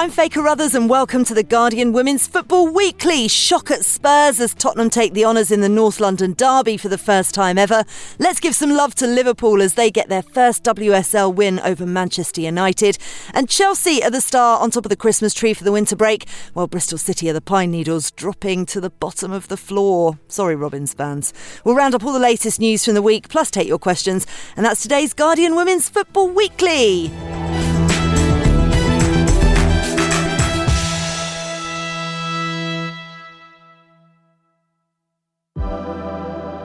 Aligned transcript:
I'm 0.00 0.10
Faye 0.10 0.30
Carruthers, 0.30 0.74
and 0.74 0.88
welcome 0.88 1.26
to 1.26 1.34
the 1.34 1.42
Guardian 1.42 1.92
Women's 1.92 2.26
Football 2.26 2.68
Weekly. 2.68 3.28
Shock 3.28 3.70
at 3.70 3.84
Spurs 3.84 4.40
as 4.40 4.54
Tottenham 4.54 4.88
take 4.88 5.12
the 5.12 5.26
honours 5.26 5.50
in 5.50 5.60
the 5.60 5.68
North 5.68 6.00
London 6.00 6.32
Derby 6.32 6.78
for 6.78 6.88
the 6.88 6.96
first 6.96 7.34
time 7.34 7.58
ever. 7.58 7.84
Let's 8.18 8.40
give 8.40 8.54
some 8.54 8.70
love 8.70 8.94
to 8.94 9.06
Liverpool 9.06 9.60
as 9.60 9.74
they 9.74 9.90
get 9.90 10.08
their 10.08 10.22
first 10.22 10.64
WSL 10.64 11.34
win 11.34 11.60
over 11.60 11.84
Manchester 11.84 12.40
United. 12.40 12.96
And 13.34 13.46
Chelsea 13.46 14.02
are 14.02 14.10
the 14.10 14.22
star 14.22 14.58
on 14.58 14.70
top 14.70 14.86
of 14.86 14.88
the 14.88 14.96
Christmas 14.96 15.34
tree 15.34 15.52
for 15.52 15.64
the 15.64 15.72
winter 15.72 15.96
break, 15.96 16.26
while 16.54 16.66
Bristol 16.66 16.96
City 16.96 17.28
are 17.28 17.34
the 17.34 17.42
pine 17.42 17.70
needles 17.70 18.10
dropping 18.10 18.64
to 18.66 18.80
the 18.80 18.88
bottom 18.88 19.32
of 19.32 19.48
the 19.48 19.58
floor. 19.58 20.18
Sorry, 20.28 20.56
Robins 20.56 20.94
fans. 20.94 21.34
We'll 21.62 21.76
round 21.76 21.94
up 21.94 22.04
all 22.04 22.14
the 22.14 22.18
latest 22.18 22.58
news 22.58 22.86
from 22.86 22.94
the 22.94 23.02
week, 23.02 23.28
plus 23.28 23.50
take 23.50 23.68
your 23.68 23.78
questions. 23.78 24.26
And 24.56 24.64
that's 24.64 24.80
today's 24.80 25.12
Guardian 25.12 25.56
Women's 25.56 25.90
Football 25.90 26.30
Weekly. 26.30 27.12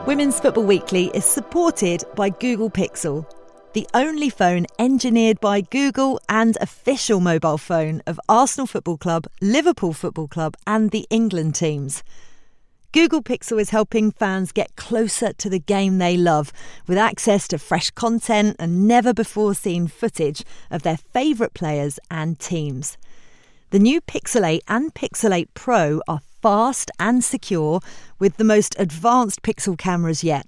Women's 0.06 0.40
Football 0.40 0.66
Weekly 0.66 1.10
is 1.16 1.26
supported 1.26 2.04
by 2.16 2.30
Google 2.30 2.70
Pixel, 2.70 3.28
the 3.74 3.88
only 3.96 4.30
phone 4.30 4.68
engineered 4.78 5.40
by 5.40 5.62
Google 5.62 6.20
and 6.30 6.56
official 6.62 7.20
mobile 7.20 7.58
phone 7.58 8.04
of 8.06 8.20
Arsenal 8.30 8.68
Football 8.68 8.98
Club, 8.98 9.26
Liverpool 9.42 9.94
Football 9.94 10.28
Club, 10.28 10.56
and 10.68 10.92
the 10.92 11.08
England 11.10 11.56
teams. 11.56 12.04
Google 12.92 13.24
Pixel 13.24 13.60
is 13.60 13.72
helping 13.72 14.12
fans 14.12 14.52
get 14.52 14.76
closer 14.76 15.34
to 15.34 15.50
the 15.50 15.58
game 15.58 15.98
they 15.98 16.18
love 16.18 16.54
with 16.86 17.00
access 17.00 17.48
to 17.48 17.58
fresh 17.58 17.90
content 17.90 18.58
and 18.60 18.88
never 18.88 19.12
before 19.12 19.56
seen 19.56 19.88
footage 19.88 20.44
of 20.70 20.84
their 20.84 20.98
favourite 20.98 21.56
players 21.56 22.00
and 22.12 22.38
teams. 22.38 22.96
The 23.72 23.80
new 23.80 24.02
Pixel 24.02 24.48
8 24.48 24.64
and 24.68 24.94
Pixel 24.94 25.36
8 25.36 25.52
Pro 25.56 26.00
are 26.08 26.22
fast 26.46 26.92
and 27.00 27.24
secure 27.24 27.80
with 28.20 28.38
the 28.38 28.44
most 28.44 28.76
advanced 28.78 29.42
Pixel 29.42 29.76
cameras 29.76 30.24
yet. 30.24 30.46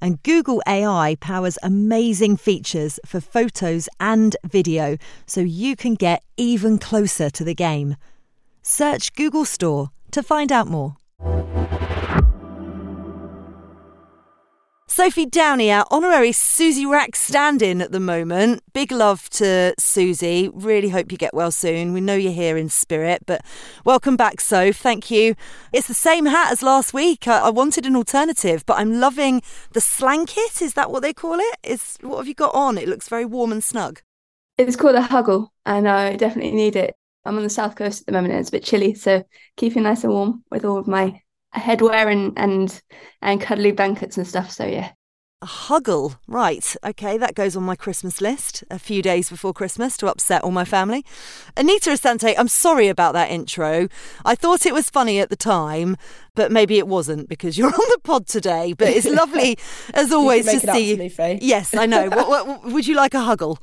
And 0.00 0.20
Google 0.24 0.60
AI 0.66 1.16
powers 1.20 1.56
amazing 1.62 2.38
features 2.38 2.98
for 3.06 3.20
photos 3.20 3.88
and 4.00 4.36
video 4.42 4.96
so 5.26 5.40
you 5.40 5.76
can 5.76 5.94
get 5.94 6.24
even 6.36 6.76
closer 6.76 7.30
to 7.30 7.44
the 7.44 7.54
game. 7.54 7.94
Search 8.62 9.14
Google 9.14 9.44
Store 9.44 9.90
to 10.10 10.24
find 10.24 10.50
out 10.50 10.66
more. 10.66 10.96
Sophie 14.98 15.26
Downey, 15.26 15.70
our 15.70 15.86
honorary 15.92 16.32
Suzy 16.32 16.84
Wrack 16.84 17.14
stand 17.14 17.62
in 17.62 17.80
at 17.80 17.92
the 17.92 18.00
moment. 18.00 18.64
Big 18.72 18.90
love 18.90 19.30
to 19.30 19.72
Suzy. 19.78 20.50
Really 20.52 20.88
hope 20.88 21.12
you 21.12 21.16
get 21.16 21.32
well 21.32 21.52
soon. 21.52 21.92
We 21.92 22.00
know 22.00 22.16
you're 22.16 22.32
here 22.32 22.56
in 22.56 22.68
spirit, 22.68 23.22
but 23.24 23.42
welcome 23.84 24.16
back, 24.16 24.40
Soph. 24.40 24.74
Thank 24.74 25.08
you. 25.08 25.36
It's 25.72 25.86
the 25.86 25.94
same 25.94 26.26
hat 26.26 26.50
as 26.50 26.64
last 26.64 26.92
week. 26.92 27.28
I, 27.28 27.42
I 27.42 27.50
wanted 27.50 27.86
an 27.86 27.94
alternative, 27.94 28.66
but 28.66 28.76
I'm 28.76 28.98
loving 28.98 29.40
the 29.72 29.80
slanket. 29.80 30.60
Is 30.60 30.74
that 30.74 30.90
what 30.90 31.02
they 31.02 31.12
call 31.12 31.38
it? 31.38 31.58
Is 31.62 31.96
What 32.00 32.16
have 32.16 32.26
you 32.26 32.34
got 32.34 32.56
on? 32.56 32.76
It 32.76 32.88
looks 32.88 33.08
very 33.08 33.24
warm 33.24 33.52
and 33.52 33.62
snug. 33.62 34.00
It's 34.58 34.74
called 34.74 34.96
a 34.96 35.02
huggle, 35.02 35.50
and 35.64 35.88
I 35.88 36.16
definitely 36.16 36.56
need 36.56 36.74
it. 36.74 36.96
I'm 37.24 37.36
on 37.36 37.44
the 37.44 37.50
south 37.50 37.76
coast 37.76 38.00
at 38.00 38.06
the 38.06 38.12
moment 38.14 38.32
and 38.32 38.40
it's 38.40 38.48
a 38.48 38.52
bit 38.52 38.64
chilly, 38.64 38.94
so 38.94 39.22
keeping 39.56 39.84
nice 39.84 40.02
and 40.02 40.12
warm 40.12 40.42
with 40.50 40.64
all 40.64 40.76
of 40.76 40.88
my 40.88 41.22
headwear 41.54 42.10
and 42.10 42.32
and 42.38 42.82
and 43.22 43.40
cuddly 43.40 43.72
blankets 43.72 44.16
and 44.16 44.26
stuff. 44.26 44.50
So 44.50 44.66
yeah. 44.66 44.92
A 45.40 45.46
huggle, 45.46 46.18
right? 46.26 46.74
Okay, 46.84 47.16
that 47.16 47.36
goes 47.36 47.54
on 47.54 47.62
my 47.62 47.76
Christmas 47.76 48.20
list. 48.20 48.64
A 48.72 48.78
few 48.78 49.02
days 49.02 49.30
before 49.30 49.52
Christmas 49.52 49.96
to 49.98 50.08
upset 50.08 50.42
all 50.42 50.50
my 50.50 50.64
family. 50.64 51.04
Anita 51.56 51.90
Asante, 51.90 52.34
I'm 52.36 52.48
sorry 52.48 52.88
about 52.88 53.12
that 53.12 53.30
intro. 53.30 53.86
I 54.24 54.34
thought 54.34 54.66
it 54.66 54.74
was 54.74 54.90
funny 54.90 55.20
at 55.20 55.30
the 55.30 55.36
time, 55.36 55.96
but 56.34 56.50
maybe 56.50 56.76
it 56.76 56.88
wasn't 56.88 57.28
because 57.28 57.56
you're 57.56 57.68
on 57.72 57.90
the 57.90 58.00
pod 58.02 58.26
today. 58.26 58.72
But 58.72 58.88
it's 58.88 59.06
lovely 59.06 59.56
as 59.94 60.10
always 60.10 60.44
to 60.46 60.58
see 60.58 60.96
you. 60.96 61.38
Yes, 61.40 61.72
I 61.72 61.86
know. 61.86 62.08
what, 62.08 62.28
what, 62.48 62.64
would 62.64 62.88
you 62.88 62.96
like 62.96 63.14
a 63.14 63.18
huggle? 63.18 63.58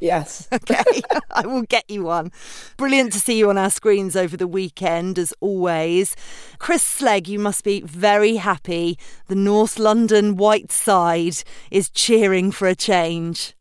Yes. 0.00 0.48
okay, 0.52 1.02
I 1.30 1.46
will 1.46 1.62
get 1.62 1.88
you 1.90 2.04
one. 2.04 2.32
Brilliant 2.76 3.12
to 3.12 3.20
see 3.20 3.38
you 3.38 3.50
on 3.50 3.58
our 3.58 3.70
screens 3.70 4.16
over 4.16 4.36
the 4.36 4.46
weekend, 4.46 5.18
as 5.18 5.32
always. 5.40 6.16
Chris 6.58 6.82
Slegg, 6.82 7.28
you 7.28 7.38
must 7.38 7.64
be 7.64 7.80
very 7.82 8.36
happy. 8.36 8.98
The 9.28 9.34
North 9.34 9.78
London 9.78 10.36
White 10.36 10.72
Side 10.72 11.42
is 11.70 11.90
cheering 11.90 12.50
for 12.50 12.66
a 12.66 12.74
change. 12.74 13.54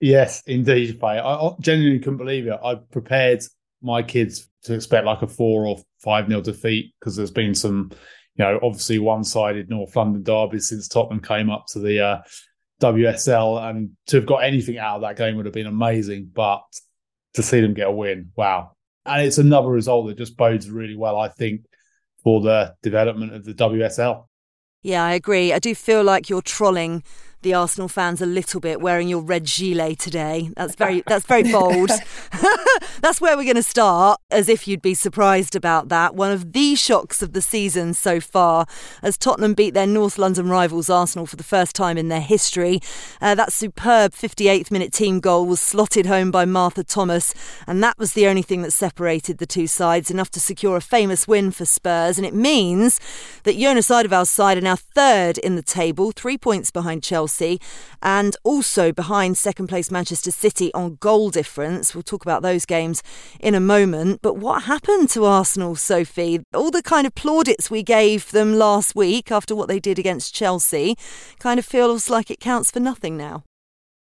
Yes, 0.00 0.42
indeed, 0.46 1.00
Faye. 1.00 1.18
I 1.18 1.50
genuinely 1.60 2.00
couldn't 2.00 2.18
believe 2.18 2.46
it. 2.46 2.58
I 2.62 2.74
prepared 2.74 3.42
my 3.82 4.02
kids 4.02 4.48
to 4.64 4.74
expect 4.74 5.06
like 5.06 5.22
a 5.22 5.26
four 5.26 5.66
or 5.66 5.78
five 5.98 6.28
nil 6.28 6.42
defeat 6.42 6.92
because 6.98 7.16
there's 7.16 7.30
been 7.30 7.54
some, 7.54 7.90
you 8.34 8.44
know, 8.44 8.58
obviously 8.62 8.98
one 8.98 9.24
sided 9.24 9.70
North 9.70 9.96
London 9.96 10.22
derbies 10.22 10.68
since 10.68 10.88
Tottenham 10.88 11.22
came 11.22 11.48
up 11.48 11.66
to 11.68 11.78
the 11.78 12.00
uh, 12.00 12.18
WSL, 12.80 13.70
and 13.70 13.90
to 14.08 14.16
have 14.16 14.26
got 14.26 14.38
anything 14.38 14.78
out 14.78 14.96
of 14.96 15.02
that 15.02 15.16
game 15.16 15.36
would 15.36 15.46
have 15.46 15.54
been 15.54 15.66
amazing. 15.66 16.30
But 16.32 16.62
to 17.34 17.42
see 17.42 17.60
them 17.60 17.74
get 17.74 17.88
a 17.88 17.92
win, 17.92 18.32
wow! 18.36 18.72
And 19.04 19.22
it's 19.22 19.38
another 19.38 19.68
result 19.68 20.08
that 20.08 20.18
just 20.18 20.36
bodes 20.36 20.70
really 20.70 20.96
well, 20.96 21.18
I 21.18 21.28
think, 21.28 21.62
for 22.22 22.40
the 22.40 22.74
development 22.82 23.34
of 23.34 23.44
the 23.44 23.54
WSL. 23.54 24.26
Yeah, 24.82 25.04
I 25.04 25.14
agree. 25.14 25.52
I 25.52 25.58
do 25.58 25.74
feel 25.74 26.04
like 26.04 26.28
you're 26.28 26.42
trolling 26.42 27.02
the 27.42 27.54
Arsenal 27.54 27.88
fans 27.88 28.20
a 28.20 28.26
little 28.26 28.60
bit 28.60 28.80
wearing 28.80 29.08
your 29.08 29.20
red 29.20 29.44
gilet 29.44 29.98
today. 29.98 30.50
That's 30.56 30.74
very 30.74 31.02
that's 31.06 31.26
very 31.26 31.44
bold. 31.44 31.90
that's 33.00 33.20
where 33.20 33.36
we're 33.36 33.44
going 33.44 33.56
to 33.56 33.62
start 33.62 34.20
as 34.30 34.48
if 34.48 34.66
you'd 34.66 34.82
be 34.82 34.94
surprised 34.94 35.54
about 35.54 35.88
that. 35.88 36.14
One 36.14 36.32
of 36.32 36.52
the 36.52 36.74
shocks 36.74 37.22
of 37.22 37.32
the 37.32 37.40
season 37.40 37.94
so 37.94 38.20
far 38.20 38.66
as 39.02 39.16
Tottenham 39.16 39.54
beat 39.54 39.74
their 39.74 39.86
North 39.86 40.18
London 40.18 40.48
rivals 40.48 40.90
Arsenal 40.90 41.26
for 41.26 41.36
the 41.36 41.44
first 41.44 41.76
time 41.76 41.96
in 41.96 42.08
their 42.08 42.20
history. 42.20 42.80
Uh, 43.20 43.34
that 43.34 43.52
superb 43.52 44.12
58th 44.12 44.70
minute 44.70 44.92
team 44.92 45.20
goal 45.20 45.46
was 45.46 45.60
slotted 45.60 46.06
home 46.06 46.30
by 46.30 46.44
Martha 46.44 46.82
Thomas 46.82 47.34
and 47.66 47.82
that 47.82 47.98
was 47.98 48.12
the 48.12 48.26
only 48.26 48.42
thing 48.42 48.62
that 48.62 48.72
separated 48.72 49.38
the 49.38 49.46
two 49.46 49.66
sides 49.66 50.10
enough 50.10 50.30
to 50.30 50.40
secure 50.40 50.76
a 50.76 50.80
famous 50.80 51.28
win 51.28 51.50
for 51.50 51.64
Spurs 51.64 52.18
and 52.18 52.26
it 52.26 52.34
means 52.34 53.00
that 53.44 53.56
Jonas 53.56 53.88
Eidevall's 53.88 54.30
side 54.30 54.58
are 54.58 54.62
now 54.62 54.76
third 54.76 55.38
in 55.38 55.54
the 55.56 55.62
table, 55.62 56.12
3 56.12 56.36
points 56.38 56.70
behind 56.70 57.02
Chelsea 57.02 57.35
Chelsea 57.36 57.60
and 58.02 58.36
also 58.44 58.92
behind 58.92 59.36
second 59.36 59.66
place 59.66 59.90
Manchester 59.90 60.30
City 60.30 60.72
on 60.74 60.96
goal 61.00 61.30
difference. 61.30 61.94
We'll 61.94 62.02
talk 62.02 62.22
about 62.24 62.42
those 62.42 62.64
games 62.64 63.02
in 63.40 63.54
a 63.54 63.60
moment. 63.60 64.20
But 64.22 64.34
what 64.34 64.64
happened 64.64 65.10
to 65.10 65.24
Arsenal, 65.24 65.76
Sophie? 65.76 66.40
All 66.54 66.70
the 66.70 66.82
kind 66.82 67.06
of 67.06 67.14
plaudits 67.14 67.70
we 67.70 67.82
gave 67.82 68.30
them 68.30 68.54
last 68.54 68.94
week 68.94 69.30
after 69.30 69.54
what 69.54 69.68
they 69.68 69.80
did 69.80 69.98
against 69.98 70.34
Chelsea 70.34 70.96
kind 71.38 71.58
of 71.58 71.64
feels 71.64 72.08
like 72.08 72.30
it 72.30 72.40
counts 72.40 72.70
for 72.70 72.80
nothing 72.80 73.16
now. 73.16 73.44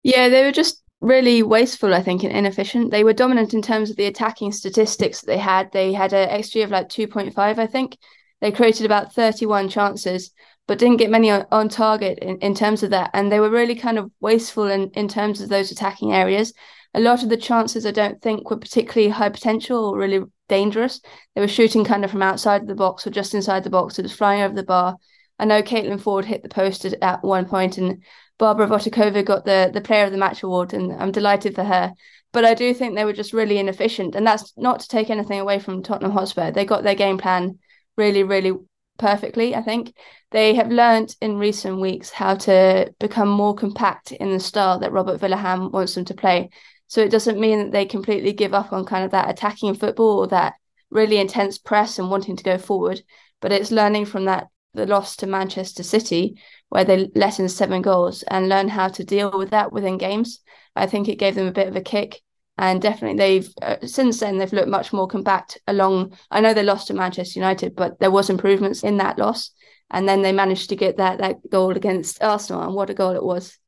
Yeah, 0.02 0.28
they 0.28 0.44
were 0.44 0.52
just 0.52 0.82
really 1.00 1.42
wasteful, 1.42 1.94
I 1.94 2.02
think, 2.02 2.22
and 2.22 2.32
inefficient. 2.32 2.90
They 2.90 3.04
were 3.04 3.12
dominant 3.12 3.54
in 3.54 3.62
terms 3.62 3.90
of 3.90 3.96
the 3.96 4.06
attacking 4.06 4.52
statistics 4.52 5.20
that 5.20 5.26
they 5.26 5.38
had. 5.38 5.72
They 5.72 5.92
had 5.92 6.12
an 6.12 6.28
XG 6.28 6.64
of 6.64 6.70
like 6.70 6.88
2.5, 6.88 7.36
I 7.36 7.66
think. 7.66 7.96
They 8.40 8.50
created 8.50 8.86
about 8.86 9.12
31 9.12 9.68
chances, 9.68 10.30
but 10.70 10.78
didn't 10.78 10.98
get 10.98 11.10
many 11.10 11.28
on, 11.32 11.44
on 11.50 11.68
target 11.68 12.20
in, 12.20 12.38
in 12.38 12.54
terms 12.54 12.84
of 12.84 12.90
that. 12.90 13.10
And 13.12 13.32
they 13.32 13.40
were 13.40 13.50
really 13.50 13.74
kind 13.74 13.98
of 13.98 14.08
wasteful 14.20 14.68
in, 14.68 14.88
in 14.90 15.08
terms 15.08 15.40
of 15.40 15.48
those 15.48 15.72
attacking 15.72 16.12
areas. 16.12 16.52
A 16.94 17.00
lot 17.00 17.24
of 17.24 17.28
the 17.28 17.36
chances 17.36 17.84
I 17.84 17.90
don't 17.90 18.22
think 18.22 18.48
were 18.48 18.56
particularly 18.56 19.10
high 19.10 19.30
potential 19.30 19.86
or 19.86 19.98
really 19.98 20.20
dangerous. 20.48 21.00
They 21.34 21.40
were 21.40 21.48
shooting 21.48 21.84
kind 21.84 22.04
of 22.04 22.12
from 22.12 22.22
outside 22.22 22.68
the 22.68 22.76
box 22.76 23.04
or 23.04 23.10
just 23.10 23.34
inside 23.34 23.64
the 23.64 23.70
box 23.70 23.98
or 23.98 24.02
just 24.02 24.14
flying 24.14 24.42
over 24.42 24.54
the 24.54 24.62
bar. 24.62 24.94
I 25.40 25.44
know 25.44 25.60
Caitlin 25.60 26.00
Foord 26.00 26.24
hit 26.24 26.44
the 26.44 26.48
post 26.48 26.84
at, 26.84 26.94
at 27.02 27.24
one 27.24 27.46
point 27.46 27.76
and 27.76 28.04
Barbora 28.38 28.68
Votikova 28.68 29.24
got 29.24 29.44
the, 29.44 29.72
the 29.74 29.80
player 29.80 30.04
of 30.04 30.12
the 30.12 30.18
match 30.18 30.44
award 30.44 30.72
and 30.72 30.92
I'm 30.92 31.10
delighted 31.10 31.56
for 31.56 31.64
her. 31.64 31.92
But 32.30 32.44
I 32.44 32.54
do 32.54 32.72
think 32.74 32.94
they 32.94 33.04
were 33.04 33.12
just 33.12 33.32
really 33.32 33.58
inefficient. 33.58 34.14
And 34.14 34.24
that's 34.24 34.52
not 34.56 34.78
to 34.78 34.88
take 34.88 35.10
anything 35.10 35.40
away 35.40 35.58
from 35.58 35.82
Tottenham 35.82 36.12
Hotspur. 36.12 36.52
They 36.52 36.64
got 36.64 36.84
their 36.84 36.94
game 36.94 37.18
plan 37.18 37.58
really, 37.96 38.22
really 38.22 38.52
perfectly. 39.00 39.56
I 39.56 39.62
think 39.62 39.94
they 40.30 40.54
have 40.54 40.70
learned 40.70 41.16
in 41.20 41.38
recent 41.38 41.80
weeks 41.80 42.10
how 42.10 42.36
to 42.36 42.94
become 43.00 43.28
more 43.28 43.54
compact 43.54 44.12
in 44.12 44.30
the 44.30 44.38
style 44.38 44.78
that 44.78 44.92
Robert 44.92 45.20
Vilahamn 45.20 45.72
wants 45.72 45.96
them 45.96 46.04
to 46.04 46.14
play. 46.14 46.50
So 46.86 47.00
it 47.00 47.10
doesn't 47.10 47.40
mean 47.40 47.58
that 47.58 47.72
they 47.72 47.86
completely 47.86 48.32
give 48.32 48.54
up 48.54 48.72
on 48.72 48.84
kind 48.84 49.04
of 49.04 49.10
that 49.10 49.30
attacking 49.30 49.74
football 49.74 50.18
or 50.18 50.26
that 50.28 50.54
really 50.90 51.18
intense 51.18 51.58
press 51.58 51.98
and 51.98 52.10
wanting 52.10 52.36
to 52.36 52.44
go 52.44 52.58
forward, 52.58 53.02
but 53.40 53.52
it's 53.52 53.70
learning 53.70 54.04
from 54.04 54.26
that 54.26 54.48
the 54.74 54.86
loss 54.86 55.16
to 55.16 55.26
Manchester 55.26 55.82
City 55.82 56.40
where 56.68 56.84
they 56.84 57.10
let 57.16 57.40
in 57.40 57.48
seven 57.48 57.82
goals 57.82 58.22
and 58.24 58.48
learn 58.48 58.68
how 58.68 58.86
to 58.86 59.04
deal 59.04 59.36
with 59.36 59.50
that 59.50 59.72
within 59.72 59.98
games. 59.98 60.40
I 60.76 60.86
think 60.86 61.08
it 61.08 61.18
gave 61.18 61.34
them 61.34 61.48
a 61.48 61.52
bit 61.52 61.66
of 61.66 61.74
a 61.74 61.80
kick 61.80 62.20
And 62.60 62.82
definitely, 62.82 63.16
they've 63.16 63.54
uh, 63.62 63.86
since 63.86 64.20
then 64.20 64.36
they've 64.36 64.52
looked 64.52 64.68
much 64.68 64.92
more 64.92 65.08
compact. 65.08 65.58
Along, 65.66 66.14
I 66.30 66.42
know 66.42 66.52
they 66.52 66.62
lost 66.62 66.88
to 66.88 66.94
Manchester 66.94 67.40
United, 67.40 67.74
but 67.74 67.98
there 68.00 68.10
was 68.10 68.28
improvements 68.28 68.84
in 68.84 68.98
that 68.98 69.18
loss. 69.18 69.52
And 69.90 70.06
then 70.06 70.20
they 70.20 70.30
managed 70.30 70.68
to 70.68 70.76
get 70.76 70.98
that 70.98 71.20
that 71.20 71.36
goal 71.48 71.74
against 71.74 72.22
Arsenal, 72.22 72.60
and 72.60 72.74
what 72.74 72.90
a 72.90 72.94
goal 72.94 73.12
it 73.12 73.24
was! 73.24 73.58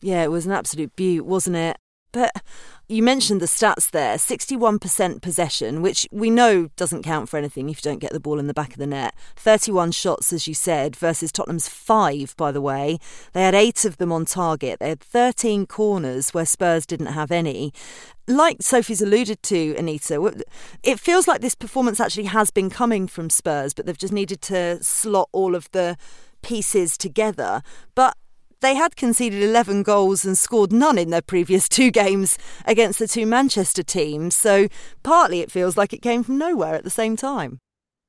Yeah, 0.00 0.24
it 0.24 0.32
was 0.32 0.46
an 0.46 0.52
absolute 0.52 0.96
beaut, 0.96 1.24
wasn't 1.24 1.56
it? 1.58 1.76
But 2.12 2.32
you 2.88 3.02
mentioned 3.02 3.40
the 3.40 3.46
stats 3.46 3.90
there 3.90 4.16
61% 4.16 5.22
possession, 5.22 5.80
which 5.80 6.08
we 6.10 6.28
know 6.28 6.68
doesn't 6.76 7.04
count 7.04 7.28
for 7.28 7.36
anything 7.36 7.68
if 7.68 7.78
you 7.78 7.90
don't 7.90 8.00
get 8.00 8.12
the 8.12 8.18
ball 8.18 8.38
in 8.40 8.48
the 8.48 8.54
back 8.54 8.72
of 8.72 8.78
the 8.78 8.86
net. 8.86 9.14
31 9.36 9.92
shots, 9.92 10.32
as 10.32 10.48
you 10.48 10.54
said, 10.54 10.96
versus 10.96 11.30
Tottenham's 11.30 11.68
five, 11.68 12.34
by 12.36 12.50
the 12.50 12.60
way. 12.60 12.98
They 13.32 13.42
had 13.42 13.54
eight 13.54 13.84
of 13.84 13.98
them 13.98 14.10
on 14.10 14.24
target. 14.24 14.80
They 14.80 14.88
had 14.88 15.00
13 15.00 15.66
corners 15.66 16.30
where 16.30 16.46
Spurs 16.46 16.84
didn't 16.84 17.06
have 17.06 17.30
any. 17.30 17.72
Like 18.26 18.60
Sophie's 18.60 19.02
alluded 19.02 19.42
to, 19.44 19.76
Anita, 19.76 20.44
it 20.82 20.98
feels 20.98 21.28
like 21.28 21.40
this 21.40 21.54
performance 21.54 22.00
actually 22.00 22.24
has 22.24 22.50
been 22.50 22.70
coming 22.70 23.06
from 23.06 23.30
Spurs, 23.30 23.72
but 23.72 23.86
they've 23.86 23.96
just 23.96 24.12
needed 24.12 24.40
to 24.42 24.82
slot 24.82 25.28
all 25.32 25.54
of 25.54 25.70
the 25.70 25.96
pieces 26.42 26.98
together. 26.98 27.62
But 27.94 28.16
they 28.60 28.74
had 28.74 28.96
conceded 28.96 29.42
11 29.42 29.82
goals 29.82 30.24
and 30.24 30.36
scored 30.36 30.72
none 30.72 30.98
in 30.98 31.10
their 31.10 31.22
previous 31.22 31.68
two 31.68 31.90
games 31.90 32.38
against 32.66 32.98
the 32.98 33.08
two 33.08 33.26
Manchester 33.26 33.82
teams. 33.82 34.34
So 34.34 34.68
partly 35.02 35.40
it 35.40 35.50
feels 35.50 35.76
like 35.76 35.92
it 35.92 36.02
came 36.02 36.22
from 36.22 36.38
nowhere 36.38 36.74
at 36.74 36.84
the 36.84 36.90
same 36.90 37.16
time. 37.16 37.58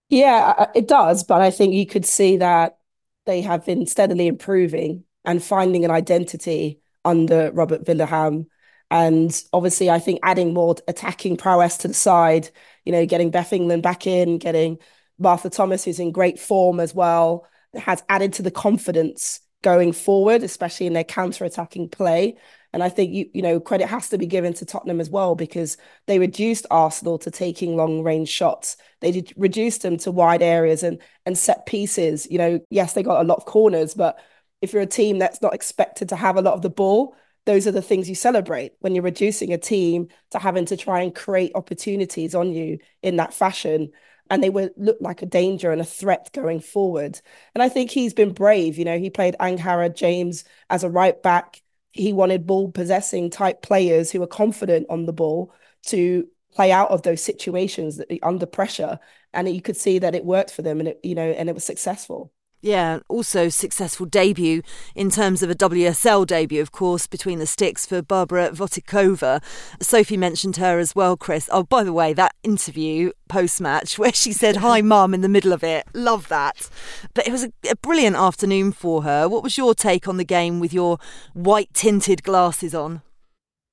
Yeah, 0.09 0.67
it 0.75 0.87
does. 0.87 1.23
But 1.23 1.41
I 1.41 1.51
think 1.51 1.73
you 1.73 1.85
could 1.85 2.05
see 2.05 2.37
that 2.37 2.77
they 3.25 3.41
have 3.41 3.65
been 3.65 3.87
steadily 3.87 4.27
improving 4.27 5.05
and 5.23 5.43
finding 5.43 5.85
an 5.85 5.91
identity 5.91 6.81
under 7.05 7.51
Robert 7.51 7.85
Vilahamn. 7.85 8.47
And 8.89 9.41
obviously, 9.53 9.89
I 9.89 9.99
think 9.99 10.19
adding 10.21 10.53
more 10.53 10.75
attacking 10.87 11.37
prowess 11.37 11.77
to 11.77 11.87
the 11.87 11.93
side, 11.93 12.49
you 12.83 12.91
know, 12.91 13.05
getting 13.05 13.31
Beth 13.31 13.53
England 13.53 13.83
back 13.83 14.05
in, 14.05 14.37
getting 14.37 14.79
Martha 15.17 15.49
Thomas, 15.49 15.85
who's 15.85 15.99
in 15.99 16.11
great 16.11 16.39
form 16.39 16.81
as 16.81 16.93
well, 16.93 17.47
has 17.73 18.03
added 18.09 18.33
to 18.33 18.41
the 18.41 18.51
confidence 18.51 19.39
going 19.61 19.91
forward, 19.91 20.43
especially 20.43 20.87
in 20.87 20.93
their 20.93 21.03
counter-attacking 21.03 21.89
play. 21.89 22.37
And 22.73 22.81
I 22.81 22.89
think 22.89 23.13
you 23.13 23.29
you 23.33 23.41
know 23.41 23.59
credit 23.59 23.87
has 23.87 24.09
to 24.09 24.17
be 24.17 24.25
given 24.25 24.53
to 24.53 24.65
Tottenham 24.65 25.01
as 25.01 25.09
well 25.09 25.35
because 25.35 25.77
they 26.07 26.19
reduced 26.19 26.65
Arsenal 26.71 27.17
to 27.19 27.31
taking 27.31 27.75
long 27.75 28.01
range 28.01 28.29
shots. 28.29 28.77
They 29.01 29.11
did, 29.11 29.33
reduced 29.35 29.81
them 29.81 29.97
to 29.97 30.11
wide 30.11 30.41
areas 30.41 30.83
and 30.83 31.01
and 31.25 31.37
set 31.37 31.65
pieces. 31.65 32.27
You 32.29 32.37
know, 32.37 32.59
yes, 32.69 32.93
they 32.93 33.03
got 33.03 33.21
a 33.21 33.27
lot 33.27 33.37
of 33.37 33.45
corners, 33.45 33.93
but 33.93 34.19
if 34.61 34.73
you're 34.73 34.81
a 34.81 34.87
team 34.87 35.19
that's 35.19 35.41
not 35.41 35.53
expected 35.53 36.09
to 36.09 36.15
have 36.15 36.37
a 36.37 36.41
lot 36.41 36.53
of 36.53 36.61
the 36.61 36.69
ball, 36.69 37.15
those 37.45 37.67
are 37.67 37.71
the 37.71 37.81
things 37.81 38.07
you 38.07 38.15
celebrate 38.15 38.73
when 38.79 38.93
you're 38.95 39.03
reducing 39.03 39.51
a 39.51 39.57
team 39.57 40.07
to 40.31 40.39
having 40.39 40.65
to 40.65 40.77
try 40.77 41.01
and 41.01 41.15
create 41.15 41.51
opportunities 41.55 42.35
on 42.35 42.53
you 42.53 42.77
in 43.01 43.17
that 43.17 43.33
fashion 43.33 43.91
and 44.31 44.41
they 44.41 44.49
would 44.49 44.71
look 44.77 44.97
like 45.01 45.21
a 45.21 45.25
danger 45.25 45.71
and 45.71 45.81
a 45.81 45.85
threat 45.85 46.29
going 46.31 46.61
forward. 46.61 47.19
And 47.53 47.61
I 47.61 47.67
think 47.67 47.91
he's 47.91 48.13
been 48.13 48.31
brave. 48.31 48.77
You 48.77 48.85
know, 48.85 48.97
he 48.97 49.09
played 49.09 49.35
Angharad 49.41 49.93
James 49.95 50.45
as 50.69 50.85
a 50.85 50.89
right 50.89 51.21
back. 51.21 51.61
He 51.91 52.13
wanted 52.13 52.47
ball 52.47 52.71
possessing 52.71 53.29
type 53.29 53.61
players 53.61 54.09
who 54.09 54.23
are 54.23 54.27
confident 54.27 54.87
on 54.89 55.05
the 55.05 55.11
ball 55.11 55.53
to 55.87 56.27
play 56.53 56.71
out 56.71 56.91
of 56.91 57.01
those 57.01 57.21
situations 57.21 57.97
that 57.97 58.07
under 58.23 58.45
pressure. 58.45 58.99
And 59.33 59.53
you 59.53 59.61
could 59.61 59.75
see 59.75 59.99
that 59.99 60.15
it 60.15 60.23
worked 60.23 60.51
for 60.51 60.61
them 60.61 60.79
and 60.79 60.87
it, 60.87 61.01
you 61.03 61.13
know, 61.13 61.29
and 61.29 61.49
it 61.49 61.53
was 61.53 61.65
successful. 61.65 62.31
Yeah, 62.63 62.99
also 63.07 63.49
successful 63.49 64.05
debut 64.05 64.61
in 64.93 65.09
terms 65.09 65.41
of 65.41 65.49
a 65.49 65.55
WSL 65.55 66.27
debut, 66.27 66.61
of 66.61 66.71
course, 66.71 67.07
between 67.07 67.39
the 67.39 67.47
sticks 67.47 67.87
for 67.87 68.03
Barbora 68.03 68.51
Votikova. 68.51 69.41
Sophie 69.81 70.15
mentioned 70.15 70.57
her 70.57 70.77
as 70.77 70.93
well, 70.93 71.17
Chris. 71.17 71.49
Oh, 71.51 71.63
by 71.63 71.83
the 71.83 71.91
way, 71.91 72.13
that 72.13 72.35
interview 72.43 73.13
post 73.27 73.61
match 73.61 73.97
where 73.99 74.13
she 74.13 74.31
said, 74.31 74.57
Hi, 74.57 74.81
mum, 74.83 75.15
in 75.15 75.21
the 75.21 75.29
middle 75.29 75.53
of 75.53 75.63
it. 75.63 75.87
Love 75.95 76.27
that. 76.27 76.69
But 77.15 77.27
it 77.27 77.31
was 77.31 77.45
a, 77.45 77.51
a 77.71 77.75
brilliant 77.77 78.15
afternoon 78.15 78.73
for 78.73 79.01
her. 79.03 79.27
What 79.27 79.41
was 79.41 79.57
your 79.57 79.73
take 79.73 80.07
on 80.07 80.17
the 80.17 80.23
game 80.23 80.59
with 80.59 80.71
your 80.71 80.99
white 81.33 81.73
tinted 81.73 82.21
glasses 82.21 82.75
on? 82.75 83.01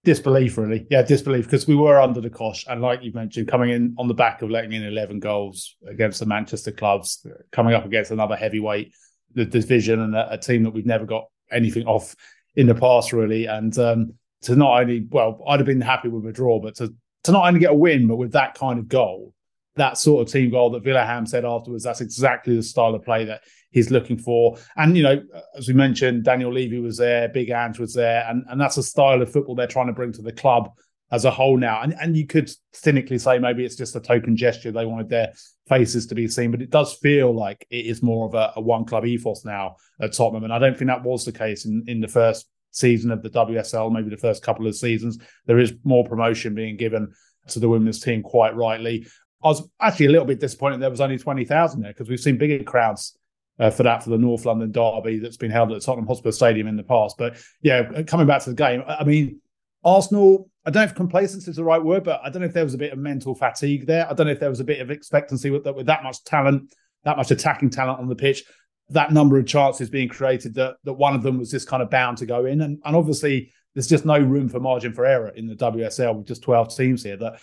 Disbelief 0.08 0.56
really 0.56 0.86
yeah 0.88 1.02
disbelief 1.02 1.44
because 1.44 1.68
we 1.68 1.76
were 1.76 2.00
under 2.00 2.18
the 2.18 2.30
cosh 2.30 2.64
and 2.66 2.80
like 2.80 3.02
you 3.02 3.12
mentioned 3.12 3.46
coming 3.46 3.68
in 3.68 3.94
on 3.98 4.08
the 4.08 4.14
back 4.14 4.40
of 4.40 4.48
letting 4.48 4.72
in 4.72 4.82
11 4.82 5.20
goals 5.20 5.76
against 5.86 6.18
the 6.18 6.24
manchester 6.24 6.72
clubs 6.72 7.26
coming 7.52 7.74
up 7.74 7.84
against 7.84 8.10
another 8.10 8.34
heavyweight 8.34 8.90
the 9.34 9.44
division 9.44 10.00
and 10.00 10.16
a, 10.16 10.32
a 10.32 10.38
team 10.38 10.62
that 10.62 10.70
we've 10.70 10.86
never 10.86 11.04
got 11.04 11.26
anything 11.52 11.86
off 11.86 12.16
in 12.56 12.66
the 12.66 12.74
past 12.74 13.12
really 13.12 13.44
and 13.44 13.78
um, 13.78 14.14
to 14.40 14.56
not 14.56 14.80
only 14.80 15.06
well 15.10 15.44
i'd 15.46 15.60
have 15.60 15.66
been 15.66 15.78
happy 15.78 16.08
with 16.08 16.24
a 16.24 16.32
draw 16.32 16.58
but 16.58 16.74
to 16.74 16.94
to 17.22 17.30
not 17.30 17.46
only 17.46 17.60
get 17.60 17.72
a 17.72 17.74
win 17.74 18.08
but 18.08 18.16
with 18.16 18.32
that 18.32 18.54
kind 18.54 18.78
of 18.78 18.88
goal 18.88 19.34
that 19.76 19.98
sort 19.98 20.26
of 20.26 20.32
team 20.32 20.50
goal 20.50 20.70
that 20.70 20.82
Vilahamn 20.82 21.28
said 21.28 21.44
afterwards. 21.44 21.84
That's 21.84 22.00
exactly 22.00 22.56
the 22.56 22.64
style 22.64 22.96
of 22.96 23.04
play 23.04 23.26
that 23.26 23.42
he's 23.70 23.90
looking 23.90 24.18
for. 24.18 24.58
And, 24.76 24.96
you 24.96 25.02
know, 25.02 25.22
as 25.56 25.68
we 25.68 25.74
mentioned, 25.74 26.24
Daniel 26.24 26.52
Levy 26.52 26.80
was 26.80 26.96
there, 26.96 27.28
Big 27.28 27.50
Ange 27.50 27.78
was 27.78 27.94
there, 27.94 28.24
and, 28.28 28.44
and 28.48 28.60
that's 28.60 28.76
a 28.76 28.82
style 28.82 29.22
of 29.22 29.32
football 29.32 29.54
they're 29.54 29.66
trying 29.66 29.88
to 29.88 29.92
bring 29.92 30.12
to 30.12 30.22
the 30.22 30.32
club 30.32 30.70
as 31.10 31.24
a 31.24 31.30
whole 31.30 31.56
now. 31.56 31.82
And, 31.82 31.94
and 32.00 32.16
you 32.16 32.26
could 32.26 32.50
cynically 32.72 33.18
say 33.18 33.38
maybe 33.38 33.64
it's 33.64 33.76
just 33.76 33.96
a 33.96 34.00
token 34.00 34.36
gesture. 34.36 34.70
They 34.70 34.84
wanted 34.84 35.08
their 35.08 35.32
faces 35.68 36.06
to 36.06 36.14
be 36.14 36.28
seen, 36.28 36.50
but 36.50 36.62
it 36.62 36.70
does 36.70 36.94
feel 36.94 37.34
like 37.34 37.66
it 37.70 37.86
is 37.86 38.02
more 38.02 38.26
of 38.26 38.34
a, 38.34 38.52
a 38.56 38.60
one 38.60 38.84
club 38.84 39.06
ethos 39.06 39.44
now 39.44 39.76
at 40.00 40.12
Tottenham. 40.12 40.44
And 40.44 40.52
I 40.52 40.58
don't 40.58 40.76
think 40.76 40.88
that 40.88 41.04
was 41.04 41.24
the 41.24 41.32
case 41.32 41.64
in, 41.64 41.84
in 41.86 42.00
the 42.00 42.08
first 42.08 42.46
season 42.70 43.10
of 43.10 43.22
the 43.22 43.30
WSL, 43.30 43.90
maybe 43.92 44.10
the 44.10 44.16
first 44.16 44.42
couple 44.42 44.66
of 44.66 44.76
seasons. 44.76 45.18
There 45.46 45.58
is 45.58 45.72
more 45.82 46.04
promotion 46.04 46.54
being 46.54 46.76
given 46.76 47.12
to 47.48 47.60
the 47.60 47.68
women's 47.68 48.00
team 48.00 48.22
quite 48.22 48.54
rightly. 48.54 49.06
I 49.42 49.48
was 49.48 49.68
actually 49.80 50.06
a 50.06 50.10
little 50.10 50.26
bit 50.26 50.40
disappointed 50.40 50.80
there 50.80 50.90
was 50.90 51.00
only 51.00 51.16
20,000 51.16 51.80
there 51.80 51.92
because 51.92 52.08
we've 52.08 52.20
seen 52.20 52.38
bigger 52.38 52.62
crowds 52.64 53.16
uh, 53.58 53.70
for 53.70 53.82
that 53.82 54.02
for 54.02 54.10
the 54.10 54.18
North 54.18 54.44
London 54.44 54.70
derby 54.70 55.18
that's 55.18 55.36
been 55.36 55.50
held 55.50 55.72
at 55.72 55.82
Tottenham 55.82 56.06
Hotspur 56.06 56.30
Stadium 56.30 56.66
in 56.66 56.76
the 56.76 56.82
past. 56.82 57.16
But 57.18 57.36
yeah, 57.62 58.02
coming 58.02 58.26
back 58.26 58.42
to 58.42 58.50
the 58.50 58.56
game, 58.56 58.82
I 58.86 59.04
mean, 59.04 59.40
Arsenal, 59.84 60.50
I 60.64 60.70
don't 60.70 60.82
know 60.82 60.88
if 60.88 60.94
complacency 60.94 61.50
is 61.50 61.56
the 61.56 61.64
right 61.64 61.82
word, 61.82 62.04
but 62.04 62.20
I 62.22 62.30
don't 62.30 62.42
know 62.42 62.48
if 62.48 62.54
there 62.54 62.64
was 62.64 62.74
a 62.74 62.78
bit 62.78 62.92
of 62.92 62.98
mental 62.98 63.34
fatigue 63.34 63.86
there. 63.86 64.08
I 64.08 64.14
don't 64.14 64.26
know 64.26 64.32
if 64.32 64.40
there 64.40 64.50
was 64.50 64.60
a 64.60 64.64
bit 64.64 64.80
of 64.80 64.90
expectancy 64.90 65.50
with 65.50 65.64
that, 65.64 65.74
with 65.74 65.86
that 65.86 66.02
much 66.02 66.22
talent, 66.24 66.74
that 67.04 67.16
much 67.16 67.30
attacking 67.30 67.70
talent 67.70 68.00
on 68.00 68.08
the 68.08 68.16
pitch, 68.16 68.44
that 68.90 69.12
number 69.12 69.38
of 69.38 69.46
chances 69.46 69.90
being 69.90 70.08
created 70.08 70.54
that 70.54 70.76
that 70.84 70.94
one 70.94 71.14
of 71.14 71.22
them 71.22 71.38
was 71.38 71.50
just 71.50 71.68
kind 71.68 71.82
of 71.82 71.90
bound 71.90 72.18
to 72.18 72.26
go 72.26 72.46
in. 72.46 72.60
And, 72.62 72.80
and 72.84 72.96
obviously, 72.96 73.52
there's 73.74 73.86
just 73.86 74.04
no 74.04 74.18
room 74.18 74.48
for 74.48 74.60
margin 74.60 74.92
for 74.92 75.04
error 75.04 75.28
in 75.28 75.46
the 75.46 75.54
WSL 75.54 76.16
with 76.16 76.26
just 76.26 76.42
12 76.42 76.76
teams 76.76 77.02
here. 77.02 77.16
That 77.16 77.40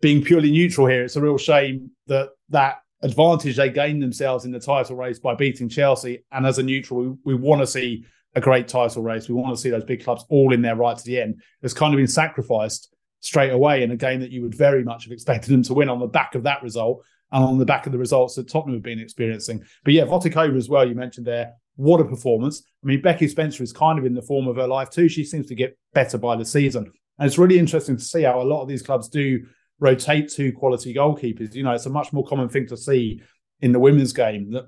being 0.00 0.22
purely 0.22 0.50
neutral 0.50 0.86
here, 0.86 1.04
it's 1.04 1.16
a 1.16 1.20
real 1.20 1.38
shame 1.38 1.90
that 2.06 2.30
that 2.50 2.78
advantage 3.04 3.56
they 3.56 3.68
gained 3.68 4.02
themselves 4.02 4.46
in 4.46 4.50
the 4.50 4.58
title 4.58 4.96
race 4.96 5.18
by 5.18 5.34
beating 5.34 5.68
Chelsea. 5.68 6.24
And 6.32 6.46
as 6.46 6.58
a 6.58 6.62
neutral, 6.62 7.00
we, 7.00 7.16
we 7.24 7.34
want 7.34 7.60
to 7.60 7.66
see 7.66 8.06
a 8.34 8.40
great 8.40 8.66
title 8.66 9.02
race. 9.02 9.28
We 9.28 9.34
want 9.34 9.54
to 9.54 9.60
see 9.60 9.70
those 9.70 9.84
big 9.84 10.02
clubs 10.02 10.24
all 10.28 10.52
in 10.52 10.62
there 10.62 10.74
right 10.74 10.96
to 10.96 11.04
the 11.04 11.20
end. 11.20 11.42
It's 11.62 11.74
kind 11.74 11.94
of 11.94 11.98
been 11.98 12.08
sacrificed 12.08 12.92
straight 13.20 13.52
away 13.52 13.82
in 13.82 13.90
a 13.90 13.96
game 13.96 14.20
that 14.20 14.30
you 14.30 14.42
would 14.42 14.54
very 14.54 14.82
much 14.82 15.04
have 15.04 15.12
expected 15.12 15.50
them 15.50 15.62
to 15.64 15.74
win 15.74 15.88
on 15.88 16.00
the 16.00 16.06
back 16.06 16.34
of 16.34 16.42
that 16.42 16.62
result 16.62 17.04
and 17.30 17.44
on 17.44 17.58
the 17.58 17.64
back 17.64 17.86
of 17.86 17.92
the 17.92 17.98
results 17.98 18.34
that 18.34 18.48
Tottenham 18.48 18.76
have 18.76 18.82
been 18.82 18.98
experiencing. 18.98 19.62
But 19.84 19.94
yeah, 19.94 20.04
Votikova 20.04 20.56
as 20.56 20.68
well, 20.68 20.88
you 20.88 20.94
mentioned 20.94 21.26
there. 21.26 21.52
What 21.76 22.00
a 22.00 22.04
performance. 22.04 22.62
I 22.82 22.86
mean, 22.86 23.02
Becky 23.02 23.28
Spencer 23.28 23.62
is 23.62 23.72
kind 23.72 23.98
of 23.98 24.06
in 24.06 24.14
the 24.14 24.22
form 24.22 24.48
of 24.48 24.56
her 24.56 24.66
life 24.66 24.90
too. 24.90 25.08
She 25.08 25.24
seems 25.24 25.46
to 25.46 25.54
get 25.54 25.76
better 25.92 26.18
by 26.18 26.36
the 26.36 26.44
season. 26.44 26.90
And 27.18 27.26
it's 27.26 27.38
really 27.38 27.58
interesting 27.58 27.96
to 27.96 28.02
see 28.02 28.22
how 28.22 28.40
a 28.40 28.44
lot 28.44 28.62
of 28.62 28.68
these 28.68 28.82
clubs 28.82 29.08
do 29.08 29.44
rotate 29.78 30.30
two 30.30 30.52
quality 30.52 30.94
goalkeepers. 30.94 31.54
You 31.54 31.62
know, 31.62 31.72
it's 31.72 31.86
a 31.86 31.90
much 31.90 32.12
more 32.12 32.26
common 32.26 32.48
thing 32.48 32.66
to 32.68 32.76
see 32.76 33.22
in 33.60 33.72
the 33.72 33.80
women's 33.80 34.12
game 34.12 34.52
that 34.52 34.64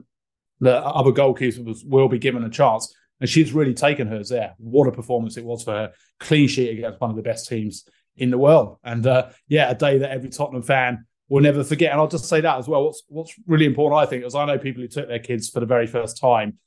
that 0.61 0.83
other 0.83 1.13
goalkeepers 1.13 1.87
will 1.87 2.09
be 2.09 2.19
given 2.19 2.45
a 2.45 2.51
chance. 2.51 2.95
And 3.21 3.29
she's 3.29 3.53
really 3.53 3.75
taken 3.75 4.09
hers 4.09 4.29
there. 4.29 4.55
What 4.59 4.89
a 4.89 4.93
performance 4.93 5.37
it 5.37 5.45
was 5.45 5.63
for 5.63 5.73
her. 5.73 5.93
Clean 6.21 6.49
sheet 6.49 6.79
against 6.79 7.01
one 7.01 7.11
of 7.11 7.17
the 7.17 7.23
best 7.23 7.49
teams 7.49 7.85
in 8.17 8.31
the 8.31 8.39
world. 8.39 8.79
And 8.85 9.07
uh, 9.07 9.31
yeah, 9.49 9.71
a 9.71 9.75
day 9.75 9.99
that 9.99 10.11
every 10.11 10.31
Tottenham 10.31 10.63
fan 10.63 11.05
will 11.29 11.43
never 11.43 11.65
forget. 11.65 11.93
And 11.93 12.01
I'll 12.01 12.09
just 12.09 12.27
say 12.27 12.41
that 12.41 12.59
as 12.59 12.69
well. 12.69 12.85
What's 12.85 13.03
what's 13.09 13.35
really 13.47 13.67
important, 13.67 14.01
I 14.01 14.07
think, 14.07 14.25
is 14.25 14.35
I 14.35 14.45
know 14.45 14.59
people 14.59 14.83
who 14.83 14.89
took 14.89 15.09
their 15.09 15.19
kids 15.19 15.49
for 15.49 15.61
the 15.61 15.67
very 15.67 15.87
first 15.87 16.19
time. 16.19 16.59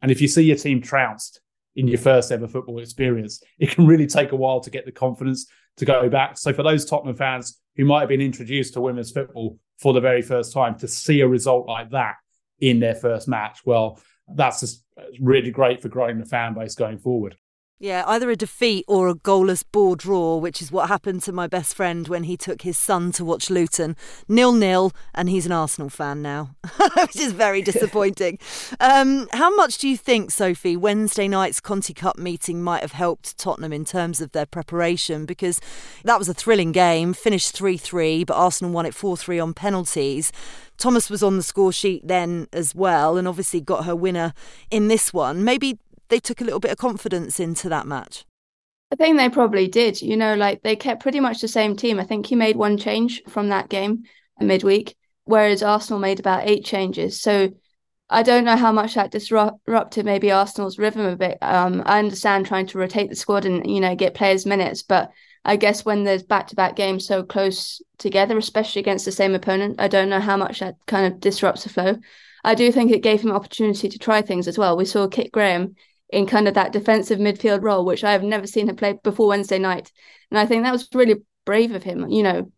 And 0.00 0.10
if 0.10 0.20
you 0.20 0.28
see 0.28 0.42
your 0.42 0.56
team 0.56 0.82
trounced 0.82 1.40
in 1.76 1.88
your 1.88 1.98
first 1.98 2.32
ever 2.32 2.48
football 2.48 2.80
experience, 2.80 3.42
it 3.58 3.70
can 3.70 3.86
really 3.86 4.06
take 4.06 4.32
a 4.32 4.36
while 4.36 4.60
to 4.60 4.70
get 4.70 4.84
the 4.84 4.92
confidence 4.92 5.46
to 5.76 5.84
go 5.84 6.08
back. 6.08 6.38
So 6.38 6.52
for 6.52 6.62
those 6.62 6.84
Tottenham 6.84 7.16
fans 7.16 7.60
who 7.76 7.84
might 7.84 8.00
have 8.00 8.08
been 8.08 8.20
introduced 8.20 8.74
to 8.74 8.80
women's 8.80 9.10
football 9.10 9.58
for 9.78 9.92
the 9.92 10.00
very 10.00 10.22
first 10.22 10.52
time 10.52 10.78
to 10.78 10.88
see 10.88 11.20
a 11.20 11.28
result 11.28 11.66
like 11.66 11.90
that 11.90 12.16
in 12.60 12.80
their 12.80 12.94
first 12.94 13.28
match, 13.28 13.60
well, 13.64 14.00
that's 14.34 14.60
just 14.60 14.84
really 15.20 15.50
great 15.50 15.82
for 15.82 15.88
growing 15.88 16.18
the 16.18 16.26
fan 16.26 16.54
base 16.54 16.74
going 16.74 16.98
forward. 16.98 17.36
Yeah, 17.82 18.04
either 18.06 18.30
a 18.30 18.36
defeat 18.36 18.84
or 18.86 19.08
a 19.08 19.14
goalless 19.16 19.64
ball 19.72 19.96
draw, 19.96 20.36
which 20.36 20.62
is 20.62 20.70
what 20.70 20.86
happened 20.86 21.24
to 21.24 21.32
my 21.32 21.48
best 21.48 21.74
friend 21.74 22.06
when 22.06 22.22
he 22.22 22.36
took 22.36 22.62
his 22.62 22.78
son 22.78 23.10
to 23.10 23.24
watch 23.24 23.50
Luton. 23.50 23.96
Nil 24.28 24.52
nil, 24.52 24.92
and 25.12 25.28
he's 25.28 25.46
an 25.46 25.50
Arsenal 25.50 25.88
fan 25.88 26.22
now, 26.22 26.54
which 26.96 27.16
is 27.16 27.32
very 27.32 27.60
disappointing. 27.60 28.38
um, 28.78 29.26
how 29.32 29.52
much 29.56 29.78
do 29.78 29.88
you 29.88 29.96
think, 29.96 30.30
Sophie, 30.30 30.76
Wednesday 30.76 31.26
night's 31.26 31.58
Conti 31.58 31.92
Cup 31.92 32.16
meeting 32.16 32.62
might 32.62 32.82
have 32.82 32.92
helped 32.92 33.36
Tottenham 33.36 33.72
in 33.72 33.84
terms 33.84 34.20
of 34.20 34.30
their 34.30 34.46
preparation? 34.46 35.26
Because 35.26 35.60
that 36.04 36.20
was 36.20 36.28
a 36.28 36.34
thrilling 36.34 36.70
game, 36.70 37.12
finished 37.12 37.50
3 37.52 37.76
3, 37.76 38.22
but 38.22 38.36
Arsenal 38.36 38.72
won 38.72 38.86
it 38.86 38.94
4 38.94 39.16
3 39.16 39.40
on 39.40 39.54
penalties. 39.54 40.30
Thomas 40.78 41.10
was 41.10 41.22
on 41.22 41.36
the 41.36 41.42
score 41.42 41.72
sheet 41.72 42.06
then 42.06 42.46
as 42.52 42.76
well, 42.76 43.16
and 43.16 43.26
obviously 43.26 43.60
got 43.60 43.86
her 43.86 43.94
winner 43.94 44.34
in 44.70 44.86
this 44.86 45.12
one. 45.12 45.44
Maybe 45.44 45.78
they 46.12 46.20
took 46.20 46.42
a 46.42 46.44
little 46.44 46.60
bit 46.60 46.70
of 46.70 46.76
confidence 46.76 47.40
into 47.40 47.70
that 47.70 47.86
match? 47.86 48.26
I 48.92 48.96
think 48.96 49.16
they 49.16 49.30
probably 49.30 49.66
did. 49.66 50.02
You 50.02 50.16
know, 50.18 50.34
like 50.34 50.62
they 50.62 50.76
kept 50.76 51.02
pretty 51.02 51.20
much 51.20 51.40
the 51.40 51.48
same 51.48 51.74
team. 51.74 51.98
I 51.98 52.04
think 52.04 52.26
he 52.26 52.36
made 52.36 52.54
one 52.54 52.76
change 52.76 53.22
from 53.28 53.48
that 53.48 53.70
game 53.70 54.04
midweek, 54.38 54.94
whereas 55.24 55.62
Arsenal 55.62 55.98
made 55.98 56.20
about 56.20 56.46
eight 56.46 56.66
changes. 56.66 57.18
So 57.18 57.50
I 58.10 58.22
don't 58.22 58.44
know 58.44 58.56
how 58.56 58.72
much 58.72 58.94
that 58.94 59.10
disrupted 59.10 60.04
maybe 60.04 60.30
Arsenal's 60.30 60.78
rhythm 60.78 61.06
a 61.06 61.16
bit. 61.16 61.38
Um, 61.40 61.82
I 61.86 61.98
understand 61.98 62.44
trying 62.44 62.66
to 62.66 62.78
rotate 62.78 63.08
the 63.08 63.16
squad 63.16 63.46
and 63.46 63.66
you 63.66 63.80
know 63.80 63.96
get 63.96 64.12
players 64.12 64.44
minutes, 64.44 64.82
but 64.82 65.10
I 65.46 65.56
guess 65.56 65.82
when 65.82 66.04
there's 66.04 66.22
back-to-back 66.22 66.76
games 66.76 67.06
so 67.06 67.22
close 67.22 67.80
together, 67.96 68.36
especially 68.36 68.80
against 68.80 69.06
the 69.06 69.12
same 69.12 69.34
opponent, 69.34 69.80
I 69.80 69.88
don't 69.88 70.10
know 70.10 70.20
how 70.20 70.36
much 70.36 70.60
that 70.60 70.76
kind 70.86 71.10
of 71.10 71.20
disrupts 71.20 71.64
the 71.64 71.70
flow. 71.70 71.96
I 72.44 72.54
do 72.54 72.70
think 72.70 72.90
it 72.90 73.02
gave 73.02 73.22
him 73.22 73.32
opportunity 73.32 73.88
to 73.88 73.98
try 73.98 74.20
things 74.20 74.46
as 74.46 74.58
well. 74.58 74.76
We 74.76 74.84
saw 74.84 75.08
Kit 75.08 75.32
Graham 75.32 75.74
in 76.12 76.26
kind 76.26 76.46
of 76.46 76.54
that 76.54 76.72
defensive 76.72 77.18
midfield 77.18 77.62
role, 77.62 77.84
which 77.84 78.04
I 78.04 78.12
have 78.12 78.22
never 78.22 78.46
seen 78.46 78.68
him 78.68 78.76
play 78.76 78.98
before 79.02 79.28
Wednesday 79.28 79.58
night. 79.58 79.90
And 80.30 80.38
I 80.38 80.46
think 80.46 80.62
that 80.62 80.72
was 80.72 80.88
really 80.94 81.22
brave 81.46 81.74
of 81.74 81.82
him. 81.82 82.08
You 82.08 82.22
know, 82.22 82.52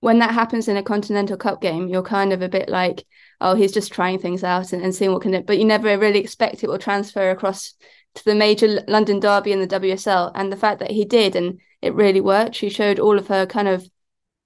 when 0.00 0.18
that 0.18 0.32
happens 0.32 0.66
in 0.66 0.76
a 0.76 0.82
Continental 0.82 1.36
Cup 1.36 1.62
game, 1.62 1.88
you're 1.88 2.02
kind 2.02 2.32
of 2.32 2.42
a 2.42 2.48
bit 2.48 2.68
like, 2.68 3.06
oh, 3.40 3.54
he's 3.54 3.72
just 3.72 3.92
trying 3.92 4.18
things 4.18 4.42
out 4.42 4.72
and, 4.72 4.82
and 4.82 4.94
seeing 4.94 5.12
what 5.12 5.22
can 5.22 5.30
do. 5.30 5.42
But 5.42 5.58
you 5.58 5.64
never 5.64 5.96
really 5.96 6.18
expect 6.18 6.62
it 6.62 6.68
will 6.68 6.78
transfer 6.78 7.30
across 7.30 7.74
to 8.16 8.24
the 8.24 8.34
major 8.34 8.82
London 8.88 9.20
derby 9.20 9.52
and 9.52 9.62
the 9.62 9.80
WSL. 9.80 10.32
And 10.34 10.52
the 10.52 10.56
fact 10.56 10.80
that 10.80 10.90
he 10.90 11.04
did 11.04 11.36
and 11.36 11.60
it 11.80 11.94
really 11.94 12.20
worked, 12.20 12.56
she 12.56 12.68
showed 12.68 12.98
all 12.98 13.16
of 13.16 13.28
her 13.28 13.46
kind 13.46 13.68
of 13.68 13.88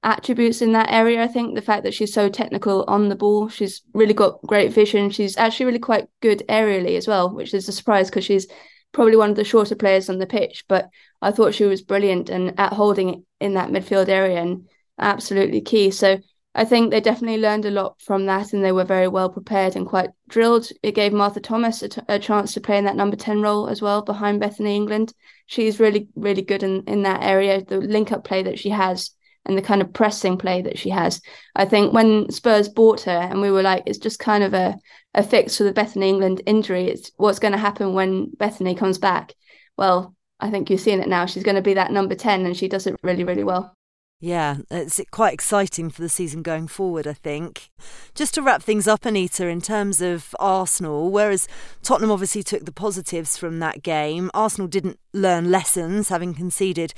attributes 0.02 0.62
in 0.62 0.72
that 0.72 0.90
area. 0.90 1.22
I 1.22 1.28
think 1.28 1.54
the 1.54 1.62
fact 1.62 1.84
that 1.84 1.94
she's 1.94 2.12
so 2.12 2.28
technical 2.28 2.84
on 2.88 3.08
the 3.08 3.16
ball, 3.16 3.48
she's 3.48 3.82
really 3.94 4.14
got 4.14 4.42
great 4.42 4.72
vision. 4.72 5.10
She's 5.10 5.36
actually 5.36 5.66
really 5.66 5.78
quite 5.78 6.08
good 6.20 6.42
aerially 6.48 6.96
as 6.96 7.06
well, 7.06 7.32
which 7.32 7.54
is 7.54 7.68
a 7.68 7.72
surprise 7.72 8.10
because 8.10 8.24
she's 8.24 8.46
probably 8.92 9.16
one 9.16 9.30
of 9.30 9.36
the 9.36 9.44
shorter 9.44 9.74
players 9.74 10.10
on 10.10 10.18
the 10.18 10.26
pitch. 10.26 10.64
But 10.68 10.88
I 11.20 11.30
thought 11.30 11.54
she 11.54 11.64
was 11.64 11.82
brilliant 11.82 12.30
and 12.30 12.58
at 12.58 12.72
holding 12.72 13.24
in 13.40 13.54
that 13.54 13.70
midfield 13.70 14.08
area 14.08 14.40
and 14.40 14.68
absolutely 14.98 15.60
key. 15.60 15.90
So 15.90 16.18
I 16.54 16.64
think 16.64 16.90
they 16.90 17.00
definitely 17.00 17.40
learned 17.40 17.64
a 17.64 17.70
lot 17.70 18.00
from 18.02 18.26
that 18.26 18.52
and 18.52 18.62
they 18.62 18.72
were 18.72 18.84
very 18.84 19.08
well 19.08 19.30
prepared 19.30 19.74
and 19.74 19.86
quite 19.86 20.10
drilled. 20.28 20.68
It 20.82 20.94
gave 20.94 21.12
Martha 21.12 21.40
Thomas 21.40 21.82
a, 21.82 21.88
t- 21.88 22.02
a 22.08 22.18
chance 22.18 22.52
to 22.54 22.60
play 22.60 22.76
in 22.76 22.84
that 22.84 22.96
number 22.96 23.16
10 23.16 23.40
role 23.40 23.68
as 23.68 23.80
well 23.80 24.02
behind 24.02 24.40
Bethany 24.40 24.76
England. 24.76 25.14
She's 25.46 25.80
really, 25.80 26.08
really 26.14 26.42
good 26.42 26.62
in, 26.62 26.82
in 26.86 27.02
that 27.02 27.22
area. 27.22 27.64
The 27.64 27.78
link 27.78 28.12
up 28.12 28.24
play 28.24 28.42
that 28.42 28.58
she 28.58 28.68
has 28.68 29.12
and 29.44 29.58
the 29.58 29.62
kind 29.62 29.82
of 29.82 29.92
pressing 29.92 30.36
play 30.38 30.62
that 30.62 30.78
she 30.78 30.90
has. 30.90 31.20
I 31.56 31.64
think 31.64 31.92
when 31.92 32.30
Spurs 32.30 32.68
bought 32.68 33.02
her 33.02 33.10
and 33.10 33.40
we 33.40 33.50
were 33.50 33.62
like, 33.62 33.82
it's 33.86 33.98
just 33.98 34.18
kind 34.18 34.44
of 34.44 34.54
a, 34.54 34.76
a 35.14 35.22
fix 35.22 35.56
for 35.56 35.64
the 35.64 35.72
Bethany 35.72 36.08
England 36.08 36.42
injury. 36.46 36.88
It's 36.88 37.10
what's 37.16 37.38
going 37.38 37.52
to 37.52 37.58
happen 37.58 37.94
when 37.94 38.30
Bethany 38.30 38.74
comes 38.74 38.98
back. 38.98 39.34
Well, 39.76 40.14
I 40.38 40.50
think 40.50 40.70
you're 40.70 40.78
seeing 40.78 41.00
it 41.00 41.08
now. 41.08 41.26
She's 41.26 41.42
going 41.42 41.56
to 41.56 41.62
be 41.62 41.74
that 41.74 41.92
number 41.92 42.14
10 42.14 42.46
and 42.46 42.56
she 42.56 42.68
does 42.68 42.86
it 42.86 42.96
really, 43.02 43.24
really 43.24 43.44
well. 43.44 43.76
Yeah, 44.22 44.58
it's 44.70 45.00
quite 45.10 45.34
exciting 45.34 45.90
for 45.90 46.00
the 46.00 46.08
season 46.08 46.42
going 46.42 46.68
forward, 46.68 47.08
I 47.08 47.12
think. 47.12 47.70
Just 48.14 48.34
to 48.34 48.42
wrap 48.42 48.62
things 48.62 48.86
up, 48.86 49.04
Anita, 49.04 49.48
in 49.48 49.60
terms 49.60 50.00
of 50.00 50.36
Arsenal, 50.38 51.10
whereas 51.10 51.48
Tottenham 51.82 52.12
obviously 52.12 52.44
took 52.44 52.64
the 52.64 52.70
positives 52.70 53.36
from 53.36 53.58
that 53.58 53.82
game, 53.82 54.30
Arsenal 54.32 54.68
didn't 54.68 55.00
learn 55.12 55.50
lessons, 55.50 56.08
having 56.08 56.34
conceded 56.34 56.94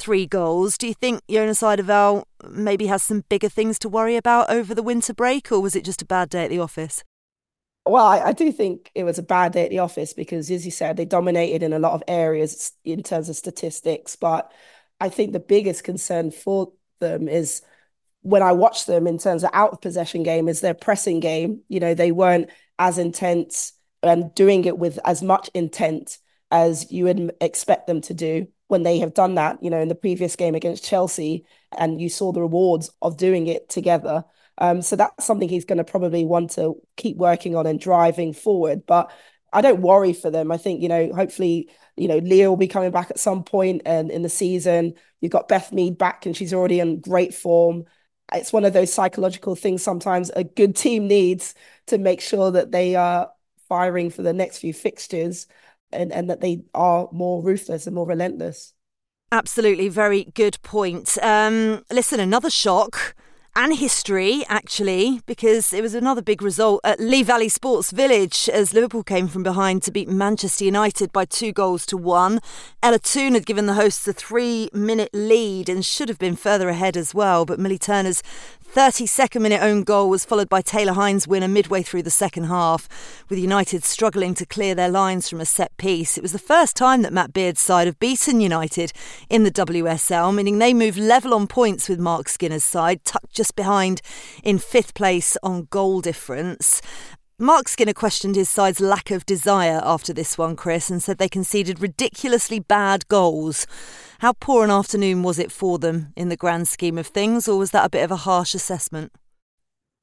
three 0.00 0.26
goals. 0.26 0.78
Do 0.78 0.88
you 0.88 0.94
think 0.94 1.20
Jonas 1.28 1.60
Eidevall 1.60 2.24
maybe 2.48 2.86
has 2.86 3.02
some 3.02 3.24
bigger 3.28 3.48
things 3.48 3.78
to 3.80 3.88
worry 3.88 4.16
about 4.16 4.50
over 4.50 4.74
the 4.74 4.82
winter 4.82 5.12
break, 5.12 5.52
or 5.52 5.60
was 5.60 5.76
it 5.76 5.84
just 5.84 6.02
a 6.02 6.06
bad 6.06 6.30
day 6.30 6.44
at 6.44 6.50
the 6.50 6.58
office? 6.58 7.04
Well, 7.86 8.04
I, 8.04 8.20
I, 8.20 8.32
do 8.32 8.52
think 8.52 8.90
it 8.94 9.04
was 9.04 9.18
a 9.18 9.22
bad 9.22 9.52
day 9.52 9.64
at 9.64 9.70
the 9.70 9.78
office 9.78 10.12
because, 10.12 10.50
as 10.50 10.64
you 10.64 10.70
said, 10.70 10.96
they 10.96 11.04
dominated 11.04 11.62
in 11.62 11.72
a 11.72 11.78
lot 11.78 11.92
of 11.92 12.02
areas 12.08 12.72
in 12.84 13.02
terms 13.02 13.28
of 13.28 13.36
statistics. 13.36 14.16
But 14.16 14.52
I 15.00 15.08
think 15.08 15.32
the 15.32 15.40
biggest 15.40 15.84
concern 15.84 16.30
for 16.30 16.72
them 17.00 17.28
is 17.28 17.62
when 18.22 18.42
I 18.42 18.52
watch 18.52 18.86
them 18.86 19.06
in 19.06 19.18
terms 19.18 19.44
of 19.44 19.50
out 19.54 19.72
of 19.72 19.80
possession 19.80 20.22
game 20.22 20.48
is 20.48 20.60
their 20.60 20.74
pressing 20.74 21.20
game. 21.20 21.62
You 21.68 21.80
know, 21.80 21.94
they 21.94 22.12
weren't 22.12 22.50
as 22.78 22.98
intense 22.98 23.72
and 24.02 24.34
doing 24.34 24.64
it 24.64 24.78
with 24.78 24.98
as 25.04 25.22
much 25.22 25.50
intent 25.54 26.18
as 26.50 26.90
you 26.90 27.04
would 27.04 27.32
expect 27.40 27.86
them 27.86 28.00
to 28.02 28.14
do 28.14 28.48
when 28.68 28.82
they 28.82 28.98
have 29.00 29.14
done 29.14 29.34
that, 29.34 29.62
you 29.62 29.70
know, 29.70 29.80
in 29.80 29.88
the 29.88 29.94
previous 29.94 30.36
game 30.36 30.54
against 30.54 30.84
Chelsea, 30.84 31.44
and 31.76 32.00
you 32.00 32.08
saw 32.08 32.32
the 32.32 32.40
rewards 32.40 32.90
of 33.02 33.16
doing 33.16 33.46
it 33.46 33.68
together. 33.68 34.24
Um, 34.58 34.82
so 34.82 34.94
that's 34.96 35.24
something 35.24 35.48
he's 35.48 35.64
going 35.64 35.78
to 35.78 35.84
probably 35.84 36.24
want 36.24 36.52
to 36.52 36.74
keep 36.96 37.16
working 37.16 37.56
on 37.56 37.66
and 37.66 37.80
driving 37.80 38.32
forward. 38.32 38.86
But 38.86 39.10
I 39.52 39.60
don't 39.60 39.80
worry 39.80 40.12
for 40.12 40.30
them. 40.30 40.52
I 40.52 40.56
think, 40.56 40.82
you 40.82 40.88
know, 40.88 41.12
hopefully, 41.12 41.70
you 41.96 42.06
know, 42.08 42.18
Leah 42.18 42.48
will 42.48 42.56
be 42.56 42.68
coming 42.68 42.92
back 42.92 43.10
at 43.10 43.18
some 43.18 43.42
point 43.42 43.82
and 43.84 44.10
in 44.10 44.22
the 44.22 44.28
season. 44.28 44.94
You've 45.20 45.32
got 45.32 45.48
Beth 45.48 45.72
Mead 45.72 45.98
back 45.98 46.26
and 46.26 46.36
she's 46.36 46.54
already 46.54 46.78
in 46.78 47.00
great 47.00 47.34
form. 47.34 47.84
It's 48.32 48.52
one 48.52 48.64
of 48.64 48.72
those 48.72 48.92
psychological 48.92 49.56
things 49.56 49.82
sometimes 49.82 50.30
a 50.30 50.44
good 50.44 50.76
team 50.76 51.08
needs 51.08 51.54
to 51.88 51.98
make 51.98 52.20
sure 52.20 52.52
that 52.52 52.70
they 52.70 52.94
are 52.94 53.30
firing 53.68 54.10
for 54.10 54.22
the 54.22 54.32
next 54.32 54.58
few 54.58 54.72
fixtures 54.72 55.48
and, 55.92 56.12
and 56.12 56.28
that 56.30 56.40
they 56.40 56.62
are 56.74 57.08
more 57.12 57.42
ruthless 57.42 57.86
and 57.86 57.94
more 57.94 58.06
relentless. 58.06 58.74
Absolutely, 59.32 59.88
very 59.88 60.24
good 60.34 60.58
point. 60.62 61.16
Um, 61.22 61.84
listen, 61.90 62.18
another 62.18 62.50
shock 62.50 63.14
and 63.56 63.76
history, 63.76 64.44
actually, 64.48 65.20
because 65.26 65.72
it 65.72 65.82
was 65.82 65.94
another 65.94 66.22
big 66.22 66.40
result 66.40 66.80
at 66.84 67.00
Lee 67.00 67.22
Valley 67.22 67.48
Sports 67.48 67.90
Village 67.90 68.48
as 68.48 68.72
Liverpool 68.72 69.02
came 69.02 69.26
from 69.26 69.42
behind 69.42 69.82
to 69.82 69.90
beat 69.90 70.08
Manchester 70.08 70.64
United 70.64 71.12
by 71.12 71.24
two 71.24 71.52
goals 71.52 71.84
to 71.86 71.96
one. 71.96 72.40
Ella 72.82 73.00
Toone 73.00 73.34
had 73.34 73.46
given 73.46 73.66
the 73.66 73.74
hosts 73.74 74.06
a 74.06 74.12
three 74.12 74.70
minute 74.72 75.10
lead 75.12 75.68
and 75.68 75.84
should 75.84 76.08
have 76.08 76.18
been 76.18 76.36
further 76.36 76.68
ahead 76.68 76.96
as 76.96 77.12
well, 77.12 77.44
but 77.44 77.58
Millie 77.58 77.78
Turner's 77.78 78.22
32nd 78.72 79.40
minute 79.40 79.60
own 79.60 79.82
goal 79.82 80.08
was 80.08 80.24
followed 80.24 80.48
by 80.48 80.62
Taylor 80.62 80.92
Hinds' 80.92 81.26
winner 81.26 81.48
midway 81.48 81.82
through 81.82 82.04
the 82.04 82.10
second 82.10 82.44
half, 82.44 82.88
with 83.28 83.36
United 83.36 83.82
struggling 83.82 84.32
to 84.34 84.46
clear 84.46 84.76
their 84.76 84.88
lines 84.88 85.28
from 85.28 85.40
a 85.40 85.44
set 85.44 85.76
piece. 85.76 86.16
It 86.16 86.22
was 86.22 86.30
the 86.30 86.38
first 86.38 86.76
time 86.76 87.02
that 87.02 87.12
Matt 87.12 87.32
Beard's 87.32 87.60
side 87.60 87.88
have 87.88 87.98
beaten 87.98 88.40
United 88.40 88.92
in 89.28 89.42
the 89.42 89.50
WSL, 89.50 90.32
meaning 90.32 90.58
they 90.58 90.72
move 90.72 90.96
level 90.96 91.34
on 91.34 91.48
points 91.48 91.88
with 91.88 91.98
Marc 91.98 92.28
Skinner's 92.28 92.62
side, 92.62 93.04
tucked 93.04 93.34
just 93.34 93.56
behind 93.56 94.02
in 94.44 94.60
fifth 94.60 94.94
place 94.94 95.36
on 95.42 95.66
goal 95.70 96.00
difference. 96.00 96.80
Marc 97.42 97.68
Skinner 97.68 97.94
questioned 97.94 98.36
his 98.36 98.50
side's 98.50 98.82
lack 98.82 99.10
of 99.10 99.24
desire 99.24 99.80
after 99.82 100.12
this 100.12 100.36
one, 100.36 100.56
Chris, 100.56 100.90
and 100.90 101.02
said 101.02 101.16
they 101.16 101.26
conceded 101.26 101.80
ridiculously 101.80 102.60
bad 102.60 103.08
goals. 103.08 103.66
How 104.18 104.34
poor 104.34 104.62
an 104.62 104.70
afternoon 104.70 105.22
was 105.22 105.38
it 105.38 105.50
for 105.50 105.78
them 105.78 106.12
in 106.16 106.28
the 106.28 106.36
grand 106.36 106.68
scheme 106.68 106.98
of 106.98 107.06
things, 107.06 107.48
or 107.48 107.58
was 107.58 107.70
that 107.70 107.86
a 107.86 107.88
bit 107.88 108.04
of 108.04 108.10
a 108.10 108.16
harsh 108.16 108.54
assessment? 108.54 109.12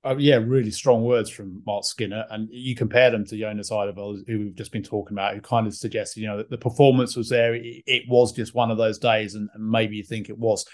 Uh, 0.04 0.16
yeah, 0.18 0.38
really 0.38 0.72
strong 0.72 1.04
words 1.04 1.30
from 1.30 1.62
Marc 1.64 1.84
Skinner. 1.84 2.26
And 2.32 2.50
you 2.52 2.76
compare 2.76 3.12
them 3.12 3.24
to 3.26 3.38
Jonas 3.38 3.70
Eidevall, 3.70 4.24
who 4.26 4.40
we've 4.40 4.56
just 4.56 4.72
been 4.72 4.82
talking 4.82 5.14
about, 5.14 5.36
who 5.36 5.42
kind 5.42 5.68
of 5.68 5.76
suggested, 5.76 6.22
you 6.22 6.28
know, 6.28 6.38
that 6.38 6.50
the 6.50 6.58
performance 6.58 7.16
was 7.16 7.30
there. 7.30 7.54
It, 7.54 7.84
it 7.86 8.04
was 8.10 8.34
just 8.34 8.56
one 8.56 8.72
of 8.72 8.80
those 8.80 8.98
days, 8.98 9.36
and, 9.36 9.48
and, 9.54 9.70
maybe 9.70 9.98
you 9.98 10.04
think 10.04 10.30
it 10.30 10.40
was. 10.40 10.66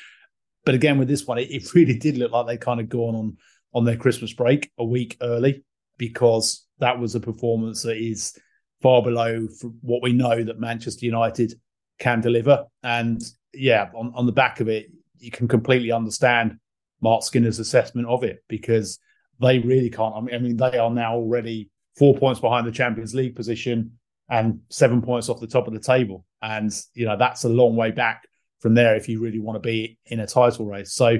But 0.63 0.75
again, 0.75 0.97
with 0.97 1.09
this 1.09 1.27
one, 1.27 1.39
it, 1.39 1.51
it 1.51 1.73
really 1.75 1.97
did 1.97 2.17
look 2.17 2.31
like 2.31 2.47
they 2.47 2.55
kind 2.55 2.79
of 2.79 2.87
gone 2.87 3.15
on 3.15 3.37
on 3.73 3.83
their 3.83 3.97
Christmas 3.97 4.31
break 4.31 4.71
a 4.77 4.85
week 4.85 5.17
early 5.19 5.65
because 6.07 6.65
that 6.79 6.99
was 6.99 7.15
a 7.15 7.19
performance 7.19 7.81
that 7.83 7.95
is 7.95 8.37
far 8.81 9.01
below 9.01 9.47
what 9.79 10.03
we 10.03 10.11
know 10.11 10.43
that 10.43 10.59
Manchester 10.59 11.05
United 11.05 11.53
can 11.97 12.19
deliver. 12.19 12.65
And 12.83 13.21
yeah, 13.53 13.89
on, 13.95 14.11
on 14.13 14.25
the 14.25 14.33
back 14.33 14.59
of 14.59 14.67
it, 14.67 14.91
you 15.17 15.31
can 15.31 15.47
completely 15.47 15.93
understand 15.93 16.57
Marc 17.01 17.23
Skinner's 17.23 17.59
assessment 17.59 18.07
of 18.07 18.25
it 18.25 18.43
because 18.49 18.99
they 19.39 19.59
really 19.59 19.89
can't. 19.89 20.13
I 20.13 20.19
mean, 20.19 20.35
I 20.35 20.39
mean, 20.39 20.57
they 20.57 20.77
are 20.77 20.89
now 20.89 21.15
already 21.15 21.69
four 21.97 22.17
points 22.17 22.41
behind 22.41 22.67
the 22.67 22.71
Champions 22.71 23.15
League 23.15 23.37
position 23.37 23.93
and 24.29 24.59
seven 24.69 25.01
points 25.01 25.29
off 25.29 25.39
the 25.39 25.47
top 25.47 25.67
of 25.67 25.73
the 25.73 25.79
table. 25.79 26.25
And, 26.41 26.69
you 26.95 27.05
know, 27.05 27.15
that's 27.15 27.45
a 27.45 27.49
long 27.49 27.77
way 27.77 27.91
back 27.91 28.27
from 28.59 28.73
there 28.73 28.97
if 28.97 29.07
you 29.07 29.21
really 29.21 29.39
want 29.39 29.55
to 29.55 29.65
be 29.65 29.97
in 30.07 30.19
a 30.19 30.27
title 30.27 30.65
race. 30.65 30.91
So 30.91 31.19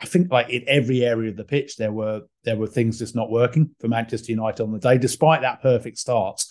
I 0.00 0.06
think 0.06 0.30
like 0.32 0.48
in 0.48 0.64
every 0.66 1.04
area 1.04 1.30
of 1.30 1.36
the 1.36 1.44
pitch, 1.44 1.76
there 1.76 1.92
were 1.92 2.22
there 2.44 2.56
were 2.56 2.66
things 2.66 2.98
just 2.98 3.14
not 3.14 3.30
working 3.30 3.70
for 3.80 3.88
Manchester 3.88 4.32
United 4.32 4.62
on 4.62 4.72
the 4.72 4.78
day, 4.78 4.98
despite 4.98 5.42
that 5.42 5.62
perfect 5.62 5.98
start. 5.98 6.42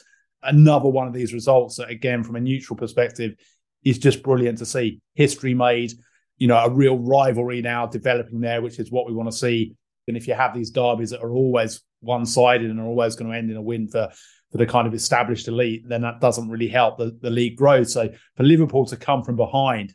another 0.44 0.90
one 0.90 1.08
of 1.08 1.14
these 1.14 1.34
results 1.34 1.76
that, 1.78 1.90
again, 1.90 2.24
from 2.24 2.36
a 2.36 2.40
neutral 2.40 2.78
perspective, 2.78 3.36
is 3.84 3.98
just 3.98 4.24
brilliant 4.24 4.58
to 4.60 4.66
see. 4.66 5.02
History 5.16 5.54
made, 5.54 5.94
you 6.38 6.48
know, 6.48 6.58
a 6.58 6.70
real 6.70 6.98
rivalry 6.98 7.62
now 7.62 7.86
developing 7.86 8.40
there, 8.40 8.62
which 8.62 8.80
is 8.80 8.92
what 8.92 9.08
we 9.08 9.14
want 9.14 9.30
to 9.30 9.38
see. 9.38 9.76
And 10.08 10.18
if 10.18 10.28
you 10.28 10.34
have 10.34 10.54
these 10.54 10.72
derbies 10.72 11.12
that 11.12 11.22
are 11.22 11.32
always 11.32 11.82
one 12.02 12.26
sided 12.26 12.70
and 12.70 12.80
are 12.80 12.86
always 12.86 13.16
going 13.16 13.32
to 13.32 13.38
end 13.38 13.52
in 13.52 13.58
a 13.58 13.62
win 13.62 13.88
for 13.88 14.10
for 14.52 14.58
the 14.58 14.66
kind 14.66 14.88
of 14.88 14.96
established 14.96 15.48
elite, 15.48 15.84
then 15.88 16.02
that 16.02 16.20
doesn't 16.20 16.50
really 16.50 16.68
help 16.68 16.98
the, 16.98 17.16
the 17.22 17.30
league 17.30 17.56
grow. 17.56 17.84
So 17.84 18.10
for 18.36 18.44
Liverpool 18.44 18.84
to 18.88 18.98
come 18.98 19.24
from 19.24 19.36
behind 19.36 19.94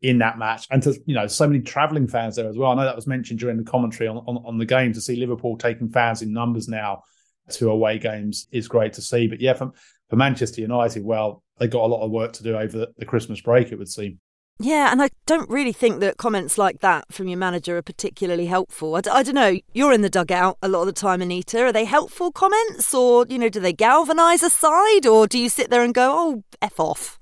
in 0.00 0.18
that 0.18 0.38
match 0.38 0.66
and 0.70 0.82
to 0.82 0.94
you 1.06 1.14
know 1.14 1.26
so 1.26 1.46
many 1.46 1.60
travelling 1.60 2.06
fans 2.06 2.36
there 2.36 2.48
as 2.48 2.56
well. 2.56 2.70
I 2.70 2.74
know 2.74 2.84
that 2.84 2.96
was 2.96 3.06
mentioned 3.06 3.40
during 3.40 3.56
the 3.56 3.64
commentary 3.64 4.08
on, 4.08 4.18
on, 4.18 4.42
on 4.46 4.58
the 4.58 4.64
game 4.64 4.92
to 4.92 5.00
see 5.00 5.16
Liverpool 5.16 5.56
taking 5.56 5.88
fans 5.88 6.22
in 6.22 6.32
numbers 6.32 6.68
now 6.68 7.02
to 7.50 7.70
away 7.70 7.98
games 7.98 8.46
is 8.52 8.68
great 8.68 8.92
to 8.94 9.02
see. 9.02 9.26
But 9.26 9.40
yeah, 9.40 9.54
for, 9.54 9.72
for 10.08 10.16
Manchester 10.16 10.60
United, 10.60 11.04
well, 11.04 11.42
they 11.58 11.66
got 11.66 11.84
a 11.84 11.86
lot 11.86 12.04
of 12.04 12.10
work 12.10 12.32
to 12.34 12.42
do 12.42 12.56
over 12.56 12.78
the, 12.78 12.92
the 12.98 13.06
Christmas 13.06 13.40
break, 13.40 13.72
it 13.72 13.78
would 13.78 13.88
seem. 13.88 14.20
Yeah, 14.60 14.90
and 14.90 15.00
I 15.00 15.10
don't 15.26 15.48
really 15.48 15.72
think 15.72 16.00
that 16.00 16.16
comments 16.16 16.58
like 16.58 16.80
that 16.80 17.12
from 17.12 17.28
your 17.28 17.38
manager 17.38 17.76
are 17.78 17.82
particularly 17.82 18.46
helpful. 18.46 18.96
I 18.96 19.00
d- 19.00 19.10
I 19.10 19.22
don't 19.22 19.36
know. 19.36 19.56
You're 19.72 19.92
in 19.92 20.02
the 20.02 20.10
dugout 20.10 20.58
a 20.62 20.68
lot 20.68 20.80
of 20.80 20.86
the 20.86 20.92
time, 20.92 21.22
Anita. 21.22 21.62
Are 21.62 21.72
they 21.72 21.84
helpful 21.84 22.32
comments, 22.32 22.92
or 22.92 23.24
you 23.28 23.38
know, 23.38 23.48
do 23.48 23.60
they 23.60 23.72
galvanise 23.72 24.42
a 24.42 24.50
side, 24.50 25.06
or 25.06 25.28
do 25.28 25.38
you 25.38 25.48
sit 25.48 25.70
there 25.70 25.84
and 25.84 25.94
go, 25.94 26.12
"Oh, 26.12 26.42
f 26.60 26.80
off"? 26.80 27.17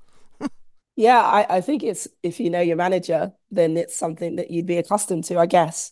Yeah, 0.97 1.19
I, 1.21 1.57
I 1.57 1.61
think 1.61 1.83
it's 1.83 2.09
if 2.23 2.39
you 2.41 2.49
know 2.51 2.61
your 2.61 2.77
manager, 2.77 3.33
then 3.51 3.77
it's 3.77 3.95
something 3.97 4.37
that 4.37 4.51
you'd 4.51 4.65
be 4.67 4.77
accustomed 4.77 5.25
to. 5.25 5.39
I 5.39 5.47
guess. 5.47 5.91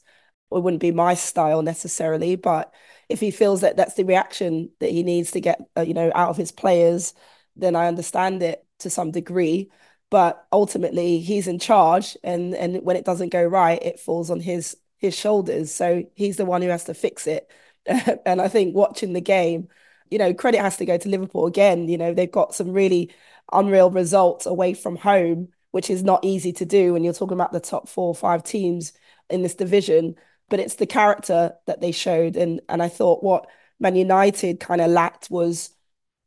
It 0.52 0.64
wouldn't 0.64 0.82
be 0.82 0.92
my 0.92 1.16
style 1.16 1.62
necessarily, 1.64 2.36
but 2.38 2.74
if 3.10 3.20
he 3.20 3.32
feels 3.32 3.62
that 3.62 3.78
that's 3.78 3.96
the 3.96 4.06
reaction 4.06 4.72
that 4.80 4.92
he 4.92 5.04
needs 5.04 5.32
to 5.32 5.42
get, 5.42 5.60
uh, 5.78 5.82
you 5.82 5.94
know, 5.94 6.12
out 6.16 6.30
of 6.30 6.38
his 6.38 6.52
players, 6.52 7.14
then 7.58 7.76
I 7.76 7.88
understand 7.88 8.42
it 8.44 8.66
to 8.80 8.90
some 8.90 9.12
degree. 9.12 9.72
But 10.12 10.46
ultimately 10.54 11.20
he's 11.20 11.48
in 11.48 11.60
charge 11.60 12.18
and 12.24 12.56
and 12.56 12.84
when 12.86 12.96
it 12.96 13.06
doesn't 13.06 13.30
go 13.30 13.44
right 13.44 13.82
it 13.84 14.00
falls 14.00 14.30
on 14.32 14.40
his 14.40 14.78
his 14.98 15.16
shoulders. 15.18 15.74
So 15.74 16.04
he's 16.16 16.38
the 16.38 16.46
one 16.46 16.62
who 16.64 16.70
has 16.70 16.86
to 16.86 16.94
fix 16.94 17.28
it. 17.28 17.50
And 18.26 18.42
i 18.42 18.48
think 18.48 18.76
watching 18.76 19.14
the 19.14 19.22
game 19.22 19.68
you 20.10 20.18
know 20.18 20.34
credit 20.34 20.60
has 20.62 20.78
to 20.78 20.86
go 20.86 20.98
to 20.98 21.10
liverpool 21.10 21.46
again. 21.48 21.88
You 21.90 21.98
know 21.98 22.14
they've 22.14 22.32
got 22.32 22.56
some 22.56 22.72
really 22.72 23.12
unreal 23.52 23.90
results 23.90 24.46
away 24.46 24.74
from 24.74 24.96
home 24.96 25.50
which 25.72 25.90
is 25.90 26.04
not 26.04 26.24
easy 26.24 26.54
to 26.54 26.66
do 26.66 26.94
when 26.94 27.04
you're 27.04 27.14
talking 27.14 27.36
about 27.36 27.52
the 27.52 27.60
top 27.60 27.90
4 27.90 28.08
or 28.08 28.16
5 28.16 28.44
teams 28.44 28.94
in 29.30 29.42
this 29.42 29.56
division 29.56 30.16
but 30.50 30.60
it's 30.60 30.76
the 30.76 30.86
character 30.86 31.54
that 31.68 31.82
they 31.82 31.92
showed 31.92 32.36
and 32.36 32.62
and 32.70 32.82
i 32.82 32.88
thought 32.88 33.24
what 33.24 33.48
man 33.80 33.96
united 33.96 34.60
kind 34.60 34.82
of 34.82 34.90
lacked 34.90 35.30
was 35.30 35.76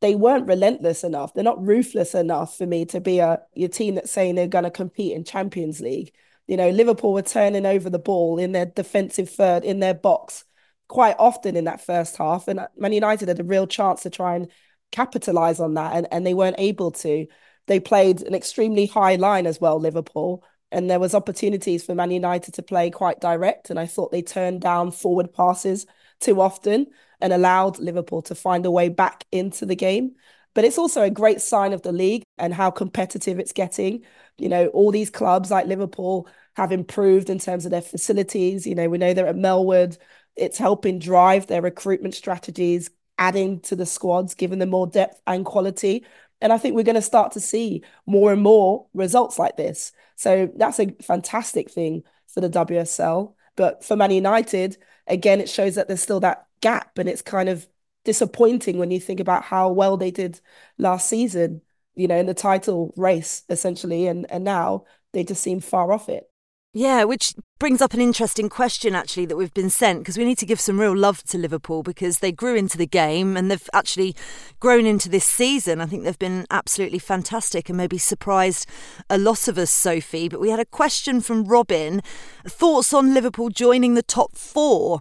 they 0.01 0.15
weren't 0.15 0.47
relentless 0.47 1.03
enough. 1.03 1.35
They're 1.35 1.45
not 1.45 1.65
ruthless 1.65 2.15
enough 2.15 2.57
for 2.57 2.67
me 2.67 2.85
to 2.87 3.01
be 3.01 3.19
a 3.19 3.41
your 3.55 3.69
team 3.69 3.97
that's 3.97 4.11
saying 4.11 4.35
they're 4.35 4.47
going 4.47 4.65
to 4.65 4.71
compete 4.71 5.13
in 5.13 5.25
Champions 5.25 5.81
League. 5.81 6.13
You 6.47 6.57
know, 6.57 6.71
Liverpool 6.71 7.13
were 7.13 7.23
turning 7.23 7.67
over 7.67 7.91
the 7.91 7.99
ball 7.99 8.39
in 8.39 8.53
their 8.53 8.67
defensive 8.67 9.29
third 9.29 9.65
in 9.65 9.81
their 9.81 9.95
box 9.95 10.45
quite 10.87 11.17
often 11.19 11.55
in 11.57 11.65
that 11.65 11.85
first 11.85 12.17
half, 12.17 12.49
and 12.49 12.67
Man 12.77 12.93
United 12.93 13.29
had 13.29 13.41
a 13.41 13.45
real 13.45 13.67
chance 13.67 14.03
to 14.03 14.11
try 14.11 14.37
and 14.37 14.51
capitalize 14.93 15.61
on 15.61 15.75
that, 15.75 15.95
and, 15.95 16.07
and 16.11 16.27
they 16.27 16.35
weren't 16.35 16.59
able 16.59 16.91
to. 16.93 17.27
They 17.67 17.81
played 17.81 18.23
an 18.23 18.35
extremely 18.35 18.87
high 18.87 19.17
line 19.17 19.47
as 19.47 19.61
well, 19.61 19.79
Liverpool, 19.79 20.45
and 20.71 20.89
there 20.91 21.01
was 21.01 21.15
opportunities 21.15 21.85
for 21.85 21.95
Man 21.95 22.11
United 22.11 22.55
to 22.55 22.63
play 22.63 22.91
quite 22.91 23.21
direct, 23.21 23.71
and 23.71 23.79
I 23.79 23.87
thought 23.87 24.13
they 24.13 24.23
turned 24.23 24.61
down 24.61 24.91
forward 24.91 25.33
passes 25.33 25.87
too 26.21 26.41
often 26.41 26.87
and 27.21 27.33
allowed 27.33 27.79
Liverpool 27.79 28.23
to 28.23 28.35
find 28.35 28.65
a 28.67 28.71
way 28.71 28.89
back 28.89 29.25
into 29.33 29.67
the 29.67 29.77
game. 29.77 30.15
But 30.55 30.65
it's 30.65 30.79
also 30.79 31.03
a 31.03 31.11
great 31.11 31.41
sign 31.41 31.73
of 31.73 31.83
the 31.83 31.93
league 31.93 32.23
and 32.37 32.53
how 32.53 32.71
competitive 32.71 33.39
it's 33.39 33.53
getting. 33.53 34.05
You 34.39 34.49
know, 34.49 34.67
all 34.69 34.91
these 34.91 35.11
clubs 35.11 35.51
like 35.51 35.67
Liverpool 35.67 36.29
have 36.57 36.73
improved 36.73 37.31
in 37.31 37.39
terms 37.39 37.65
of 37.65 37.71
their 37.71 37.83
facilities. 37.83 38.67
You 38.67 38.75
know, 38.75 38.89
we 38.89 38.99
know 38.99 39.15
they're 39.15 39.29
at 39.29 39.37
Melwood. 39.37 39.99
It's 40.37 40.59
helping 40.59 40.99
drive 40.99 41.47
their 41.47 41.63
recruitment 41.63 42.15
strategies, 42.15 42.91
adding 43.19 43.61
to 43.61 43.77
the 43.77 43.87
squads, 43.87 44.35
giving 44.35 44.59
them 44.59 44.71
more 44.71 44.87
depth 44.87 45.21
and 45.27 45.45
quality. 45.45 46.05
And 46.41 46.53
I 46.53 46.59
think 46.59 46.75
we're 46.75 46.85
going 46.85 46.95
to 46.95 47.03
start 47.03 47.33
to 47.33 47.41
see 47.41 47.83
more 48.07 48.33
and 48.33 48.43
more 48.43 48.87
results 48.95 49.39
like 49.39 49.57
this. 49.57 49.93
So 50.17 50.51
that's 50.57 50.79
a 50.79 50.95
fantastic 51.03 51.71
thing 51.71 52.05
for 52.29 52.41
the 52.41 52.49
WSL. 52.49 53.37
But 53.57 53.85
for 53.85 53.97
Man 53.97 54.11
United, 54.13 54.77
again, 55.07 55.41
it 55.41 55.49
shows 55.49 55.75
that 55.75 55.89
there's 55.89 56.03
still 56.03 56.21
that 56.21 56.47
gap. 56.61 56.99
And 56.99 57.09
it's 57.09 57.23
kind 57.23 57.49
of 57.49 57.67
disappointing 58.05 58.79
when 58.79 58.91
you 58.91 59.01
think 59.01 59.21
about 59.21 59.45
how 59.45 59.71
well 59.71 59.97
they 59.97 60.11
did 60.11 60.41
last 60.79 61.09
season, 61.09 61.63
you 61.95 62.07
know, 62.09 62.17
in 62.17 62.27
the 62.27 62.35
title 62.35 62.95
race, 62.97 63.43
essentially. 63.49 64.07
And, 64.07 64.31
and 64.31 64.45
now 64.45 64.85
they 65.13 65.25
just 65.25 65.43
seem 65.43 65.61
far 65.61 65.93
off 65.93 66.09
it. 66.09 66.28
Yeah, 66.75 67.05
which 67.05 67.35
brings 67.59 67.81
up 67.81 67.95
an 67.95 68.01
interesting 68.01 68.49
question 68.51 68.95
actually 68.95 69.25
that 69.27 69.37
we've 69.37 69.55
been 69.55 69.71
sent 69.71 70.01
because 70.01 70.19
we 70.19 70.25
need 70.25 70.39
to 70.39 70.47
give 70.47 70.61
some 70.61 70.79
real 70.79 70.97
love 70.97 71.23
to 71.25 71.39
Liverpool 71.39 71.83
because 71.83 72.19
they 72.19 72.31
grew 72.31 72.55
into 72.55 72.77
the 72.77 72.87
game 72.87 73.37
and 73.37 73.51
they've 73.51 73.71
actually 73.73 74.15
grown 74.61 74.85
into 74.85 75.09
this 75.09 75.25
season. 75.25 75.81
I 75.81 75.87
think 75.87 76.05
they've 76.05 76.19
been 76.19 76.47
absolutely 76.51 76.99
fantastic 76.99 77.69
and 77.69 77.79
maybe 77.79 77.97
surprised 77.97 78.69
a 79.09 79.17
lot 79.17 79.49
of 79.49 79.57
us, 79.57 79.71
Sophie. 79.71 80.29
But 80.29 80.41
we 80.41 80.51
had 80.51 80.61
a 80.61 80.67
question 80.67 81.23
from 81.23 81.45
Robin 81.45 82.03
thoughts 82.45 82.93
on 82.93 83.15
Liverpool 83.15 83.49
joining 83.49 83.95
the 83.95 84.03
top 84.03 84.37
four? 84.37 85.01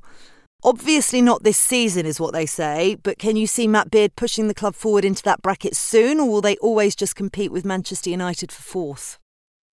Obviously, 0.63 1.21
not 1.21 1.43
this 1.43 1.57
season, 1.57 2.05
is 2.05 2.19
what 2.19 2.33
they 2.33 2.45
say, 2.45 2.95
but 3.03 3.19
can 3.19 3.35
you 3.35 3.45
see 3.45 3.67
Matt 3.67 3.91
Beard 3.91 4.15
pushing 4.15 4.47
the 4.47 4.55
club 4.55 4.73
forward 4.73 5.05
into 5.05 5.21
that 5.23 5.41
bracket 5.43 5.75
soon, 5.75 6.19
or 6.19 6.27
will 6.27 6.41
they 6.41 6.57
always 6.57 6.95
just 6.95 7.15
compete 7.15 7.51
with 7.51 7.63
Manchester 7.63 8.09
United 8.09 8.51
for 8.51 8.63
fourth? 8.63 9.19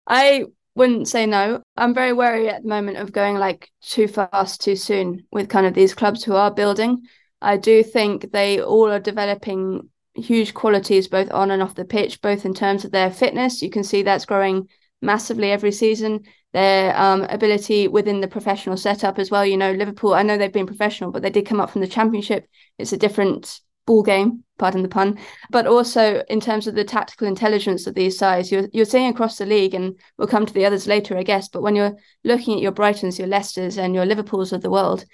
I 0.07 0.45
wouldn't 0.79 1.09
say 1.09 1.25
no. 1.25 1.61
I'm 1.75 1.93
very 1.93 2.13
wary 2.13 2.47
at 2.49 2.63
the 2.63 2.69
moment 2.69 2.97
of 2.97 3.11
going 3.11 3.35
like 3.37 3.69
too 3.81 4.07
fast 4.07 4.61
too 4.61 4.77
soon 4.77 5.27
with 5.29 5.49
kind 5.49 5.67
of 5.67 5.73
these 5.73 5.93
clubs 5.93 6.23
who 6.23 6.35
are 6.35 6.49
building. 6.49 7.05
I 7.41 7.57
do 7.57 7.83
think 7.83 8.31
they 8.31 8.61
all 8.61 8.89
are 8.89 8.99
developing 8.99 9.89
huge 10.15 10.53
qualities 10.53 11.09
both 11.09 11.31
on 11.31 11.51
and 11.51 11.61
off 11.61 11.75
the 11.75 11.83
pitch, 11.83 12.21
both 12.21 12.45
in 12.45 12.53
terms 12.53 12.85
of 12.85 12.91
their 12.91 13.11
fitness. 13.11 13.61
You 13.61 13.69
can 13.69 13.83
see 13.83 14.03
that's 14.03 14.25
growing 14.25 14.69
massively 15.01 15.51
every 15.51 15.73
season 15.73 16.21
their 16.53 16.97
um, 16.99 17.23
ability 17.23 17.87
within 17.87 18.21
the 18.21 18.27
professional 18.27 18.77
setup 18.77 19.19
as 19.19 19.29
well. 19.29 19.45
You 19.45 19.57
know, 19.57 19.73
Liverpool, 19.73 20.13
I 20.13 20.23
know 20.23 20.37
they've 20.37 20.51
been 20.51 20.65
professional, 20.65 21.11
but 21.11 21.21
they 21.21 21.29
did 21.29 21.45
come 21.45 21.59
up 21.59 21.69
from 21.69 21.81
the 21.81 21.87
championship. 21.87 22.47
It's 22.77 22.93
a 22.93 22.97
different 22.97 23.59
ball 23.89 24.03
game, 24.03 24.43
pardon 24.59 24.83
the 24.83 24.87
pun. 24.87 25.17
But 25.49 25.65
also 25.65 26.23
in 26.29 26.39
terms 26.39 26.67
of 26.67 26.75
the 26.75 26.83
tactical 26.83 27.27
intelligence 27.27 27.87
of 27.87 27.95
these 27.95 28.15
sides, 28.15 28.51
you're 28.51 28.67
you're 28.71 28.85
seeing 28.85 29.09
across 29.09 29.39
the 29.39 29.47
league, 29.47 29.73
and 29.73 29.99
we'll 30.15 30.27
come 30.27 30.45
to 30.45 30.53
the 30.53 30.65
others 30.65 30.85
later, 30.85 31.17
I 31.17 31.23
guess. 31.23 31.49
But 31.49 31.63
when 31.63 31.75
you're 31.75 31.97
looking 32.23 32.53
at 32.53 32.61
your 32.61 32.71
Brightons, 32.71 33.17
your 33.17 33.27
Leicesters, 33.27 33.79
and 33.79 33.95
your 33.95 34.05
Liverpools 34.05 34.53
of 34.53 34.61
the 34.61 34.69
world, 34.69 35.05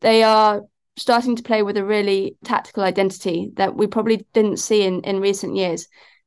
they 0.00 0.24
are 0.24 0.62
starting 0.96 1.36
to 1.36 1.44
play 1.44 1.62
with 1.62 1.76
a 1.76 1.84
really 1.84 2.36
tactical 2.44 2.82
identity 2.82 3.52
that 3.54 3.76
we 3.76 3.86
probably 3.86 4.26
didn't 4.32 4.56
see 4.56 4.82
in, 4.82 5.00
in 5.02 5.20
recent 5.20 5.54
years. 5.54 5.86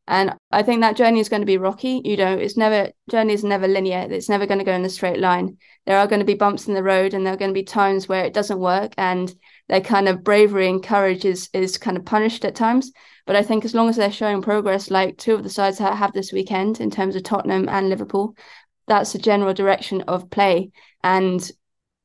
And 0.09 0.33
I 0.51 0.63
think 0.63 0.79
that 0.79 0.95
journey 0.95 1.19
is 1.19 1.27
going 1.27 1.41
to 1.41 1.45
be 1.45 1.57
rocky. 1.57 2.01
You 2.05 2.15
know, 2.15 2.33
it's 2.33 2.55
never 2.55 2.91
journey 3.11 3.33
is 3.33 3.43
never 3.43 3.67
linear. 3.67 4.07
It's 4.09 4.29
never 4.29 4.45
going 4.45 4.59
to 4.59 4.65
go 4.65 4.71
in 4.71 4.85
a 4.85 4.89
straight 4.89 5.19
line. 5.19 5.57
There 5.85 5.97
are 5.97 6.07
going 6.07 6.21
to 6.21 6.25
be 6.25 6.35
bumps 6.35 6.69
in 6.69 6.73
the 6.73 6.83
road, 6.83 7.13
and 7.13 7.25
there 7.25 7.33
are 7.33 7.41
going 7.43 7.51
to 7.51 7.61
be 7.61 7.63
times 7.63 8.07
where 8.07 8.23
it 8.23 8.33
doesn't 8.33 8.59
work, 8.59 8.93
and 8.97 9.33
their 9.69 9.81
kind 9.81 10.07
of 10.07 10.23
bravery 10.23 10.69
and 10.69 10.83
courage 10.83 11.25
is 11.25 11.49
is 11.53 11.77
kind 11.77 11.97
of 11.97 12.05
punished 12.05 12.45
at 12.45 12.55
times. 12.55 12.91
But 13.25 13.35
I 13.35 13.43
think 13.43 13.65
as 13.65 13.75
long 13.75 13.89
as 13.89 13.97
they're 13.97 14.11
showing 14.11 14.41
progress, 14.41 14.89
like 14.89 15.17
two 15.17 15.33
of 15.33 15.43
the 15.43 15.49
sides 15.49 15.79
have 15.79 16.13
this 16.13 16.31
weekend 16.31 16.79
in 16.79 16.89
terms 16.89 17.15
of 17.15 17.23
Tottenham 17.23 17.67
and 17.67 17.89
Liverpool, 17.89 18.35
that's 18.87 19.11
the 19.11 19.19
general 19.19 19.53
direction 19.53 20.01
of 20.03 20.29
play. 20.29 20.71
And 21.03 21.49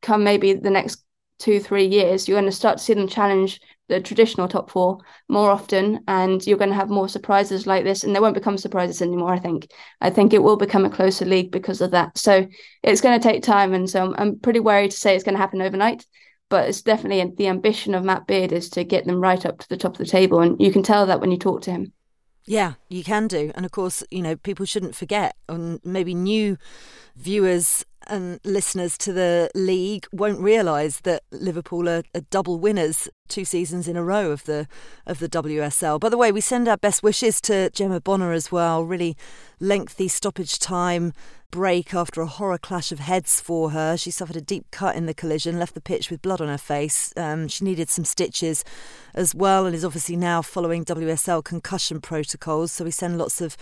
come 0.00 0.24
maybe 0.24 0.54
the 0.54 0.70
next 0.70 1.04
two 1.38 1.60
three 1.60 1.86
years, 1.86 2.26
you're 2.26 2.38
going 2.40 2.50
to 2.50 2.56
start 2.56 2.78
to 2.78 2.84
see 2.84 2.94
them 2.94 3.08
challenge 3.08 3.60
the 3.92 4.00
traditional 4.00 4.48
top 4.48 4.70
four 4.70 4.98
more 5.28 5.50
often 5.50 6.02
and 6.08 6.46
you're 6.46 6.56
going 6.56 6.70
to 6.70 6.76
have 6.76 6.88
more 6.88 7.08
surprises 7.08 7.66
like 7.66 7.84
this 7.84 8.04
and 8.04 8.14
they 8.14 8.20
won't 8.20 8.34
become 8.34 8.56
surprises 8.56 9.02
anymore 9.02 9.32
i 9.34 9.38
think 9.38 9.70
i 10.00 10.08
think 10.08 10.32
it 10.32 10.42
will 10.42 10.56
become 10.56 10.84
a 10.84 10.90
closer 10.90 11.24
league 11.24 11.50
because 11.50 11.80
of 11.80 11.90
that 11.90 12.16
so 12.16 12.46
it's 12.82 13.02
going 13.02 13.18
to 13.18 13.28
take 13.28 13.42
time 13.42 13.74
and 13.74 13.90
so 13.90 14.02
i'm, 14.02 14.14
I'm 14.16 14.38
pretty 14.38 14.60
worried 14.60 14.92
to 14.92 14.96
say 14.96 15.14
it's 15.14 15.24
going 15.24 15.34
to 15.34 15.40
happen 15.40 15.60
overnight 15.60 16.06
but 16.52 16.68
it's 16.68 16.82
definitely 16.82 17.34
the 17.36 17.48
ambition 17.48 17.94
of 17.94 18.04
matt 18.04 18.26
beard 18.26 18.52
is 18.52 18.68
to 18.68 18.84
get 18.84 19.06
them 19.06 19.20
right 19.20 19.46
up 19.46 19.58
to 19.58 19.68
the 19.70 19.76
top 19.76 19.92
of 19.92 19.98
the 19.98 20.04
table 20.04 20.40
and 20.40 20.60
you 20.60 20.70
can 20.70 20.82
tell 20.82 21.06
that 21.06 21.20
when 21.20 21.30
you 21.30 21.38
talk 21.38 21.62
to 21.62 21.70
him 21.70 21.92
yeah, 22.44 22.74
you 22.88 23.04
can 23.04 23.28
do. 23.28 23.52
And 23.54 23.64
of 23.64 23.70
course, 23.70 24.02
you 24.10 24.22
know, 24.22 24.36
people 24.36 24.66
shouldn't 24.66 24.96
forget, 24.96 25.36
and 25.48 25.80
maybe 25.84 26.14
new 26.14 26.56
viewers 27.16 27.84
and 28.08 28.40
listeners 28.44 28.98
to 28.98 29.12
the 29.12 29.48
league 29.54 30.06
won't 30.12 30.40
realise 30.40 31.00
that 31.00 31.22
Liverpool 31.30 31.88
are, 31.88 32.02
are, 32.14 32.20
double 32.30 32.58
winners 32.58 33.08
two 33.28 33.44
seasons 33.44 33.88
in 33.88 33.96
a 33.96 34.04
row 34.04 34.30
of 34.30 34.44
the 34.44 34.66
of 35.06 35.18
the 35.18 35.28
WSL. 35.28 35.98
By 35.98 36.08
the 36.08 36.16
way, 36.16 36.32
we 36.32 36.40
send 36.40 36.68
our 36.68 36.76
best 36.76 37.02
wishes 37.02 37.40
to 37.42 37.70
Gemma 37.70 38.00
Bonner 38.00 38.32
as 38.32 38.52
well. 38.52 38.84
Really 38.84 39.16
lengthy 39.60 40.08
stoppage 40.08 40.58
time 40.58 41.12
break 41.52 41.92
after 41.92 42.22
a 42.22 42.26
horror 42.26 42.56
clash 42.56 42.90
of 42.92 42.98
heads 42.98 43.38
for 43.38 43.70
her. 43.70 43.94
She 43.96 44.10
suffered 44.10 44.36
a 44.36 44.40
deep 44.40 44.70
cut 44.70 44.96
in 44.96 45.04
the 45.04 45.12
collision, 45.12 45.58
left 45.58 45.74
the 45.74 45.82
pitch 45.82 46.10
with 46.10 46.22
blood 46.22 46.40
on 46.40 46.48
her 46.48 46.56
face. 46.56 47.12
Um, 47.14 47.46
she 47.46 47.62
needed 47.62 47.90
some 47.90 48.06
stitches 48.06 48.64
as 49.14 49.34
well, 49.34 49.66
and 49.66 49.74
is 49.74 49.84
obviously 49.84 50.16
now 50.16 50.40
following 50.40 50.82
WSL 50.82 51.44
concussion 51.44 52.00
protocols. 52.00 52.72
So 52.72 52.84
we 52.84 52.90
send 52.90 53.18
lots 53.18 53.42
of 53.42 53.58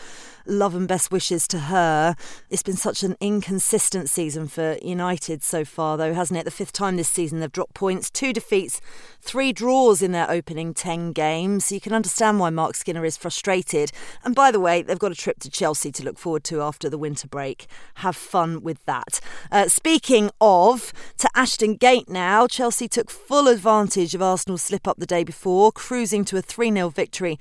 love 0.47 0.77
and 0.77 0.87
best 0.87 1.11
wishes 1.11 1.49
to 1.49 1.59
her. 1.59 2.15
It's 2.49 2.63
been 2.63 2.77
such 2.77 3.03
an 3.03 3.17
inconsistent 3.21 4.09
season 4.09 4.47
for 4.47 4.79
United 4.83 5.43
so 5.43 5.65
far, 5.65 5.97
though, 5.97 6.15
hasn't 6.15 6.39
it? 6.39 6.45
The 6.45 6.53
fifth 6.53 6.73
time 6.73 6.97
this 6.97 7.09
season 7.09 7.41
they've 7.41 7.51
dropped 7.51 7.75
points, 7.75 8.09
two 8.09 8.33
defeats, 8.33 8.81
three 9.21 9.53
draws 9.61 10.01
in 10.01 10.13
their 10.13 10.31
opening 10.31 10.73
10 10.73 11.13
games. 11.13 11.67
So 11.67 11.75
you 11.75 11.83
can 11.83 11.93
understand 11.93 12.41
why 12.41 12.49
Marc 12.49 12.75
Skinner 12.75 13.05
is 13.05 13.19
frustrated. 13.19 13.93
And 14.25 14.35
by 14.35 14.51
the 14.51 14.59
way, 14.59 14.81
they've 14.81 14.99
got 14.99 15.13
a 15.13 15.15
trip 15.15 15.39
to 15.41 15.51
Chelsea 15.51 15.93
to 15.93 16.03
look 16.03 16.19
forward 16.19 16.45
to 16.45 16.63
after 16.63 16.89
the 16.89 16.97
winter 16.97 17.29
break 17.29 17.67
have 17.97 18.17
fun 18.17 18.63
with 18.63 18.83
that. 18.87 19.21
Uh, 19.53 19.69
speaking 19.69 20.31
of, 20.41 20.95
to 21.19 21.29
Ashton 21.35 21.75
Gate 21.75 22.09
now, 22.09 22.47
Chelsea 22.47 22.89
took 22.89 23.11
full 23.11 23.49
advantage 23.49 24.15
of 24.15 24.23
Arsenal's 24.23 24.63
slip 24.63 24.89
up 24.89 24.97
the 24.97 25.05
day 25.05 25.25
before, 25.25 25.73
cruising 25.73 26.25
to 26.25 26.39
a 26.39 26.43
3 26.43 26.73
0 26.73 26.89
victory 26.89 27.39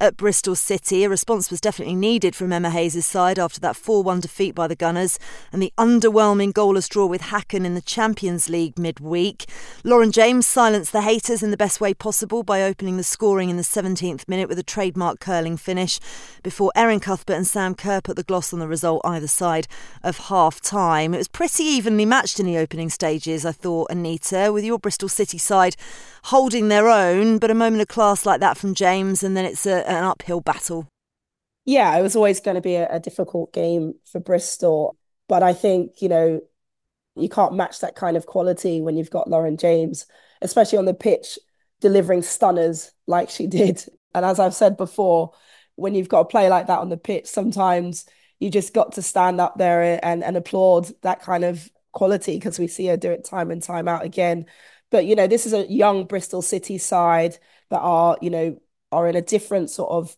at 0.00 0.16
Bristol 0.16 0.56
City. 0.56 1.04
A 1.04 1.08
response 1.08 1.50
was 1.50 1.60
definitely 1.60 1.94
needed 1.94 2.34
from 2.34 2.52
Emma 2.52 2.70
Hayes' 2.70 3.04
side 3.04 3.38
after 3.38 3.60
that 3.60 3.76
4 3.76 4.02
1 4.02 4.20
defeat 4.20 4.54
by 4.54 4.66
the 4.66 4.74
Gunners 4.74 5.18
and 5.52 5.62
the 5.62 5.72
underwhelming 5.78 6.52
goalless 6.52 6.88
draw 6.88 7.06
with 7.06 7.20
Häcken 7.20 7.64
in 7.66 7.74
the 7.74 7.82
Champions 7.82 8.48
League 8.48 8.78
midweek. 8.78 9.46
Lauren 9.84 10.10
James 10.10 10.46
silenced 10.46 10.92
the 10.92 11.02
haters 11.02 11.42
in 11.42 11.50
the 11.50 11.56
best 11.56 11.80
way 11.80 11.92
possible 11.92 12.42
by 12.42 12.62
opening 12.62 12.96
the 12.96 13.04
scoring 13.04 13.50
in 13.50 13.56
the 13.56 13.62
17th 13.62 14.26
minute 14.26 14.48
with 14.48 14.58
a 14.58 14.62
trademark 14.62 15.20
curling 15.20 15.56
finish 15.56 16.00
before 16.42 16.72
Erin 16.74 17.00
Cuthbert 17.00 17.36
and 17.36 17.46
Sam 17.46 17.74
Kerr 17.74 18.00
put 18.00 18.16
the 18.16 18.22
gloss 18.22 18.52
on 18.52 18.58
the 18.58 18.68
result 18.68 19.02
either 19.04 19.28
side 19.28 19.68
of 20.02 20.16
half 20.16 20.60
time. 20.60 21.12
It 21.12 21.18
was 21.18 21.28
pretty 21.28 21.64
evenly 21.64 22.06
matched 22.06 22.40
in 22.40 22.46
the 22.46 22.56
opening 22.56 22.88
stages, 22.88 23.44
I 23.44 23.52
thought, 23.52 23.90
Anita, 23.90 24.50
with 24.52 24.64
your 24.64 24.78
Bristol 24.78 25.08
City 25.08 25.38
side 25.38 25.76
holding 26.24 26.68
their 26.68 26.88
own, 26.88 27.38
but 27.38 27.50
a 27.50 27.54
moment 27.54 27.82
of 27.82 27.88
class 27.88 28.26
like 28.26 28.40
that 28.40 28.56
from 28.56 28.74
James, 28.74 29.22
and 29.22 29.36
then 29.36 29.44
it's 29.44 29.66
a, 29.66 29.89
an 29.90 30.04
uphill 30.04 30.40
battle. 30.40 30.88
Yeah, 31.64 31.96
it 31.96 32.02
was 32.02 32.16
always 32.16 32.40
going 32.40 32.54
to 32.54 32.60
be 32.60 32.76
a, 32.76 32.88
a 32.88 33.00
difficult 33.00 33.52
game 33.52 33.94
for 34.10 34.20
Bristol, 34.20 34.96
but 35.28 35.42
I 35.42 35.52
think, 35.52 36.00
you 36.00 36.08
know, 36.08 36.40
you 37.16 37.28
can't 37.28 37.54
match 37.54 37.80
that 37.80 37.96
kind 37.96 38.16
of 38.16 38.26
quality 38.26 38.80
when 38.80 38.96
you've 38.96 39.10
got 39.10 39.28
Lauren 39.28 39.56
James, 39.56 40.06
especially 40.40 40.78
on 40.78 40.84
the 40.86 40.94
pitch, 40.94 41.38
delivering 41.80 42.22
stunners 42.22 42.92
like 43.06 43.30
she 43.30 43.46
did. 43.46 43.84
And 44.14 44.24
as 44.24 44.38
I've 44.38 44.54
said 44.54 44.76
before, 44.76 45.32
when 45.76 45.94
you've 45.94 46.08
got 46.08 46.20
a 46.20 46.24
play 46.24 46.48
like 46.48 46.66
that 46.68 46.78
on 46.78 46.88
the 46.88 46.96
pitch, 46.96 47.26
sometimes 47.26 48.06
you 48.38 48.50
just 48.50 48.72
got 48.72 48.92
to 48.92 49.02
stand 49.02 49.40
up 49.40 49.56
there 49.58 50.04
and, 50.04 50.24
and 50.24 50.36
applaud 50.36 50.90
that 51.02 51.20
kind 51.20 51.44
of 51.44 51.70
quality 51.92 52.34
because 52.34 52.58
we 52.58 52.66
see 52.66 52.86
her 52.86 52.96
do 52.96 53.10
it 53.10 53.24
time 53.24 53.50
and 53.50 53.62
time 53.62 53.86
out 53.86 54.04
again. 54.04 54.46
But 54.90 55.06
you 55.06 55.14
know, 55.14 55.26
this 55.26 55.46
is 55.46 55.52
a 55.52 55.70
young 55.70 56.04
Bristol 56.04 56.42
City 56.42 56.78
side 56.78 57.38
that 57.70 57.80
are, 57.80 58.16
you 58.20 58.30
know, 58.30 58.60
are 58.92 59.08
in 59.08 59.16
a 59.16 59.22
different 59.22 59.70
sort 59.70 59.90
of 59.90 60.16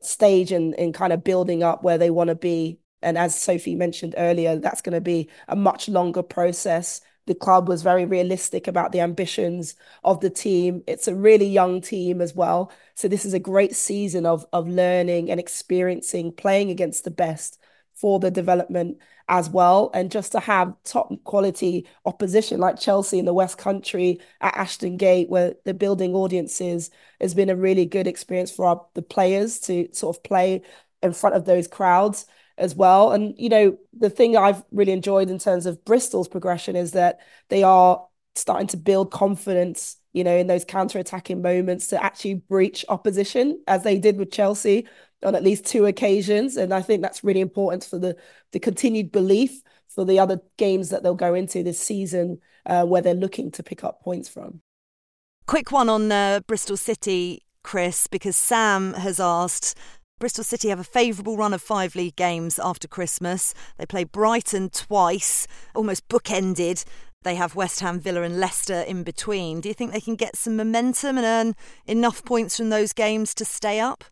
stage 0.00 0.52
and 0.52 0.74
in, 0.74 0.86
in 0.86 0.92
kind 0.92 1.12
of 1.12 1.24
building 1.24 1.62
up 1.62 1.82
where 1.82 1.98
they 1.98 2.10
want 2.10 2.28
to 2.28 2.34
be. 2.34 2.78
And 3.02 3.18
as 3.18 3.40
Sophie 3.40 3.74
mentioned 3.74 4.14
earlier, 4.16 4.56
that's 4.56 4.82
going 4.82 4.94
to 4.94 5.00
be 5.00 5.28
a 5.48 5.56
much 5.56 5.88
longer 5.88 6.22
process. 6.22 7.00
The 7.26 7.34
club 7.34 7.68
was 7.68 7.82
very 7.82 8.04
realistic 8.04 8.66
about 8.66 8.92
the 8.92 9.00
ambitions 9.00 9.76
of 10.04 10.20
the 10.20 10.30
team. 10.30 10.82
It's 10.86 11.08
a 11.08 11.14
really 11.14 11.46
young 11.46 11.80
team 11.80 12.20
as 12.20 12.34
well. 12.34 12.72
So 12.94 13.08
this 13.08 13.24
is 13.24 13.34
a 13.34 13.38
great 13.38 13.74
season 13.76 14.26
of 14.26 14.44
of 14.52 14.68
learning 14.68 15.30
and 15.30 15.38
experiencing, 15.40 16.32
playing 16.32 16.70
against 16.70 17.04
the 17.04 17.10
best 17.10 17.58
for 18.02 18.18
the 18.18 18.32
development 18.32 18.98
as 19.28 19.48
well. 19.48 19.90
And 19.94 20.10
just 20.10 20.32
to 20.32 20.40
have 20.40 20.74
top 20.84 21.10
quality 21.22 21.86
opposition 22.04 22.58
like 22.58 22.80
Chelsea 22.80 23.20
in 23.20 23.24
the 23.24 23.32
West 23.32 23.56
Country 23.56 24.20
at 24.40 24.56
Ashton 24.56 24.96
Gate, 24.96 25.30
where 25.30 25.54
the 25.64 25.72
building 25.72 26.14
audiences, 26.14 26.90
has 27.20 27.32
been 27.32 27.48
a 27.48 27.56
really 27.56 27.86
good 27.86 28.08
experience 28.08 28.50
for 28.50 28.66
our, 28.66 28.84
the 28.94 29.02
players 29.02 29.60
to 29.60 29.88
sort 29.92 30.16
of 30.16 30.22
play 30.24 30.62
in 31.00 31.12
front 31.12 31.36
of 31.36 31.44
those 31.44 31.68
crowds 31.68 32.26
as 32.58 32.74
well. 32.74 33.12
And, 33.12 33.34
you 33.38 33.48
know, 33.48 33.78
the 33.96 34.10
thing 34.10 34.36
I've 34.36 34.64
really 34.72 34.92
enjoyed 34.92 35.30
in 35.30 35.38
terms 35.38 35.66
of 35.66 35.84
Bristol's 35.84 36.28
progression 36.28 36.74
is 36.74 36.92
that 36.92 37.20
they 37.48 37.62
are 37.62 38.04
starting 38.34 38.66
to 38.68 38.76
build 38.76 39.12
confidence, 39.12 39.96
you 40.12 40.24
know, 40.24 40.36
in 40.36 40.48
those 40.48 40.64
counter 40.64 40.98
attacking 40.98 41.40
moments 41.40 41.86
to 41.88 42.02
actually 42.02 42.34
breach 42.34 42.84
opposition 42.88 43.62
as 43.68 43.84
they 43.84 43.98
did 43.98 44.16
with 44.16 44.32
Chelsea 44.32 44.88
on 45.24 45.34
at 45.34 45.42
least 45.42 45.66
two 45.66 45.86
occasions. 45.86 46.56
And 46.56 46.72
I 46.72 46.82
think 46.82 47.02
that's 47.02 47.24
really 47.24 47.40
important 47.40 47.84
for 47.84 47.98
the, 47.98 48.16
the 48.52 48.60
continued 48.60 49.12
belief 49.12 49.62
for 49.88 50.04
the 50.04 50.18
other 50.18 50.40
games 50.56 50.88
that 50.90 51.02
they'll 51.02 51.14
go 51.14 51.34
into 51.34 51.62
this 51.62 51.78
season 51.78 52.40
uh, 52.66 52.84
where 52.84 53.02
they're 53.02 53.14
looking 53.14 53.50
to 53.52 53.62
pick 53.62 53.84
up 53.84 54.02
points 54.02 54.28
from. 54.28 54.60
Quick 55.46 55.72
one 55.72 55.88
on 55.88 56.10
uh, 56.10 56.40
Bristol 56.46 56.76
City, 56.76 57.42
Chris, 57.62 58.06
because 58.06 58.36
Sam 58.36 58.94
has 58.94 59.20
asked. 59.20 59.76
Bristol 60.18 60.44
City 60.44 60.68
have 60.68 60.78
a 60.78 60.84
favourable 60.84 61.36
run 61.36 61.52
of 61.52 61.60
five 61.60 61.96
league 61.96 62.14
games 62.14 62.58
after 62.58 62.86
Christmas. 62.86 63.54
They 63.76 63.86
play 63.86 64.04
Brighton 64.04 64.70
twice, 64.70 65.48
almost 65.74 66.08
bookended. 66.08 66.84
They 67.24 67.34
have 67.34 67.54
West 67.54 67.80
Ham, 67.80 68.00
Villa, 68.00 68.22
and 68.22 68.38
Leicester 68.38 68.80
in 68.82 69.02
between. 69.02 69.60
Do 69.60 69.68
you 69.68 69.74
think 69.74 69.92
they 69.92 70.00
can 70.00 70.16
get 70.16 70.36
some 70.36 70.56
momentum 70.56 71.18
and 71.18 71.26
earn 71.26 71.54
enough 71.86 72.24
points 72.24 72.56
from 72.56 72.70
those 72.70 72.92
games 72.92 73.34
to 73.34 73.44
stay 73.44 73.80
up? 73.80 74.04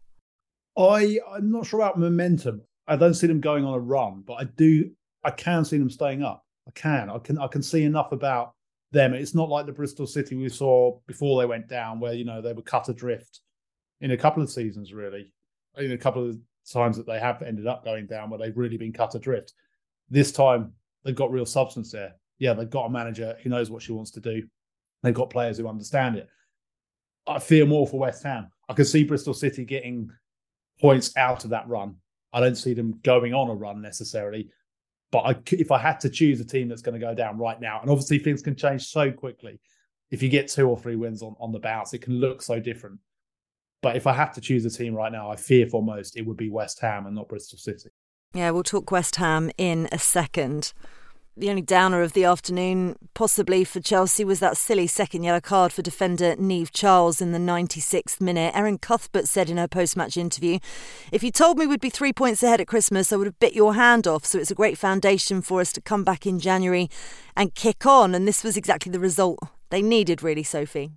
I 0.89 1.19
I'm 1.31 1.51
not 1.51 1.67
sure 1.67 1.81
about 1.81 1.99
momentum. 1.99 2.63
I 2.87 2.97
don't 2.97 3.15
see 3.15 3.27
them 3.27 3.41
going 3.41 3.65
on 3.65 3.75
a 3.75 3.79
run, 3.79 4.23
but 4.27 4.35
I 4.35 4.45
do. 4.45 4.91
I 5.25 5.31
can 5.31 5.65
see 5.65 5.79
them 5.79 5.91
staying 5.91 6.23
up. 6.23 6.45
I 6.67 6.71
can. 6.73 7.11
I 7.11 7.19
can. 7.19 7.39
I 7.39 7.47
can 7.47 7.63
see 7.63 7.85
enough 7.85 8.13
about 8.13 8.55
them. 8.93 9.15
It's 9.15 9.35
not 9.35 9.49
like 9.49 9.67
the 9.67 9.73
Bristol 9.73 10.07
City 10.07 10.37
we 10.37 10.49
saw 10.49 10.99
before 11.07 11.41
they 11.41 11.47
went 11.47 11.69
down, 11.69 12.01
where 12.01 12.15
you 12.15 12.25
know 12.25 12.41
they 12.41 12.53
were 12.53 12.63
cut 12.63 12.89
adrift 12.89 13.41
in 14.01 14.13
a 14.13 14.17
couple 14.17 14.43
of 14.43 14.51
seasons, 14.51 14.93
really. 14.93 15.33
In 15.77 15.93
a 15.93 15.99
couple 15.99 16.29
of 16.29 16.37
times 16.71 16.97
that 16.97 17.07
they 17.07 17.19
have 17.19 17.43
ended 17.43 17.67
up 17.67 17.85
going 17.85 18.07
down, 18.07 18.31
where 18.31 18.39
they've 18.39 18.57
really 18.57 18.77
been 18.77 18.93
cut 18.93 19.15
adrift. 19.15 19.53
This 20.09 20.33
time 20.33 20.73
they've 21.05 21.15
got 21.15 21.31
real 21.31 21.47
substance 21.47 21.93
there. 21.93 22.15
Yeah, 22.39 22.55
they've 22.55 22.69
got 22.69 22.87
a 22.87 22.91
manager 22.91 23.37
who 23.43 23.51
knows 23.51 23.71
what 23.71 23.83
she 23.83 23.93
wants 23.93 24.11
to 24.13 24.21
do. 24.21 24.43
They've 25.03 25.15
got 25.15 25.31
players 25.31 25.59
who 25.59 25.69
understand 25.69 26.17
it. 26.17 26.29
I 27.27 27.39
fear 27.39 27.67
more 27.67 27.87
for 27.87 28.01
West 28.01 28.23
Ham. 28.25 28.51
I 28.69 28.73
can 28.73 28.85
see 28.85 29.05
Bristol 29.05 29.35
City 29.35 29.65
getting 29.65 30.11
points 30.81 31.17
out 31.17 31.45
of 31.45 31.51
that 31.51 31.69
run. 31.69 31.97
I 32.33 32.41
don't 32.41 32.57
see 32.57 32.75
them 32.75 33.01
going 33.03 33.35
on 33.35 33.51
a 33.51 33.55
run 33.55 33.83
necessarily. 33.83 34.51
But 35.13 35.19
I, 35.21 35.37
if 35.51 35.73
I 35.73 35.79
had 35.79 35.99
to 36.01 36.11
choose 36.11 36.41
a 36.41 36.45
team 36.45 36.69
that's 36.69 36.83
going 36.83 36.99
to 36.99 37.05
go 37.05 37.15
down 37.15 37.39
right 37.39 37.61
now, 37.61 37.81
and 37.81 37.91
obviously 37.91 38.19
things 38.19 38.43
can 38.43 38.55
change 38.55 38.87
so 38.87 39.11
quickly. 39.11 39.61
If 40.11 40.23
you 40.23 40.29
get 40.29 40.49
two 40.49 40.69
or 40.69 40.79
three 40.79 40.97
wins 40.97 41.23
on, 41.23 41.35
on 41.41 41.53
the 41.53 41.59
bounce, 41.59 41.93
it 41.95 42.03
can 42.03 42.21
look 42.21 42.43
so 42.43 42.61
different. 42.61 42.99
But 43.83 43.97
if 43.97 44.07
I 44.07 44.13
had 44.13 44.33
to 44.35 44.41
choose 44.41 44.65
a 44.65 44.71
team 44.71 44.95
right 44.95 45.11
now, 45.11 45.31
I 45.31 45.37
fear 45.37 45.67
for 45.67 45.83
most 45.83 46.17
it 46.17 46.27
would 46.27 46.37
be 46.37 46.51
West 46.51 46.81
Ham 46.81 47.07
and 47.07 47.15
not 47.15 47.29
Bristol 47.29 47.59
City. 47.59 47.91
Yeah, 48.35 48.51
we'll 48.51 48.63
talk 48.63 48.91
West 48.91 49.17
Ham 49.17 49.51
in 49.59 49.89
a 49.91 49.99
second 49.99 50.73
the 51.37 51.49
only 51.49 51.63
downer 51.63 52.03
of 52.03 52.13
the 52.13 52.25
afternoon, 52.25 52.97
possibly 53.15 53.65
for 53.65 53.81
Chelsea, 53.81 54.25
was 54.25 54.41
that 54.41 54.57
silly 54.57 54.87
second 54.87 55.23
yellow 55.23 55.41
card 55.41 55.73
for 55.73 55.81
defender 55.81 56.35
Niamh 56.37 56.71
Charles 56.73 57.21
in 57.21 57.33
the 57.33 57.39
96th 57.39 58.21
minute. 58.21 58.55
Erin 58.55 58.79
Cuthbert 58.79 59.27
said 59.27 59.49
in 59.49 59.57
her 59.57 59.69
post 59.69 59.97
match 59.97 60.17
interview, 60.17 60.59
If 61.13 61.23
you 61.23 61.31
told 61.31 61.59
me 61.59 61.67
we'd 61.67 61.81
be 61.81 61.91
three 61.91 62.13
points 62.13 62.43
ahead 62.43 62.61
at 62.61 62.67
Christmas, 62.67 63.13
I 63.13 63.17
would 63.17 63.27
have 63.27 63.39
bit 63.39 63.55
your 63.55 63.75
hand 63.75 64.07
off. 64.07 64.27
So 64.27 64.39
it's 64.39 64.51
a 64.51 64.57
great 64.57 64.77
foundation 64.77 65.41
for 65.41 65.61
us 65.61 65.73
to 65.73 65.81
come 65.81 66.05
back 66.05 66.27
in 66.27 66.41
January 66.41 66.91
and 67.37 67.55
kick 67.55 67.87
on. 67.87 68.15
And 68.15 68.27
this 68.27 68.45
was 68.45 68.57
exactly 68.57 68.91
the 68.91 69.01
result 69.01 69.39
they 69.71 69.83
needed, 69.83 70.23
really, 70.23 70.43
Sophie. 70.43 70.91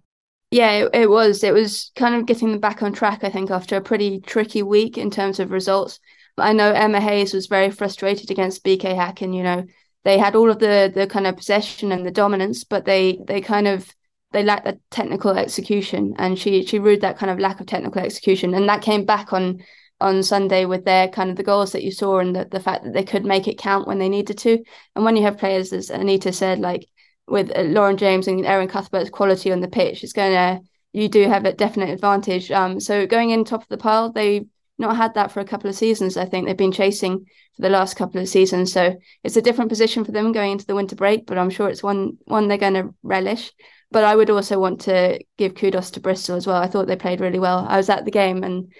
Yeah, 0.52 0.72
it, 0.72 0.90
it 0.94 1.10
was. 1.10 1.44
It 1.44 1.54
was 1.54 1.92
kind 1.96 2.16
of 2.16 2.26
getting 2.26 2.52
them 2.52 2.60
back 2.60 2.84
on 2.84 2.92
track, 2.92 3.24
I 3.24 3.30
think, 3.30 3.50
after 3.50 3.76
a 3.76 3.82
pretty 3.82 4.20
tricky 4.20 4.64
week 4.64 4.98
in 4.98 5.10
terms 5.10 5.40
of 5.40 5.52
results. 5.52 6.00
I 6.38 6.54
know 6.54 6.72
Emma 6.72 7.00
Hayes 7.00 7.34
was 7.34 7.46
very 7.46 7.70
frustrated 7.70 8.32
against 8.32 8.64
BK 8.64 8.96
Häcken, 8.96 9.36
you 9.36 9.44
know 9.44 9.66
they 10.04 10.18
had 10.18 10.36
all 10.36 10.50
of 10.50 10.60
the 10.60 10.92
the 10.94 11.08
kind 11.08 11.28
of 11.28 11.38
possession 11.38 11.92
and 11.92 12.06
the 12.06 12.12
dominance, 12.12 12.64
but 12.64 12.86
they 12.86 13.20
they 13.28 13.42
kind 13.42 13.68
of 13.68 13.94
they 14.32 14.44
lacked 14.44 14.66
the 14.66 14.80
technical 14.90 15.32
execution, 15.32 16.14
and 16.18 16.38
she 16.38 16.66
she 16.66 16.80
ruled 16.80 17.02
that 17.02 17.18
kind 17.18 17.32
of 17.32 17.40
lack 17.40 17.60
of 17.60 17.68
technical 17.68 18.02
execution, 18.02 18.54
and 18.54 18.68
that 18.70 18.82
came 18.82 19.06
back 19.06 19.34
on 19.34 19.64
on 20.02 20.24
Sunday 20.24 20.66
with 20.66 20.84
their 20.86 21.08
kind 21.08 21.30
of 21.30 21.38
the 21.38 21.44
goals 21.44 21.72
that 21.72 21.84
you 21.84 21.92
saw 21.92 22.20
and 22.20 22.36
the, 22.36 22.46
the 22.46 22.60
fact 22.60 22.84
that 22.84 22.94
they 22.94 23.04
could 23.04 23.24
make 23.26 23.48
it 23.48 23.58
count 23.58 23.88
when 23.88 24.00
they 24.00 24.10
needed 24.10 24.38
to. 24.40 24.62
And 24.96 25.06
when 25.06 25.16
you 25.16 25.24
have 25.24 25.38
players, 25.38 25.72
as 25.72 25.90
Anita 25.90 26.34
said, 26.34 26.60
like 26.60 26.88
with 27.28 27.56
uh, 27.56 27.62
Lauren 27.62 27.96
James 27.96 28.28
and 28.28 28.46
Erin 28.46 28.68
Cuthbert's 28.68 29.10
quality 29.10 29.52
on 29.52 29.62
the 29.62 29.68
pitch, 29.70 30.04
it's 30.04 30.12
going 30.12 30.34
to 30.34 30.62
you 30.94 31.10
do 31.10 31.28
have 31.28 31.46
a 31.46 31.54
definite 31.54 31.90
advantage. 31.90 32.52
Um, 32.52 32.80
so 32.80 33.08
going 33.08 33.32
in 33.32 33.46
top 33.46 33.64
of 33.64 33.70
the 33.70 33.78
pile, 33.78 34.12
they 34.12 34.46
not 34.78 34.96
had 34.98 35.14
that 35.14 35.32
for 35.32 35.40
a 35.40 35.46
couple 35.46 35.70
of 35.70 35.76
seasons. 35.76 36.18
I 36.18 36.26
think 36.26 36.48
they've 36.48 36.58
been 36.58 36.72
chasing 36.72 37.26
for 37.56 37.62
the 37.62 37.70
last 37.70 37.96
couple 37.96 38.20
of 38.20 38.28
seasons. 38.28 38.72
So 38.74 38.96
it's 39.24 39.38
a 39.38 39.42
different 39.42 39.70
position 39.70 40.04
for 40.04 40.12
them 40.12 40.32
going 40.32 40.52
into 40.54 40.66
the 40.66 40.76
winter 40.76 40.96
break, 40.96 41.26
but 41.26 41.38
I'm 41.38 41.50
sure 41.52 41.70
it's 41.70 41.84
one 41.84 42.18
one 42.26 42.48
they're 42.48 42.58
going 42.58 42.74
to 42.74 42.94
relish. 43.04 43.52
but 43.92 44.04
I 44.04 44.16
would 44.16 44.30
also 44.30 44.60
want 44.60 44.82
to 44.82 45.20
give 45.38 45.56
kudos 45.56 45.92
to 45.92 46.00
Bristol 46.00 46.36
as 46.36 46.48
well. 46.48 46.58
I 46.62 46.68
thought 46.68 46.88
they 46.88 46.96
played 46.96 47.22
really 47.22 47.40
well. 47.40 47.66
I 47.70 47.78
was 47.78 47.90
at 47.90 48.06
the 48.06 48.12
game 48.12 48.44
and 48.44 48.72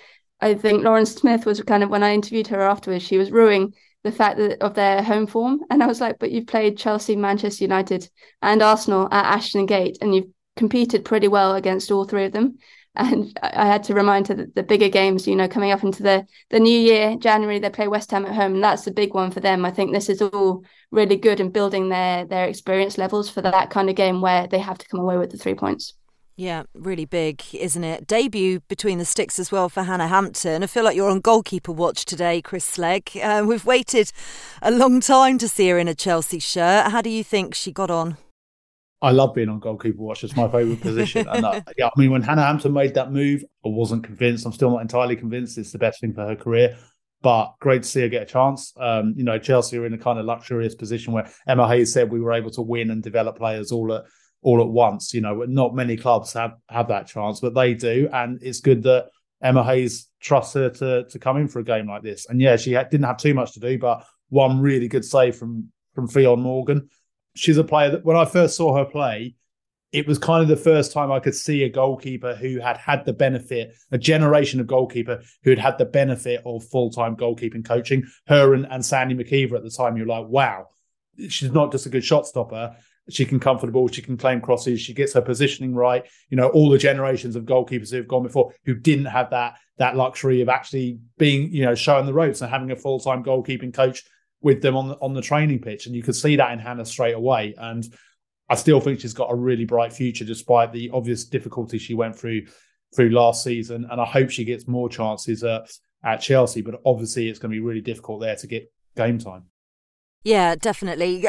I 0.42 0.56
think 0.56 0.84
Lauren 0.84 1.06
Smith 1.06 1.46
was 1.46 1.62
kind 1.62 1.84
of 1.84 1.90
when 1.90 2.04
I 2.04 2.14
interviewed 2.14 2.48
her 2.48 2.62
afterwards, 2.62 3.04
she 3.06 3.18
was 3.18 3.32
ruining 3.32 3.74
the 4.04 4.12
fact 4.12 4.38
that 4.38 4.62
of 4.62 4.74
their 4.74 5.02
home 5.04 5.28
form. 5.28 5.62
And 5.70 5.82
I 5.84 5.88
was 5.88 6.02
like, 6.02 6.18
but 6.20 6.32
you've 6.32 6.48
played 6.48 6.78
Chelsea, 6.78 7.16
Manchester 7.16 7.64
United, 7.64 8.10
and 8.42 8.62
Arsenal 8.62 9.08
at 9.12 9.26
Ashton 9.36 9.66
Gate, 9.68 9.98
and 10.02 10.14
you've 10.14 10.32
competed 10.58 11.06
pretty 11.06 11.28
well 11.28 11.56
against 11.56 11.92
all 11.92 12.06
three 12.06 12.26
of 12.26 12.32
them. 12.34 12.58
And 12.96 13.38
I 13.42 13.66
had 13.66 13.84
to 13.86 13.96
remind 13.96 14.28
her 14.28 14.36
that 14.36 14.54
the 14.54 14.62
bigger 14.62 14.88
games, 14.88 15.28
you 15.28 15.36
know, 15.36 15.48
coming 15.48 15.72
up 15.72 15.84
into 15.84 16.04
the 16.04 16.28
the 16.52 16.60
new 16.60 16.80
year, 16.80 17.16
January, 17.18 17.60
they 17.60 17.70
play 17.72 17.88
West 17.88 18.12
Ham 18.12 18.26
at 18.26 18.36
home, 18.36 18.56
and 18.56 18.64
that's 18.64 18.86
the 18.86 18.92
big 18.92 19.14
one 19.14 19.32
for 19.32 19.40
them. 19.40 19.66
I 19.66 19.72
think 19.72 19.92
this 19.92 20.10
is 20.10 20.22
all 20.22 20.64
really 20.92 21.16
good 21.16 21.40
in 21.40 21.50
building 21.50 21.90
their 21.90 22.26
their 22.26 22.48
experience 22.48 22.98
levels 22.98 23.30
for 23.30 23.42
that 23.42 23.72
kind 23.72 23.90
of 23.90 23.96
game 23.96 24.22
where 24.22 24.46
they 24.48 24.60
have 24.60 24.78
to 24.78 24.88
come 24.88 25.00
away 25.00 25.18
with 25.18 25.32
the 25.32 25.38
three 25.38 25.56
points. 25.56 25.94
Yeah, 26.36 26.64
really 26.74 27.06
big, 27.06 27.44
isn't 27.54 27.84
it? 27.84 28.08
Debut 28.08 28.60
between 28.62 28.98
the 28.98 29.06
sticks 29.06 29.38
as 29.38 29.52
well 29.52 29.70
for 29.70 29.84
Hannah 29.84 30.08
Hampton. 30.08 30.64
I 30.64 30.68
feel 30.68 30.84
like 30.84 30.96
you're 30.96 31.10
on 31.10 31.20
goalkeeper 31.20 31.72
watch 31.72 32.06
today, 32.06 32.42
Chris 32.42 32.66
Slegg. 32.66 33.16
Uh, 33.22 33.46
we've 33.46 33.66
waited 33.66 34.12
a 34.62 34.72
long 34.72 35.00
time 35.00 35.38
to 35.38 35.48
see 35.48 35.70
her 35.70 35.78
in 35.78 35.88
a 35.88 35.94
Chelsea 35.94 36.40
shirt. 36.40 36.92
How 36.92 37.02
do 37.02 37.12
you 37.12 37.24
think 37.24 37.54
she 37.54 37.72
got 37.72 37.92
on? 37.92 38.18
I 39.04 39.12
love 39.12 39.36
being 39.36 39.50
on 39.50 39.60
goalkeeper 39.60 40.02
watch. 40.02 40.24
It's 40.24 40.36
my 40.36 40.48
favourite 40.48 40.82
position. 40.82 41.28
And 41.28 41.46
uh, 41.46 41.62
yeah, 41.78 41.88
I 41.88 42.00
mean, 42.00 42.10
when 42.10 42.22
Hannah 42.22 42.44
Hampton 42.44 42.72
made 42.72 42.94
that 42.94 43.12
move, 43.12 43.44
I 43.66 43.68
wasn't 43.68 44.06
convinced. 44.06 44.46
I'm 44.46 44.54
still 44.54 44.72
not 44.72 44.82
entirely 44.82 45.18
convinced 45.18 45.58
it's 45.58 45.74
the 45.74 45.78
best 45.78 46.00
thing 46.00 46.14
for 46.14 46.26
her 46.26 46.38
career. 46.38 46.78
But 47.22 47.54
great 47.60 47.84
to 47.84 47.90
see 47.90 48.02
her 48.02 48.08
get 48.08 48.24
a 48.24 48.26
chance. 48.26 48.74
Um, 48.78 49.14
you 49.18 49.26
know, 49.26 49.38
Chelsea 49.38 49.78
are 49.78 49.86
in 49.86 49.94
a 49.94 49.98
kind 49.98 50.20
of 50.20 50.26
luxurious 50.26 50.74
position 50.74 51.12
where 51.12 51.30
Emma 51.46 51.68
Hayes 51.68 51.92
said 51.92 52.12
we 52.12 52.22
were 52.22 52.32
able 52.32 52.52
to 52.52 52.62
win 52.62 52.92
and 52.92 53.04
develop 53.04 53.38
players 53.38 53.74
all 53.74 53.94
at 53.94 54.04
all 54.42 54.62
at 54.62 54.68
once. 54.70 55.14
You 55.14 55.20
know, 55.20 55.44
not 55.48 55.76
many 55.76 55.98
clubs 55.98 56.32
have 56.34 56.54
have 56.70 56.88
that 56.88 57.08
chance, 57.08 57.42
but 57.42 57.54
they 57.54 57.74
do, 57.74 58.10
and 58.12 58.40
it's 58.42 58.62
good 58.62 58.84
that 58.84 59.10
Emma 59.42 59.64
Hayes 59.66 60.10
trusts 60.22 60.54
her 60.54 60.70
to 60.70 61.06
to 61.10 61.20
come 61.20 61.38
in 61.38 61.50
for 61.50 61.60
a 61.60 61.64
game 61.64 61.88
like 61.88 62.04
this. 62.04 62.26
And 62.30 62.42
yeah, 62.42 62.56
she 62.56 62.72
had, 62.72 62.90
didn't 62.90 63.06
have 63.06 63.18
too 63.18 63.34
much 63.34 63.54
to 63.54 63.60
do, 63.60 63.78
but 63.78 64.06
one 64.30 64.60
really 64.60 64.88
good 64.88 65.06
save 65.06 65.36
from 65.36 65.72
from 65.94 66.08
Ffion 66.08 66.40
Morgan. 66.40 66.90
She's 67.36 67.58
a 67.58 67.64
player 67.64 67.92
that 67.92 68.06
when 68.06 68.18
I 68.18 68.26
first 68.26 68.56
saw 68.56 68.78
her 68.78 68.86
play, 68.86 69.36
it 69.94 70.08
was 70.08 70.18
kind 70.18 70.42
of 70.42 70.50
the 70.50 70.58
first 70.58 70.92
time 70.92 71.12
I 71.12 71.20
could 71.20 71.36
see 71.36 71.64
a 71.64 71.70
goalkeeper 71.70 72.36
who 72.36 72.60
had 72.60 72.78
had 72.78 73.06
the 73.06 73.14
benefit, 73.14 73.76
a 73.92 73.98
generation 73.98 74.60
of 74.60 74.66
goalkeeper 74.68 75.22
who 75.44 75.52
had 75.52 75.60
had 75.60 75.78
the 75.78 75.86
benefit 75.86 76.42
of 76.46 76.66
full 76.66 76.90
time 76.90 77.16
goalkeeping 77.16 77.64
coaching. 77.64 78.04
Her 78.28 78.56
and, 78.56 78.66
and 78.70 78.84
Sandy 78.84 79.16
MacIver 79.16 79.54
at 79.54 79.64
the 79.64 79.70
time, 79.70 79.96
you're 79.96 80.08
like, 80.08 80.28
wow, 80.28 80.70
she's 81.30 81.52
not 81.52 81.72
just 81.72 81.86
a 81.86 81.90
good 81.90 82.04
shot 82.04 82.26
stopper. 82.26 82.76
She 83.10 83.26
can 83.26 83.40
come 83.40 83.60
for 83.60 83.68
the 83.68 83.72
ball. 83.72 83.88
She 83.88 84.02
can 84.02 84.18
claim 84.18 84.42
crosses. 84.42 84.82
She 84.82 84.94
gets 84.94 85.14
her 85.14 85.22
positioning 85.22 85.76
right. 85.76 86.06
You 86.30 86.38
know, 86.38 86.50
all 86.50 86.70
the 86.70 86.78
generations 86.78 87.36
of 87.36 87.44
goalkeepers 87.44 87.92
who 87.92 87.98
have 87.98 88.08
gone 88.08 88.24
before 88.24 88.54
who 88.66 88.74
didn't 88.74 89.06
have 89.06 89.30
that 89.30 89.60
that 89.78 89.96
luxury 89.96 90.42
of 90.42 90.50
actually 90.50 91.00
being, 91.18 91.52
you 91.52 91.66
know, 91.66 91.76
showing 91.76 92.06
the 92.06 92.14
ropes 92.14 92.42
and 92.42 92.50
having 92.50 92.72
a 92.72 92.76
full 92.76 93.00
time 93.00 93.24
goalkeeping 93.24 93.74
coach 93.74 94.04
with 94.44 94.62
them 94.62 94.76
on 94.76 94.90
the, 94.90 94.96
on 94.96 95.14
the 95.14 95.22
training 95.22 95.60
pitch. 95.60 95.88
And 95.88 95.96
you 95.96 96.04
could 96.04 96.16
see 96.16 96.36
that 96.36 96.52
in 96.52 96.60
Hannah 96.60 96.86
straight 96.86 97.16
away. 97.16 97.56
And 97.58 97.84
I 98.50 98.56
still 98.56 98.80
think 98.80 99.00
she's 99.00 99.14
got 99.14 99.32
a 99.32 99.36
really 99.36 99.66
bright 99.66 99.94
future, 99.94 100.26
despite 100.26 100.72
the 100.72 100.92
obvious 100.94 101.24
difficulties 101.24 101.82
she 101.82 101.96
went 101.96 102.16
through 102.16 102.44
through 102.96 103.10
last 103.10 103.44
season. 103.44 103.88
And 103.90 104.00
I 104.00 104.06
hope 104.06 104.30
she 104.30 104.46
gets 104.46 104.68
more 104.68 104.90
chances 104.90 105.44
at, 105.44 105.72
at 106.04 106.18
Chelsea. 106.18 106.62
But 106.62 106.82
obviously, 106.86 107.30
it's 107.30 107.40
going 107.40 107.52
to 107.52 107.56
be 107.56 107.66
really 107.66 107.82
difficult 107.82 108.22
there 108.22 108.36
to 108.36 108.48
get 108.48 108.72
game 108.96 109.18
time. 109.18 109.46
Yeah, 110.24 110.56
definitely 110.56 111.26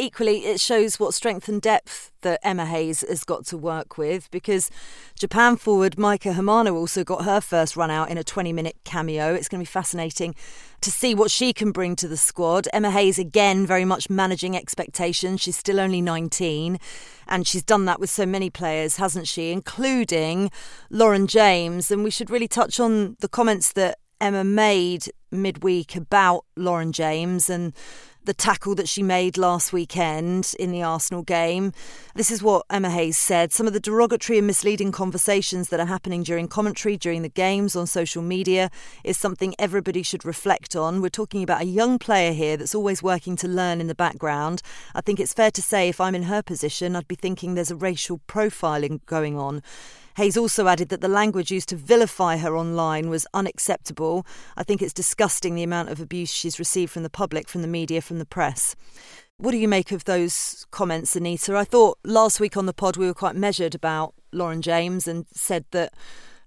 equally, 0.00 0.46
it 0.46 0.60
shows 0.60 0.98
what 0.98 1.14
strength 1.14 1.48
and 1.48 1.60
depth 1.60 2.10
that 2.22 2.40
Emma 2.42 2.66
Hayes 2.66 3.04
has 3.08 3.24
got 3.24 3.46
to 3.46 3.56
work 3.56 3.98
with 3.98 4.30
because 4.30 4.70
Japan 5.14 5.56
forward 5.56 5.96
Maika 5.96 6.34
Hamano 6.34 6.74
also 6.74 7.04
got 7.04 7.24
her 7.24 7.40
first 7.40 7.76
run 7.76 7.90
out 7.90 8.10
in 8.10 8.18
a 8.18 8.24
20 8.24 8.52
minute 8.52 8.76
cameo. 8.84 9.34
It's 9.34 9.48
going 9.48 9.60
to 9.60 9.68
be 9.68 9.72
fascinating 9.72 10.34
to 10.80 10.90
see 10.90 11.14
what 11.14 11.30
she 11.30 11.52
can 11.52 11.72
bring 11.72 11.94
to 11.96 12.08
the 12.08 12.16
squad. 12.16 12.68
Emma 12.72 12.90
Hayes, 12.90 13.18
again, 13.18 13.66
very 13.66 13.84
much 13.84 14.08
managing 14.10 14.56
expectations. 14.56 15.40
She's 15.40 15.56
still 15.56 15.78
only 15.78 16.00
19, 16.00 16.78
and 17.28 17.46
she's 17.46 17.62
done 17.62 17.84
that 17.84 18.00
with 18.00 18.10
so 18.10 18.26
many 18.26 18.50
players, 18.50 18.96
hasn't 18.96 19.28
she? 19.28 19.52
Including 19.52 20.50
Lauren 20.88 21.26
James. 21.26 21.90
And 21.90 22.02
we 22.02 22.10
should 22.10 22.30
really 22.30 22.48
touch 22.48 22.80
on 22.80 23.16
the 23.20 23.28
comments 23.28 23.72
that 23.72 23.98
Emma 24.20 24.44
made 24.44 25.10
midweek 25.30 25.96
about 25.96 26.44
Lauren 26.56 26.92
James 26.92 27.48
and 27.48 27.72
the 28.24 28.34
tackle 28.34 28.74
that 28.74 28.88
she 28.88 29.02
made 29.02 29.38
last 29.38 29.72
weekend 29.72 30.54
in 30.58 30.70
the 30.70 30.82
Arsenal 30.82 31.22
game. 31.22 31.72
This 32.14 32.30
is 32.30 32.42
what 32.42 32.66
Emma 32.68 32.90
Hayes 32.90 33.16
said. 33.16 33.52
Some 33.52 33.66
of 33.66 33.72
the 33.72 33.80
derogatory 33.80 34.38
and 34.38 34.46
misleading 34.46 34.92
conversations 34.92 35.70
that 35.70 35.80
are 35.80 35.86
happening 35.86 36.22
during 36.22 36.46
commentary, 36.46 36.96
during 36.96 37.22
the 37.22 37.28
games, 37.28 37.74
on 37.74 37.86
social 37.86 38.22
media 38.22 38.70
is 39.04 39.16
something 39.16 39.54
everybody 39.58 40.02
should 40.02 40.24
reflect 40.24 40.76
on. 40.76 41.00
We're 41.00 41.08
talking 41.08 41.42
about 41.42 41.62
a 41.62 41.66
young 41.66 41.98
player 41.98 42.32
here 42.32 42.56
that's 42.56 42.74
always 42.74 43.02
working 43.02 43.36
to 43.36 43.48
learn 43.48 43.80
in 43.80 43.86
the 43.86 43.94
background. 43.94 44.60
I 44.94 45.00
think 45.00 45.18
it's 45.18 45.34
fair 45.34 45.50
to 45.52 45.62
say 45.62 45.88
if 45.88 46.00
I'm 46.00 46.14
in 46.14 46.24
her 46.24 46.42
position, 46.42 46.96
I'd 46.96 47.08
be 47.08 47.14
thinking 47.14 47.54
there's 47.54 47.70
a 47.70 47.76
racial 47.76 48.20
profiling 48.28 49.04
going 49.06 49.38
on. 49.38 49.62
Hayes 50.20 50.36
also 50.36 50.68
added 50.68 50.90
that 50.90 51.00
the 51.00 51.08
language 51.08 51.50
used 51.50 51.70
to 51.70 51.76
vilify 51.76 52.36
her 52.36 52.54
online 52.54 53.08
was 53.08 53.26
unacceptable. 53.32 54.26
I 54.54 54.62
think 54.62 54.82
it's 54.82 54.92
disgusting 54.92 55.54
the 55.54 55.62
amount 55.62 55.88
of 55.88 55.98
abuse 55.98 56.30
she's 56.30 56.58
received 56.58 56.92
from 56.92 57.04
the 57.04 57.08
public, 57.08 57.48
from 57.48 57.62
the 57.62 57.66
media, 57.66 58.02
from 58.02 58.18
the 58.18 58.26
press. 58.26 58.76
What 59.38 59.52
do 59.52 59.56
you 59.56 59.66
make 59.66 59.92
of 59.92 60.04
those 60.04 60.66
comments, 60.70 61.16
Anita? 61.16 61.56
I 61.56 61.64
thought 61.64 61.98
last 62.04 62.38
week 62.38 62.58
on 62.58 62.66
the 62.66 62.74
pod 62.74 62.98
we 62.98 63.06
were 63.06 63.14
quite 63.14 63.34
measured 63.34 63.74
about 63.74 64.12
Lauren 64.30 64.60
James 64.60 65.08
and 65.08 65.24
said 65.32 65.64
that 65.70 65.94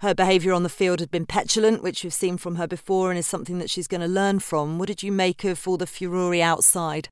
her 0.01 0.13
behaviour 0.13 0.53
on 0.53 0.61
the 0.61 0.69
field 0.69 0.99
had 0.99 1.09
been 1.09 1.25
petulant, 1.25 1.81
which 1.81 2.03
we've 2.03 2.13
seen 2.13 2.37
from 2.37 2.57
her 2.57 2.67
before 2.67 3.09
and 3.09 3.17
is 3.17 3.25
something 3.25 3.57
that 3.57 3.71
she's 3.71 3.87
going 3.87 4.01
to 4.01 4.07
learn 4.07 4.37
from. 4.37 4.77
What 4.77 4.87
did 4.87 5.01
you 5.01 5.11
make 5.11 5.43
of 5.45 5.67
all 5.67 5.77
the 5.77 5.87
furore 5.87 6.39
outside? 6.39 7.09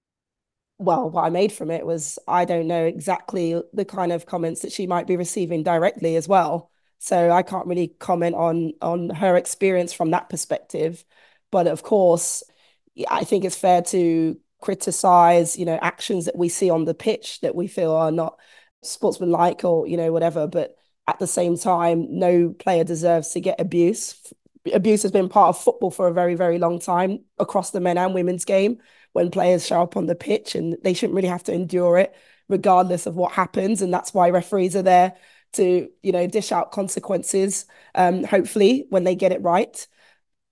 Well, 0.82 1.10
what 1.10 1.24
I 1.24 1.30
made 1.30 1.52
from 1.52 1.72
it 1.72 1.86
was 1.86 2.17
I 2.28 2.46
don't 2.46 2.67
know 2.67 2.86
exactly 2.86 3.62
the 3.74 3.86
kind 3.86 4.12
of 4.12 4.26
comments 4.26 4.62
that 4.62 4.72
she 4.72 4.88
might 4.88 5.08
be 5.08 5.17
receiving 5.17 5.63
directly 5.63 6.15
as 6.15 6.28
well. 6.28 6.72
So 7.00 7.32
I 7.32 7.44
can't 7.44 7.67
really 7.67 7.89
comment 8.00 8.36
on 8.36 8.74
on 8.82 9.10
her 9.10 9.38
experience 9.38 9.94
from 9.94 10.12
that 10.12 10.30
perspective. 10.30 11.04
But 11.52 11.67
of 11.67 11.84
course, 11.84 12.44
I 13.10 13.24
think 13.24 13.46
it's 13.46 13.56
fair 13.56 13.82
to 13.84 14.38
criticize, 14.62 15.58
you 15.58 15.65
know, 15.65 15.80
actions 15.82 16.26
that 16.26 16.38
we 16.38 16.50
see 16.50 16.70
on 16.70 16.86
the 16.86 16.94
pitch 16.94 17.41
that 17.41 17.56
we 17.56 17.67
feel 17.67 17.91
are 17.91 18.12
not 18.12 18.39
sportsmanlike 18.84 19.63
or, 19.63 19.88
you 19.88 19.98
know, 19.98 20.12
whatever. 20.12 20.48
But 20.48 20.76
at 21.08 21.20
the 21.20 21.28
same 21.28 21.58
time, 21.58 22.08
no 22.20 22.50
player 22.58 22.84
deserves 22.84 23.30
to 23.30 23.41
get 23.41 23.60
abuse. 23.60 24.15
Abuse 24.74 25.02
has 25.02 25.12
been 25.12 25.30
part 25.30 25.50
of 25.50 25.63
football 25.63 25.91
for 25.91 26.08
a 26.08 26.13
very, 26.13 26.36
very 26.36 26.60
long 26.60 26.80
time 26.80 27.26
across 27.39 27.72
the 27.72 27.80
men 27.80 27.98
and 27.98 28.13
women's 28.13 28.46
game 28.46 28.80
when 29.13 29.32
players 29.32 29.65
show 29.65 29.82
up 29.82 29.97
on 29.97 30.06
the 30.06 30.15
pitch 30.15 30.56
and 30.56 30.78
they 30.84 30.93
shouldn't 30.93 31.15
really 31.15 31.28
have 31.28 31.43
to 31.43 31.54
endure 31.54 31.97
it 31.97 32.15
regardless 32.47 33.06
of 33.06 33.15
what 33.15 33.32
happens. 33.32 33.82
And 33.82 33.93
that's 33.93 34.13
why 34.13 34.30
referees 34.30 34.76
are 34.76 34.84
there 34.84 35.15
to 35.54 35.89
you 36.02 36.12
know 36.12 36.28
dish 36.28 36.52
out 36.52 36.71
consequences 36.71 37.65
um 37.95 38.24
hopefully 38.24 38.86
when 38.89 39.04
they 39.04 39.15
get 39.15 39.32
it 39.32 39.41
right. 39.41 39.88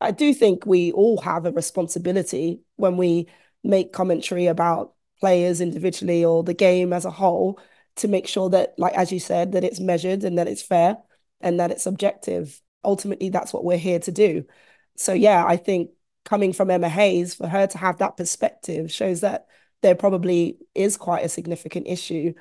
I 0.01 0.11
do 0.11 0.33
think 0.33 0.65
we 0.65 0.91
all 0.93 1.21
have 1.21 1.45
a 1.45 1.51
responsibility 1.51 2.61
when 2.77 2.97
we 2.97 3.27
make 3.63 3.93
commentary 3.93 4.47
about 4.47 4.93
players 5.19 5.61
individually 5.61 6.23
or 6.23 6.43
the 6.43 6.53
game 6.53 6.93
as 6.93 7.05
a 7.05 7.11
whole 7.11 7.59
to 7.97 8.07
make 8.07 8.27
sure 8.27 8.49
that 8.51 8.75
like 8.77 8.93
as 8.93 9.11
you 9.11 9.19
said 9.19 9.51
that 9.53 9.63
it's 9.63 9.79
measured 9.79 10.23
and 10.23 10.37
that 10.37 10.47
it's 10.47 10.61
fair 10.61 10.97
and 11.41 11.59
that 11.59 11.71
it's 11.71 11.85
objective. 11.85 12.61
Ultimately 12.83 13.29
that's 13.29 13.53
what 13.53 13.65
we're 13.65 13.77
here 13.77 13.99
to 13.99 14.11
do. 14.11 14.45
So 14.97 15.13
yeah 15.13 15.45
i 15.45 15.55
think 15.57 15.91
coming 16.25 16.53
from 16.53 16.69
Emma 16.69 16.89
Hayes, 16.89 17.33
for 17.33 17.47
her 17.47 17.67
to 17.67 17.77
have 17.77 17.97
that 17.97 18.17
perspective 18.17 18.91
shows 18.91 19.21
that 19.21 19.47
there 19.81 19.95
probably 19.95 20.57
is 20.75 20.97
quite 20.97 21.25
a 21.25 21.29
significant 21.29 21.87
issue 21.87 22.33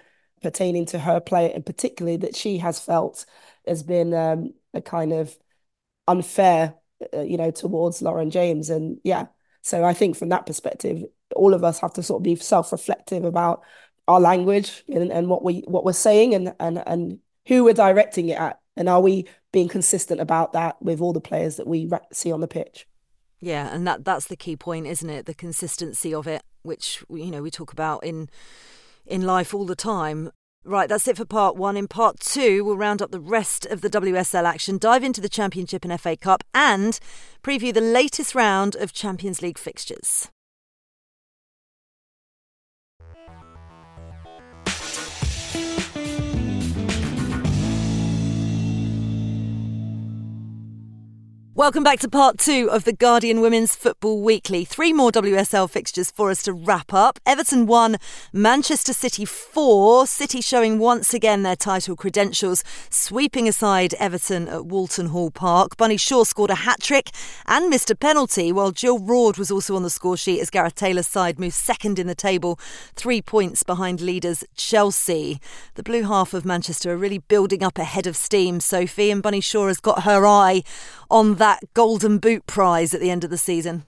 pertaining 0.42 0.86
to 0.86 0.98
her 0.98 1.20
play, 1.20 1.52
and 1.52 1.64
particularly 1.64 2.16
that 2.18 2.36
she 2.36 2.58
has 2.58 2.78
felt 2.80 3.24
has 3.66 3.82
been 3.82 4.14
um, 4.14 4.52
a 4.74 4.80
kind 4.80 5.12
of 5.12 5.36
unfair, 6.06 6.74
uh, 7.14 7.20
you 7.20 7.36
know, 7.36 7.50
towards 7.50 8.02
Lauren 8.02 8.30
James. 8.30 8.70
And 8.70 8.98
yeah, 9.04 9.26
so 9.62 9.84
I 9.84 9.94
think 9.94 10.16
from 10.16 10.30
that 10.30 10.46
perspective, 10.46 11.04
all 11.34 11.54
of 11.54 11.64
us 11.64 11.80
have 11.80 11.92
to 11.94 12.02
sort 12.02 12.20
of 12.20 12.24
be 12.24 12.36
self-reflective 12.36 13.24
about 13.24 13.62
our 14.06 14.20
language 14.20 14.84
and, 14.88 15.12
and 15.12 15.28
what 15.28 15.44
we 15.44 15.60
what 15.66 15.84
we're 15.84 15.92
saying 15.92 16.34
and 16.34 16.54
and 16.58 16.82
and 16.86 17.18
who 17.46 17.64
we're 17.64 17.74
directing 17.74 18.28
it 18.28 18.38
at, 18.38 18.60
and 18.76 18.88
are 18.88 19.00
we 19.00 19.26
being 19.52 19.68
consistent 19.68 20.20
about 20.20 20.52
that 20.52 20.80
with 20.82 21.00
all 21.00 21.12
the 21.12 21.20
players 21.20 21.56
that 21.56 21.66
we 21.66 21.90
see 22.12 22.32
on 22.32 22.40
the 22.40 22.48
pitch. 22.48 22.86
Yeah, 23.40 23.72
and 23.72 23.87
that 23.87 24.05
that's 24.05 24.27
the 24.27 24.37
key 24.37 24.57
point, 24.57 24.87
isn't 24.87 25.09
it? 25.09 25.27
The 25.27 25.35
consistency 25.35 26.12
of 26.12 26.27
it, 26.27 26.42
which 26.62 27.05
you 27.09 27.31
know 27.31 27.42
we 27.42 27.51
talk 27.51 27.72
about 27.72 28.05
in 28.05 28.29
in 29.07 29.22
life 29.22 29.55
all 29.55 29.64
the 29.64 29.77
time. 29.77 30.31
Right, 30.64 30.88
that's 30.88 31.09
it 31.09 31.16
for 31.16 31.24
part 31.24 31.57
one. 31.57 31.77
In 31.77 31.88
part 31.88 32.20
two, 32.20 32.64
we'll 32.64 32.77
round 32.77 33.01
up 33.01 33.11
the 33.11 33.20
rest 33.20 33.64
of 33.66 33.81
the 33.81 33.88
WSL 33.88 34.44
action, 34.44 34.77
dive 34.77 35.05
into 35.05 35.20
the 35.20 35.29
Championship 35.29 35.85
and 35.85 36.01
FA 36.01 36.16
Cup, 36.16 36.44
and 36.53 36.98
preview 37.42 37.72
the 37.72 37.81
latest 37.81 38.35
round 38.35 38.74
of 38.74 38.92
Champions 38.92 39.40
League 39.40 39.57
fixtures. 39.57 40.29
Welcome 51.58 51.82
back 51.82 51.98
to 52.00 52.08
part 52.08 52.38
two 52.38 52.70
of 52.70 52.84
the 52.84 52.92
Guardian 52.92 53.40
Women's 53.40 53.74
Football 53.74 54.22
Weekly. 54.22 54.64
Three 54.64 54.92
more 54.92 55.10
WSL 55.10 55.68
fixtures 55.68 56.08
for 56.08 56.30
us 56.30 56.40
to 56.44 56.52
wrap 56.52 56.94
up. 56.94 57.18
Everton 57.26 57.66
won, 57.66 57.96
Manchester 58.32 58.92
City 58.92 59.24
four. 59.24 60.06
City 60.06 60.40
showing 60.40 60.78
once 60.78 61.12
again 61.12 61.42
their 61.42 61.56
title 61.56 61.96
credentials, 61.96 62.62
sweeping 62.90 63.48
aside 63.48 63.92
Everton 63.94 64.46
at 64.46 64.66
Walton 64.66 65.06
Hall 65.06 65.32
Park. 65.32 65.76
Bunny 65.76 65.96
Shaw 65.96 66.22
scored 66.22 66.50
a 66.50 66.54
hat 66.54 66.80
trick 66.80 67.10
and 67.46 67.68
missed 67.68 67.90
a 67.90 67.96
penalty, 67.96 68.52
while 68.52 68.70
Jill 68.70 69.00
Roord 69.00 69.36
was 69.36 69.50
also 69.50 69.74
on 69.74 69.82
the 69.82 69.90
score 69.90 70.16
sheet 70.16 70.38
as 70.38 70.50
Gareth 70.50 70.76
Taylor's 70.76 71.08
side 71.08 71.40
moved 71.40 71.56
second 71.56 71.98
in 71.98 72.06
the 72.06 72.14
table, 72.14 72.56
three 72.94 73.20
points 73.20 73.64
behind 73.64 74.00
leaders 74.00 74.44
Chelsea. 74.54 75.40
The 75.74 75.82
blue 75.82 76.04
half 76.04 76.34
of 76.34 76.44
Manchester 76.44 76.92
are 76.92 76.96
really 76.96 77.18
building 77.18 77.64
up 77.64 77.78
a 77.78 77.84
head 77.84 78.06
of 78.06 78.16
steam, 78.16 78.60
Sophie, 78.60 79.10
and 79.10 79.24
Bunny 79.24 79.40
Shaw 79.40 79.66
has 79.66 79.80
got 79.80 80.04
her 80.04 80.24
eye 80.24 80.62
on 81.10 81.34
that 81.36 81.47
Golden 81.74 82.18
Boot 82.18 82.46
prize 82.46 82.94
at 82.94 83.00
the 83.00 83.11
end 83.11 83.24
of 83.24 83.30
the 83.30 83.38
season. 83.38 83.84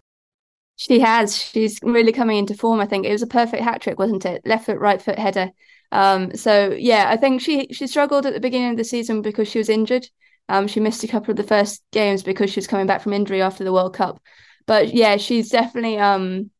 She 0.76 1.00
has. 1.00 1.36
She's 1.36 1.78
really 1.82 2.12
coming 2.12 2.38
into 2.38 2.54
form. 2.54 2.80
I 2.80 2.86
think 2.86 3.04
it 3.04 3.12
was 3.12 3.22
a 3.22 3.26
perfect 3.26 3.62
hat 3.62 3.82
trick, 3.82 3.98
wasn't 3.98 4.24
it? 4.24 4.42
Left 4.46 4.66
foot, 4.66 4.78
right 4.78 5.00
foot 5.00 5.18
header. 5.18 5.50
Um, 5.92 6.34
so 6.34 6.70
yeah, 6.70 7.06
I 7.08 7.16
think 7.16 7.42
she 7.42 7.68
she 7.72 7.86
struggled 7.86 8.24
at 8.26 8.32
the 8.32 8.40
beginning 8.40 8.70
of 8.70 8.76
the 8.76 8.84
season 8.84 9.22
because 9.22 9.48
she 9.48 9.58
was 9.58 9.68
injured. 9.68 10.08
Um, 10.48 10.66
she 10.66 10.80
missed 10.80 11.04
a 11.04 11.08
couple 11.08 11.30
of 11.30 11.36
the 11.36 11.42
first 11.42 11.82
games 11.92 12.22
because 12.22 12.50
she 12.50 12.58
was 12.58 12.66
coming 12.66 12.86
back 12.86 13.02
from 13.02 13.12
injury 13.12 13.42
after 13.42 13.62
the 13.62 13.72
World 13.72 13.94
Cup. 13.94 14.22
But 14.66 14.94
yeah, 14.94 15.16
she's 15.16 15.50
definitely 15.50 15.98
um 15.98 16.50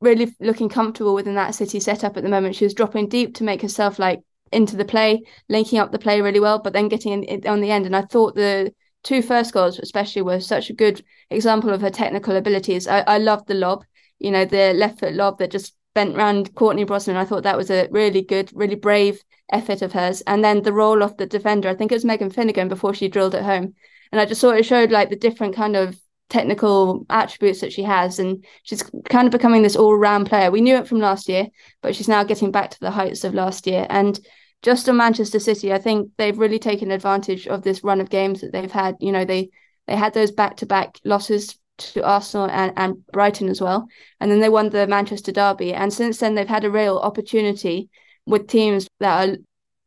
really 0.00 0.34
looking 0.40 0.68
comfortable 0.68 1.14
within 1.14 1.34
that 1.34 1.54
City 1.54 1.80
setup 1.80 2.16
at 2.16 2.22
the 2.22 2.28
moment. 2.28 2.54
She 2.54 2.64
was 2.64 2.74
dropping 2.74 3.08
deep 3.08 3.34
to 3.36 3.44
make 3.44 3.62
herself 3.62 3.98
like 3.98 4.20
into 4.52 4.76
the 4.76 4.84
play, 4.84 5.22
linking 5.48 5.78
up 5.78 5.90
the 5.90 5.98
play 5.98 6.20
really 6.20 6.40
well, 6.40 6.58
but 6.60 6.72
then 6.72 6.88
getting 6.88 7.24
in, 7.24 7.46
on 7.48 7.60
the 7.60 7.70
end. 7.70 7.86
And 7.86 7.96
I 7.96 8.02
thought 8.02 8.34
the 8.34 8.72
two 9.04 9.22
first 9.22 9.52
goals, 9.52 9.78
especially, 9.78 10.22
were 10.22 10.40
such 10.40 10.70
a 10.70 10.74
good 10.74 11.04
example 11.30 11.70
of 11.70 11.80
her 11.80 11.90
technical 11.90 12.34
abilities. 12.34 12.88
I, 12.88 13.00
I 13.00 13.18
loved 13.18 13.46
the 13.46 13.54
lob, 13.54 13.84
you 14.18 14.30
know, 14.30 14.44
the 14.44 14.72
left 14.74 14.98
foot 14.98 15.14
lob 15.14 15.38
that 15.38 15.52
just 15.52 15.76
bent 15.94 16.16
round 16.16 16.54
Courtney 16.54 16.84
Brosnan. 16.84 17.16
I 17.16 17.24
thought 17.24 17.44
that 17.44 17.56
was 17.56 17.70
a 17.70 17.88
really 17.90 18.22
good, 18.22 18.50
really 18.54 18.74
brave 18.74 19.22
effort 19.52 19.82
of 19.82 19.92
hers. 19.92 20.22
And 20.22 20.42
then 20.42 20.62
the 20.62 20.72
roll 20.72 21.02
off 21.02 21.16
the 21.16 21.26
defender, 21.26 21.68
I 21.68 21.74
think 21.74 21.92
it 21.92 21.96
was 21.96 22.04
Megan 22.04 22.30
Finnegan 22.30 22.68
before 22.68 22.94
she 22.94 23.08
drilled 23.08 23.34
it 23.34 23.44
home. 23.44 23.74
And 24.10 24.20
I 24.20 24.26
just 24.26 24.40
thought 24.40 24.56
it 24.56 24.66
showed 24.66 24.90
like 24.90 25.10
the 25.10 25.16
different 25.16 25.54
kind 25.54 25.76
of 25.76 25.96
technical 26.30 27.06
attributes 27.10 27.60
that 27.60 27.72
she 27.72 27.82
has. 27.82 28.18
And 28.18 28.44
she's 28.62 28.82
kind 29.08 29.26
of 29.26 29.32
becoming 29.32 29.62
this 29.62 29.76
all 29.76 29.96
round 29.96 30.28
player. 30.28 30.50
We 30.50 30.60
knew 30.60 30.76
it 30.76 30.88
from 30.88 30.98
last 30.98 31.28
year, 31.28 31.48
but 31.82 31.94
she's 31.94 32.08
now 32.08 32.24
getting 32.24 32.50
back 32.50 32.70
to 32.70 32.80
the 32.80 32.90
heights 32.90 33.24
of 33.24 33.34
last 33.34 33.66
year. 33.66 33.86
And 33.88 34.18
just 34.64 34.88
on 34.88 34.96
Manchester 34.96 35.38
City, 35.38 35.74
I 35.74 35.78
think 35.78 36.10
they've 36.16 36.38
really 36.38 36.58
taken 36.58 36.90
advantage 36.90 37.46
of 37.46 37.62
this 37.62 37.84
run 37.84 38.00
of 38.00 38.08
games 38.08 38.40
that 38.40 38.50
they've 38.50 38.72
had. 38.72 38.96
You 38.98 39.12
know, 39.12 39.24
they 39.26 39.50
they 39.86 39.94
had 39.94 40.14
those 40.14 40.32
back 40.32 40.56
to 40.58 40.66
back 40.66 40.98
losses 41.04 41.58
to 41.76 42.02
Arsenal 42.02 42.48
and, 42.50 42.72
and 42.76 43.06
Brighton 43.08 43.48
as 43.48 43.60
well. 43.60 43.86
And 44.20 44.30
then 44.30 44.40
they 44.40 44.48
won 44.48 44.70
the 44.70 44.86
Manchester 44.86 45.32
Derby. 45.32 45.74
And 45.74 45.92
since 45.92 46.18
then 46.18 46.34
they've 46.34 46.48
had 46.48 46.64
a 46.64 46.70
real 46.70 46.98
opportunity 46.98 47.90
with 48.26 48.46
teams 48.46 48.88
that 49.00 49.28
are 49.28 49.36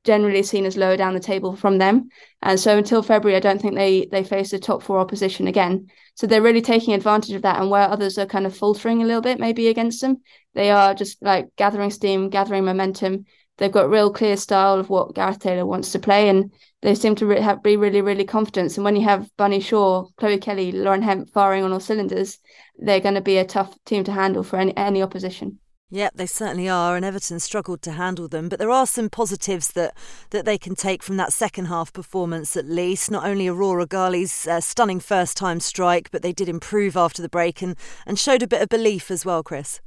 generally 0.03 0.43
seen 0.43 0.65
as 0.65 0.77
lower 0.77 0.95
down 0.95 1.15
the 1.15 1.19
table 1.19 1.55
from 1.55 1.79
them. 1.79 2.09
And 2.43 2.59
so 2.59 2.77
until 2.77 3.01
February, 3.01 3.35
I 3.35 3.39
don't 3.39 3.59
think 3.59 3.73
they 3.73 4.07
they 4.11 4.23
face 4.23 4.53
a 4.53 4.59
top 4.59 4.83
four 4.83 4.99
opposition 4.99 5.47
again. 5.47 5.87
So 6.13 6.27
they're 6.27 6.41
really 6.41 6.61
taking 6.61 6.93
advantage 6.93 7.33
of 7.33 7.41
that. 7.41 7.59
And 7.59 7.71
where 7.71 7.89
others 7.89 8.19
are 8.19 8.27
kind 8.27 8.45
of 8.45 8.55
faltering 8.55 9.01
a 9.01 9.05
little 9.05 9.21
bit, 9.21 9.39
maybe 9.39 9.69
against 9.69 10.01
them, 10.01 10.17
they 10.53 10.69
are 10.69 10.93
just 10.93 11.21
like 11.23 11.47
gathering 11.55 11.89
steam, 11.89 12.29
gathering 12.29 12.65
momentum, 12.65 13.25
they've 13.57 13.71
got 13.71 13.89
real 13.89 14.11
clear 14.11 14.37
style 14.37 14.79
of 14.79 14.89
what 14.89 15.15
Gareth 15.15 15.39
Taylor 15.39 15.65
wants 15.65 15.91
to 15.91 15.99
play, 15.99 16.29
and 16.29 16.51
they 16.81 16.95
seem 16.95 17.15
to 17.15 17.25
re- 17.25 17.41
have, 17.41 17.63
be 17.63 17.77
really, 17.77 18.01
really 18.01 18.25
confident. 18.25 18.75
And 18.77 18.83
when 18.83 18.95
you 18.95 19.03
have 19.03 19.29
Bunny 19.37 19.59
Shaw, 19.59 20.07
Chloe 20.17 20.37
Kelly, 20.37 20.71
Lauren 20.71 21.01
Hemp 21.01 21.29
firing 21.31 21.63
on 21.63 21.73
all 21.73 21.79
cylinders, 21.79 22.39
they're 22.77 22.99
going 22.99 23.15
to 23.15 23.21
be 23.21 23.37
a 23.37 23.45
tough 23.45 23.77
team 23.85 24.03
to 24.05 24.11
handle 24.11 24.43
for 24.43 24.57
any, 24.57 24.75
any 24.77 25.01
opposition. 25.01 25.59
Yep, 25.89 26.15
they 26.15 26.25
certainly 26.25 26.67
are, 26.67 26.97
and 26.97 27.05
Everton 27.05 27.39
struggled 27.39 27.81
to 27.83 27.93
handle 27.93 28.27
them. 28.27 28.49
But 28.49 28.59
there 28.59 28.69
are 28.69 28.85
some 28.85 29.09
positives 29.09 29.69
that, 29.69 29.95
that 30.31 30.43
they 30.43 30.57
can 30.57 30.75
take 30.75 31.01
from 31.01 31.15
that 31.15 31.31
second 31.31 31.65
half 31.65 31.93
performance, 31.93 32.57
at 32.57 32.65
least. 32.65 33.09
Not 33.09 33.25
only 33.25 33.47
Aurora 33.47 33.85
Galli's 33.85 34.45
uh, 34.47 34.59
stunning 34.59 34.99
first 34.99 35.37
time 35.37 35.61
strike, 35.61 36.11
but 36.11 36.23
they 36.23 36.33
did 36.33 36.49
improve 36.49 36.97
after 36.97 37.21
the 37.21 37.29
break 37.29 37.61
and, 37.61 37.77
and 38.05 38.19
showed 38.19 38.43
a 38.43 38.47
bit 38.47 38.61
of 38.61 38.67
belief 38.67 39.09
as 39.09 39.25
well, 39.25 39.43
Chris. 39.43 39.79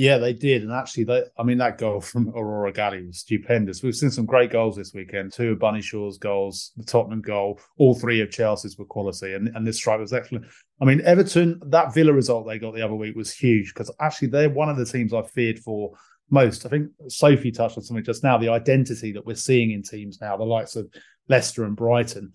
Yeah, 0.00 0.16
they 0.16 0.32
did, 0.32 0.62
and 0.62 0.72
actually, 0.72 1.04
they, 1.04 1.24
I 1.36 1.42
mean, 1.42 1.58
that 1.58 1.76
goal 1.76 2.00
from 2.00 2.30
Aurora 2.30 2.72
Galli 2.72 3.04
was 3.04 3.18
stupendous. 3.18 3.82
We've 3.82 3.94
seen 3.94 4.10
some 4.10 4.24
great 4.24 4.50
goals 4.50 4.76
this 4.76 4.94
weekend. 4.94 5.30
Two 5.30 5.50
of 5.50 5.58
Bunny 5.58 5.82
Shaw's 5.82 6.16
goals, 6.16 6.72
the 6.78 6.84
Tottenham 6.84 7.20
goal, 7.20 7.60
all 7.76 7.94
three 7.94 8.22
of 8.22 8.30
Chelsea's 8.30 8.78
were 8.78 8.86
quality, 8.86 9.34
and, 9.34 9.48
and 9.54 9.66
this 9.66 9.76
strike 9.76 10.00
was 10.00 10.14
excellent. 10.14 10.46
I 10.80 10.86
mean, 10.86 11.02
Everton, 11.02 11.60
that 11.66 11.92
Villa 11.92 12.14
result 12.14 12.46
they 12.46 12.58
got 12.58 12.74
the 12.74 12.80
other 12.80 12.94
week 12.94 13.14
was 13.14 13.30
huge 13.30 13.74
because 13.74 13.94
actually 14.00 14.28
they're 14.28 14.48
one 14.48 14.70
of 14.70 14.78
the 14.78 14.86
teams 14.86 15.12
I 15.12 15.20
feared 15.20 15.58
for 15.58 15.92
most. 16.30 16.64
I 16.64 16.70
think 16.70 16.88
Sophie 17.08 17.52
touched 17.52 17.76
on 17.76 17.84
something 17.84 18.02
just 18.02 18.24
now, 18.24 18.38
the 18.38 18.48
identity 18.48 19.12
that 19.12 19.26
we're 19.26 19.34
seeing 19.34 19.70
in 19.70 19.82
teams 19.82 20.18
now, 20.18 20.34
the 20.38 20.44
likes 20.44 20.76
of 20.76 20.88
Leicester 21.28 21.64
and 21.64 21.76
Brighton, 21.76 22.32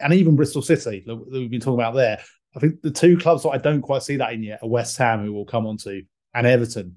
and 0.00 0.14
even 0.14 0.36
Bristol 0.36 0.62
City 0.62 1.04
that 1.06 1.16
we've 1.16 1.50
been 1.50 1.60
talking 1.60 1.80
about 1.80 1.96
there. 1.96 2.18
I 2.56 2.60
think 2.60 2.80
the 2.80 2.90
two 2.90 3.18
clubs 3.18 3.42
that 3.42 3.50
I 3.50 3.58
don't 3.58 3.82
quite 3.82 4.04
see 4.04 4.16
that 4.16 4.32
in 4.32 4.42
yet 4.42 4.60
are 4.62 4.68
West 4.70 4.96
Ham, 4.96 5.22
who 5.22 5.34
we'll 5.34 5.44
come 5.44 5.66
on 5.66 5.76
to, 5.78 6.02
and 6.34 6.46
Everton. 6.46 6.96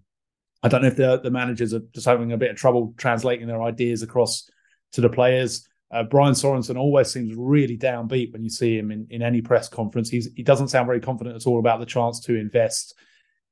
I 0.64 0.70
don't 0.70 0.82
know 0.82 0.88
if 0.88 0.98
the, 0.98 1.20
the 1.20 1.32
managers 1.32 1.74
are 1.74 1.82
just 1.94 2.08
having 2.08 2.32
a 2.32 2.38
bit 2.38 2.52
of 2.52 2.58
trouble 2.58 2.94
translating 2.98 3.48
their 3.48 3.62
ideas 3.62 4.02
across 4.02 4.50
to 4.94 5.02
the 5.02 5.10
players. 5.10 5.68
Uh, 5.92 6.04
Brian 6.04 6.34
Sorensen 6.34 6.78
always 6.78 7.10
seems 7.10 7.34
really 7.36 7.78
downbeat 7.78 8.34
when 8.34 8.44
you 8.44 8.50
see 8.50 8.78
him 8.78 8.92
in, 8.92 9.08
in 9.10 9.22
any 9.22 9.42
press 9.42 9.70
conference. 9.70 10.10
He's, 10.10 10.30
he 10.36 10.44
doesn't 10.44 10.68
sound 10.70 10.88
very 10.88 11.00
confident 11.00 11.36
at 11.36 11.48
all 11.48 11.60
about 11.60 11.80
the 11.80 11.86
chance 11.86 12.20
to 12.22 12.36
invest 12.36 12.96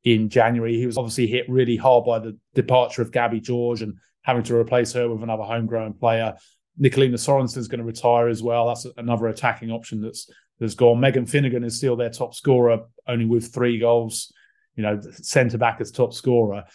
in 0.04 0.30
January. 0.30 0.78
He 0.78 0.86
was 0.86 0.98
obviously 0.98 1.28
hit 1.28 1.50
really 1.50 1.78
hard 1.78 2.06
by 2.06 2.20
the 2.20 2.38
departure 2.54 3.02
of 3.02 3.12
Gabby 3.12 3.40
George 3.40 3.82
and 3.82 3.96
having 4.24 4.44
to 4.44 4.56
replace 4.56 4.92
her 4.94 5.08
with 5.08 5.24
another 5.24 5.44
homegrown 5.44 5.94
player. 5.94 6.36
Nicoline 6.78 7.14
Sorensen 7.14 7.58
is 7.58 7.68
going 7.68 7.80
to 7.80 7.86
retire 7.86 8.28
as 8.28 8.44
well. 8.44 8.68
That's 8.68 8.86
another 8.98 9.28
attacking 9.28 9.72
option 9.72 10.02
that's 10.02 10.30
that's 10.60 10.76
gone. 10.76 11.00
Megan 11.00 11.26
Finnegan 11.26 11.64
is 11.64 11.78
still 11.78 11.96
their 11.96 12.10
top 12.10 12.34
scorer, 12.34 12.80
only 13.08 13.26
with 13.26 13.54
three 13.54 13.78
goals. 13.80 14.32
You 14.76 14.84
know, 14.84 15.02
centre 15.12 15.58
back 15.58 15.80
as 15.80 15.92
top 15.92 16.14
scorer 16.14 16.66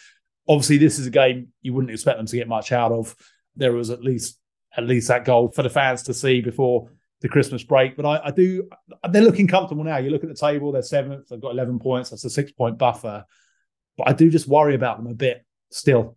obviously 0.51 0.79
this 0.79 0.99
is 0.99 1.07
a 1.07 1.11
game 1.11 1.49
you 1.63 1.73
wouldn't 1.73 1.93
expect 1.93 2.19
them 2.19 2.27
to 2.27 2.37
get 2.37 2.49
much 2.49 2.73
out 2.73 2.91
of. 2.91 3.15
There 3.57 3.73
was 3.73 3.89
at 3.91 4.03
least 4.03 4.39
at 4.77 4.85
least 4.85 5.09
that 5.09 5.25
goal 5.25 5.51
for 5.51 5.63
the 5.63 5.71
fans 5.71 6.03
to 6.05 6.15
see 6.15 6.41
before 6.41 6.91
the 7.21 7.29
Christmas 7.29 7.63
break. 7.63 7.97
But 7.97 8.07
I, 8.07 8.21
I 8.27 8.31
do 8.33 8.69
they're 9.11 9.23
looking 9.23 9.47
comfortable 9.47 9.85
now. 9.85 9.99
You 9.99 10.11
look 10.11 10.25
at 10.25 10.29
the 10.29 10.35
table, 10.35 10.73
they're 10.73 10.83
seventh, 10.83 11.29
they've 11.29 11.41
got 11.41 11.53
eleven 11.53 11.79
points, 11.79 12.11
that's 12.11 12.25
a 12.25 12.31
six 12.31 12.51
point 12.53 12.79
buffer. 12.79 13.25
But 13.97 14.09
I 14.09 14.13
do 14.13 14.29
just 14.29 14.49
worry 14.49 14.75
about 14.75 14.97
them 14.97 15.07
a 15.07 15.15
bit 15.15 15.45
still. 15.71 16.17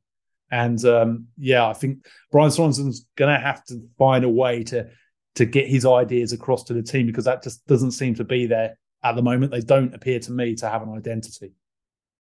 And 0.52 0.84
um, 0.86 1.28
yeah, 1.38 1.68
I 1.68 1.74
think 1.74 2.06
Brian 2.32 2.52
Sorensen's 2.52 3.06
gonna 3.16 3.40
have 3.40 3.64
to 3.66 3.88
find 3.98 4.26
a 4.26 4.30
way 4.30 4.64
to 4.66 4.90
to 5.36 5.46
get 5.46 5.68
his 5.68 5.86
ideas 5.86 6.32
across 6.32 6.64
to 6.66 6.74
the 6.74 6.84
team 6.84 7.08
because 7.08 7.26
that 7.26 7.44
just 7.44 7.66
doesn't 7.68 7.92
seem 7.92 8.16
to 8.16 8.24
be 8.24 8.46
there 8.48 8.78
at 9.04 9.16
the 9.16 9.22
moment. 9.22 9.52
They 9.52 9.62
don't 9.62 9.94
appear 9.96 10.20
to 10.20 10.32
me 10.32 10.56
to 10.56 10.70
have 10.70 10.84
an 10.84 10.96
identity. 10.96 11.54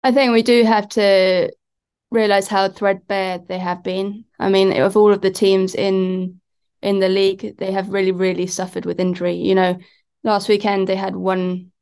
I 0.08 0.12
think 0.14 0.32
we 0.32 0.42
do 0.42 0.64
have 0.64 0.88
to 0.92 1.52
realize 2.12 2.48
how 2.48 2.70
threadbare 2.70 3.40
they 3.40 3.58
have 3.58 3.84
been. 3.84 4.24
I 4.40 4.48
mean, 4.48 4.72
of 4.82 4.96
all 4.96 5.12
of 5.12 5.20
the 5.20 5.32
teams 5.32 5.76
in 5.76 6.40
in 6.82 7.00
the 7.00 7.10
league, 7.10 7.58
they 7.58 7.74
have 7.74 7.90
really, 7.90 8.14
really 8.14 8.48
suffered 8.48 8.86
with 8.86 9.02
injury. 9.02 9.36
You 9.36 9.54
know, 9.54 9.78
last 10.24 10.48
weekend 10.48 10.88
they 10.88 10.96
had 10.96 11.18
one 11.18 11.74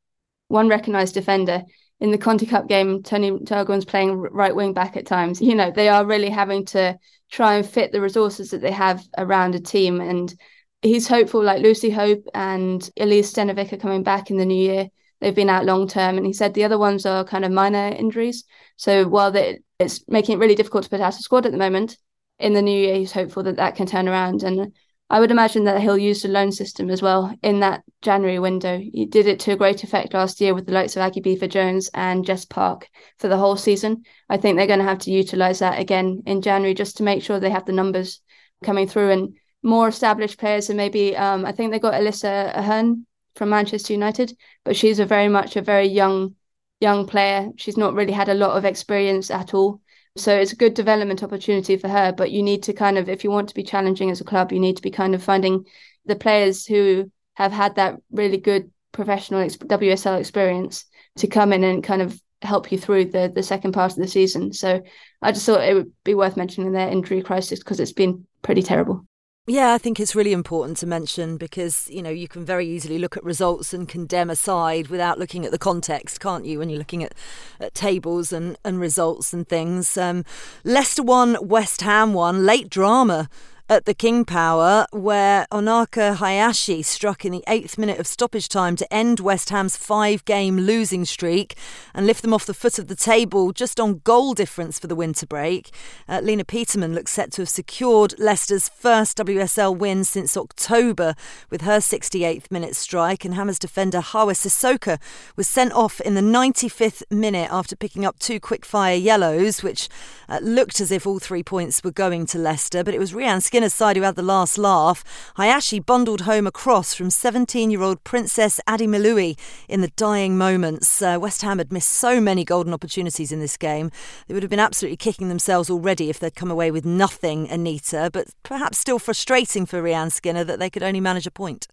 one 0.48 0.66
recognized 0.68 1.14
defender 1.14 1.62
in 2.00 2.10
the 2.10 2.18
Conti 2.18 2.46
Cup 2.46 2.66
game. 2.66 3.04
Tony 3.04 3.30
Turgon's 3.44 3.84
playing 3.84 4.16
right 4.16 4.56
wing 4.56 4.72
back 4.72 4.96
at 4.96 5.06
times. 5.06 5.40
You 5.40 5.54
know, 5.54 5.70
they 5.70 5.88
are 5.88 6.04
really 6.04 6.30
having 6.30 6.64
to 6.66 6.98
try 7.30 7.54
and 7.54 7.64
fit 7.64 7.92
the 7.92 8.00
resources 8.00 8.50
that 8.50 8.60
they 8.60 8.72
have 8.72 9.04
around 9.16 9.54
a 9.54 9.60
team. 9.60 10.00
And 10.00 10.34
he's 10.82 11.06
hopeful, 11.06 11.44
like 11.44 11.62
Lucy 11.62 11.90
Hope 11.90 12.26
and 12.34 12.90
Elise 12.96 13.32
Stenevik 13.32 13.72
are 13.72 13.76
coming 13.76 14.02
back 14.02 14.32
in 14.32 14.36
the 14.36 14.46
new 14.46 14.72
year. 14.72 14.88
They've 15.20 15.34
been 15.34 15.50
out 15.50 15.64
long 15.64 15.88
term, 15.88 16.16
and 16.16 16.26
he 16.26 16.32
said 16.32 16.54
the 16.54 16.64
other 16.64 16.78
ones 16.78 17.06
are 17.06 17.24
kind 17.24 17.44
of 17.44 17.52
minor 17.52 17.88
injuries. 17.88 18.44
So 18.76 19.06
while 19.08 19.30
they, 19.30 19.60
it's 19.78 20.04
making 20.08 20.36
it 20.36 20.38
really 20.40 20.54
difficult 20.54 20.84
to 20.84 20.90
put 20.90 21.00
out 21.00 21.18
a 21.18 21.22
squad 21.22 21.46
at 21.46 21.52
the 21.52 21.58
moment. 21.58 21.98
In 22.38 22.52
the 22.52 22.62
new 22.62 22.78
year, 22.78 22.96
he's 22.96 23.12
hopeful 23.12 23.42
that 23.44 23.56
that 23.56 23.76
can 23.76 23.86
turn 23.86 24.08
around, 24.08 24.42
and 24.42 24.72
I 25.08 25.20
would 25.20 25.30
imagine 25.30 25.64
that 25.64 25.80
he'll 25.80 25.96
use 25.96 26.22
the 26.22 26.28
loan 26.28 26.50
system 26.50 26.90
as 26.90 27.00
well 27.00 27.32
in 27.42 27.60
that 27.60 27.84
January 28.02 28.40
window. 28.40 28.78
He 28.78 29.06
did 29.06 29.28
it 29.28 29.38
to 29.40 29.52
a 29.52 29.56
great 29.56 29.84
effect 29.84 30.12
last 30.14 30.40
year 30.40 30.52
with 30.52 30.66
the 30.66 30.72
likes 30.72 30.96
of 30.96 31.02
Aggie 31.02 31.20
Beever-Jones 31.20 31.88
and 31.94 32.26
Jess 32.26 32.44
Park 32.44 32.88
for 33.18 33.28
the 33.28 33.36
whole 33.36 33.56
season. 33.56 34.02
I 34.28 34.36
think 34.36 34.56
they're 34.56 34.66
going 34.66 34.80
to 34.80 34.84
have 34.84 34.98
to 35.00 35.12
utilize 35.12 35.60
that 35.60 35.78
again 35.78 36.24
in 36.26 36.42
January 36.42 36.74
just 36.74 36.96
to 36.96 37.04
make 37.04 37.22
sure 37.22 37.38
they 37.38 37.50
have 37.50 37.66
the 37.66 37.72
numbers 37.72 38.20
coming 38.64 38.88
through 38.88 39.12
and 39.12 39.36
more 39.62 39.86
established 39.86 40.40
players. 40.40 40.70
And 40.70 40.76
maybe 40.76 41.16
um, 41.16 41.46
I 41.46 41.52
think 41.52 41.70
they 41.70 41.78
got 41.78 41.94
Alyssa 41.94 42.52
Aherne 42.54 43.04
from 43.36 43.50
Manchester 43.50 43.92
United, 43.92 44.36
but 44.64 44.76
she's 44.76 44.98
a 44.98 45.06
very 45.06 45.28
much 45.28 45.56
a 45.56 45.62
very 45.62 45.86
young 45.86 46.34
young 46.80 47.06
player. 47.06 47.50
She's 47.56 47.76
not 47.76 47.94
really 47.94 48.12
had 48.12 48.28
a 48.28 48.34
lot 48.34 48.56
of 48.56 48.64
experience 48.64 49.30
at 49.30 49.54
all. 49.54 49.80
So 50.16 50.34
it's 50.34 50.52
a 50.52 50.56
good 50.56 50.74
development 50.74 51.22
opportunity 51.22 51.76
for 51.76 51.88
her. 51.88 52.12
But 52.12 52.30
you 52.30 52.42
need 52.42 52.62
to 52.64 52.72
kind 52.72 52.98
of, 52.98 53.08
if 53.08 53.24
you 53.24 53.30
want 53.30 53.48
to 53.50 53.54
be 53.54 53.62
challenging 53.62 54.10
as 54.10 54.20
a 54.20 54.24
club, 54.24 54.52
you 54.52 54.60
need 54.60 54.76
to 54.76 54.82
be 54.82 54.90
kind 54.90 55.14
of 55.14 55.22
finding 55.22 55.66
the 56.06 56.16
players 56.16 56.66
who 56.66 57.10
have 57.34 57.52
had 57.52 57.76
that 57.76 57.96
really 58.10 58.38
good 58.38 58.70
professional 58.92 59.46
WSL 59.46 60.18
experience 60.18 60.86
to 61.16 61.26
come 61.26 61.52
in 61.52 61.64
and 61.64 61.84
kind 61.84 62.02
of 62.02 62.20
help 62.42 62.70
you 62.70 62.78
through 62.78 63.06
the 63.06 63.32
the 63.34 63.42
second 63.42 63.72
part 63.72 63.92
of 63.92 63.98
the 63.98 64.08
season. 64.08 64.52
So 64.52 64.82
I 65.22 65.32
just 65.32 65.46
thought 65.46 65.64
it 65.64 65.74
would 65.74 65.92
be 66.04 66.14
worth 66.14 66.36
mentioning 66.36 66.72
their 66.72 66.88
injury 66.88 67.22
crisis 67.22 67.58
because 67.58 67.80
it's 67.80 67.92
been 67.92 68.26
pretty 68.42 68.62
terrible. 68.62 69.06
Yeah, 69.48 69.74
I 69.74 69.78
think 69.78 70.00
it's 70.00 70.16
really 70.16 70.32
important 70.32 70.76
to 70.78 70.88
mention 70.88 71.36
because, 71.36 71.88
you 71.88 72.02
know, 72.02 72.10
you 72.10 72.26
can 72.26 72.44
very 72.44 72.66
easily 72.66 72.98
look 72.98 73.16
at 73.16 73.22
results 73.22 73.72
and 73.72 73.88
condemn 73.88 74.28
a 74.28 74.34
side 74.34 74.88
without 74.88 75.20
looking 75.20 75.46
at 75.46 75.52
the 75.52 75.58
context, 75.58 76.18
can't 76.18 76.44
you, 76.44 76.58
when 76.58 76.68
you're 76.68 76.80
looking 76.80 77.04
at, 77.04 77.14
at 77.60 77.72
tables 77.72 78.32
and, 78.32 78.58
and 78.64 78.80
results 78.80 79.32
and 79.32 79.46
things. 79.46 79.96
Um, 79.96 80.24
Leicester 80.64 81.04
won, 81.04 81.36
West 81.40 81.82
Ham 81.82 82.12
won, 82.12 82.44
late 82.44 82.68
drama 82.68 83.28
at 83.68 83.84
the 83.84 83.94
King 83.94 84.24
Power, 84.24 84.86
where 84.92 85.46
Honoka 85.50 86.16
Hayashi 86.16 86.82
struck 86.82 87.24
in 87.24 87.32
the 87.32 87.42
eighth 87.48 87.76
minute 87.76 87.98
of 87.98 88.06
stoppage 88.06 88.48
time 88.48 88.76
to 88.76 88.94
end 88.94 89.18
West 89.18 89.50
Ham's 89.50 89.76
five 89.76 90.24
game 90.24 90.58
losing 90.58 91.04
streak 91.04 91.56
and 91.92 92.06
lift 92.06 92.22
them 92.22 92.32
off 92.32 92.46
the 92.46 92.54
foot 92.54 92.78
of 92.78 92.86
the 92.86 92.94
table 92.94 93.52
just 93.52 93.80
on 93.80 94.00
goal 94.04 94.34
difference 94.34 94.78
for 94.78 94.86
the 94.86 94.94
winter 94.94 95.26
break. 95.26 95.70
Uh, 96.08 96.20
Lena 96.22 96.44
Petermann 96.44 96.94
looks 96.94 97.10
set 97.10 97.32
to 97.32 97.42
have 97.42 97.48
secured 97.48 98.14
Leicester's 98.18 98.68
first 98.68 99.18
WSL 99.18 99.76
win 99.76 100.04
since 100.04 100.36
October 100.36 101.16
with 101.50 101.62
her 101.62 101.78
68th 101.78 102.50
minute 102.52 102.76
strike, 102.76 103.24
and 103.24 103.34
Hammers 103.34 103.58
defender 103.58 104.00
Hawa 104.00 104.34
Cissoko 104.34 105.00
was 105.34 105.48
sent 105.48 105.72
off 105.72 106.00
in 106.02 106.14
the 106.14 106.20
95th 106.20 107.02
minute 107.10 107.48
after 107.50 107.74
picking 107.74 108.04
up 108.04 108.18
two 108.20 108.38
quick-fire 108.38 108.96
yellows, 108.96 109.64
which 109.64 109.88
uh, 110.28 110.38
looked 110.40 110.80
as 110.80 110.92
if 110.92 111.04
all 111.04 111.18
three 111.18 111.42
points 111.42 111.82
were 111.82 111.90
going 111.90 112.26
to 112.26 112.38
Leicester, 112.38 112.84
but 112.84 112.94
it 112.94 113.00
was 113.00 113.12
Rehanne 113.12 113.42
Skinner's 113.56 113.72
side 113.72 113.96
who 113.96 114.02
had 114.02 114.16
the 114.16 114.22
last 114.22 114.58
laugh. 114.58 115.02
Hayashi 115.36 115.80
bundled 115.80 116.20
home 116.20 116.46
a 116.46 116.50
cross 116.50 116.92
from 116.92 117.08
17 117.08 117.70
year 117.70 117.80
old 117.80 118.04
Princess 118.04 118.60
Ademiluyi 118.68 119.38
in 119.66 119.80
the 119.80 119.88
dying 119.96 120.36
moments. 120.36 121.00
Uh, 121.00 121.16
West 121.18 121.40
Ham 121.40 121.56
had 121.56 121.72
missed 121.72 121.88
so 121.88 122.20
many 122.20 122.44
golden 122.44 122.74
opportunities 122.74 123.32
in 123.32 123.40
this 123.40 123.56
game. 123.56 123.90
They 124.28 124.34
would 124.34 124.42
have 124.42 124.50
been 124.50 124.60
absolutely 124.60 124.98
kicking 124.98 125.30
themselves 125.30 125.70
already 125.70 126.10
if 126.10 126.18
they'd 126.18 126.34
come 126.34 126.50
away 126.50 126.70
with 126.70 126.84
nothing, 126.84 127.48
Anita, 127.48 128.10
but 128.12 128.26
perhaps 128.42 128.76
still 128.76 128.98
frustrating 128.98 129.64
for 129.64 129.82
Rehanne 129.82 130.12
Skinner 130.12 130.44
that 130.44 130.58
they 130.58 130.68
could 130.68 130.82
only 130.82 131.00
manage 131.00 131.26
a 131.26 131.30
point. 131.30 131.66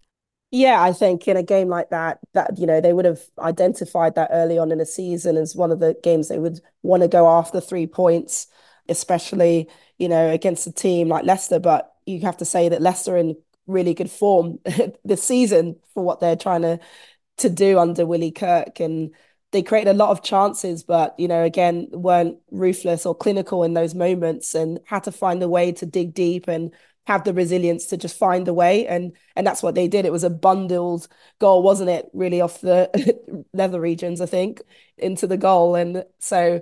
Yeah, 0.52 0.82
I 0.82 0.94
think 0.94 1.28
in 1.28 1.36
a 1.36 1.44
game 1.44 1.68
like 1.68 1.90
that, 1.90 2.20
that 2.34 2.58
you 2.58 2.66
know 2.66 2.80
they 2.80 2.94
would 2.94 3.04
have 3.04 3.20
identified 3.40 4.16
that 4.16 4.30
early 4.32 4.58
on 4.58 4.72
in 4.72 4.78
the 4.78 4.86
season 4.86 5.36
as 5.36 5.54
one 5.54 5.72
of 5.72 5.82
the 5.82 5.98
games 6.02 6.30
they 6.30 6.40
would 6.40 6.62
want 6.82 7.04
to 7.04 7.10
go 7.10 7.28
after 7.28 7.60
three 7.60 7.88
points, 7.88 8.48
especially 8.90 9.70
you 9.98 10.10
know, 10.10 10.30
against 10.30 10.68
a 10.68 10.72
team 10.72 11.08
like 11.08 11.24
Leicester. 11.24 11.60
But 11.60 11.94
you 12.06 12.22
have 12.22 12.38
to 12.38 12.46
say 12.46 12.68
that 12.70 12.82
Leicester 12.82 13.16
in 13.16 13.38
really 13.68 13.94
good 13.94 14.12
form 14.12 14.60
this 15.06 15.24
season 15.24 15.78
for 15.94 16.04
what 16.04 16.20
they're 16.20 16.36
trying 16.36 16.64
to 16.64 16.80
to 17.38 17.50
do 17.50 17.80
under 17.80 18.06
Willie 18.06 18.32
Kirk 18.32 18.80
and 18.80 19.14
they 19.52 19.62
created 19.64 19.92
a 19.92 19.94
lot 19.94 20.10
of 20.10 20.24
chances, 20.24 20.84
but 20.84 21.16
you 21.20 21.28
know, 21.28 21.44
again, 21.44 21.88
weren't 21.92 22.38
ruthless 22.52 23.06
or 23.06 23.16
clinical 23.16 23.64
in 23.64 23.74
those 23.76 23.94
moments 23.94 24.56
and 24.56 24.80
had 24.86 25.04
to 25.04 25.12
find 25.12 25.44
a 25.44 25.50
way 25.50 25.72
to 25.74 25.86
dig 25.86 26.14
deep 26.14 26.48
and 26.48 26.74
have 27.06 27.24
the 27.24 27.34
resilience 27.34 27.86
to 27.88 27.98
just 27.98 28.18
find 28.18 28.48
a 28.48 28.54
way. 28.54 28.88
And 28.88 29.16
and 29.36 29.46
that's 29.46 29.62
what 29.62 29.76
they 29.76 29.88
did. 29.88 30.06
It 30.06 30.12
was 30.12 30.24
a 30.24 30.30
bundled 30.30 31.08
goal, 31.40 31.62
wasn't 31.64 31.90
it? 31.92 32.10
Really 32.14 32.42
off 32.42 32.62
the 32.62 33.46
leather 33.54 33.80
regions, 33.80 34.22
I 34.22 34.26
think, 34.26 34.62
into 34.98 35.28
the 35.28 35.38
goal. 35.38 35.76
And 35.76 36.06
so 36.20 36.62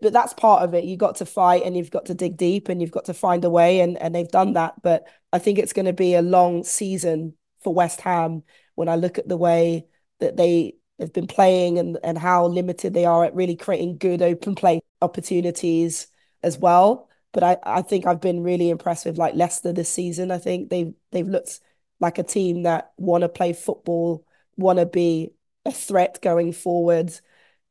but 0.00 0.12
that's 0.12 0.34
part 0.34 0.62
of 0.62 0.74
it. 0.74 0.84
You 0.84 0.96
got 0.96 1.16
to 1.16 1.26
fight 1.26 1.62
and 1.64 1.76
you've 1.76 1.90
got 1.90 2.06
to 2.06 2.14
dig 2.14 2.36
deep 2.36 2.68
and 2.68 2.80
you've 2.80 2.90
got 2.90 3.06
to 3.06 3.14
find 3.14 3.44
a 3.44 3.50
way 3.50 3.80
and 3.80 3.96
and 3.98 4.14
they've 4.14 4.28
done 4.28 4.52
that. 4.54 4.82
But 4.82 5.06
I 5.32 5.38
think 5.38 5.58
it's 5.58 5.72
going 5.72 5.86
to 5.86 5.92
be 5.92 6.14
a 6.14 6.22
long 6.22 6.64
season 6.64 7.34
for 7.62 7.72
West 7.74 8.00
Ham 8.02 8.42
when 8.74 8.88
I 8.88 8.96
look 8.96 9.18
at 9.18 9.28
the 9.28 9.36
way 9.36 9.86
that 10.20 10.36
they 10.36 10.76
have 10.98 11.12
been 11.12 11.26
playing 11.26 11.78
and 11.78 11.98
and 12.04 12.18
how 12.18 12.46
limited 12.46 12.94
they 12.94 13.04
are 13.06 13.24
at 13.24 13.34
really 13.34 13.56
creating 13.56 13.98
good 13.98 14.22
open 14.22 14.54
play 14.54 14.80
opportunities 15.00 16.08
as 16.42 16.58
well. 16.58 17.08
But 17.32 17.42
I, 17.42 17.56
I 17.62 17.82
think 17.82 18.06
I've 18.06 18.20
been 18.20 18.42
really 18.42 18.70
impressed 18.70 19.06
with 19.06 19.18
like 19.18 19.34
Leicester 19.34 19.72
this 19.72 19.88
season. 19.88 20.30
I 20.30 20.38
think 20.38 20.68
they've 20.70 20.94
they've 21.10 21.26
looked 21.28 21.60
like 22.00 22.18
a 22.18 22.22
team 22.22 22.64
that 22.64 22.92
want 22.98 23.22
to 23.22 23.28
play 23.30 23.54
football, 23.54 24.26
want 24.56 24.78
to 24.78 24.86
be 24.86 25.32
a 25.64 25.72
threat 25.72 26.20
going 26.22 26.52
forward 26.52 27.18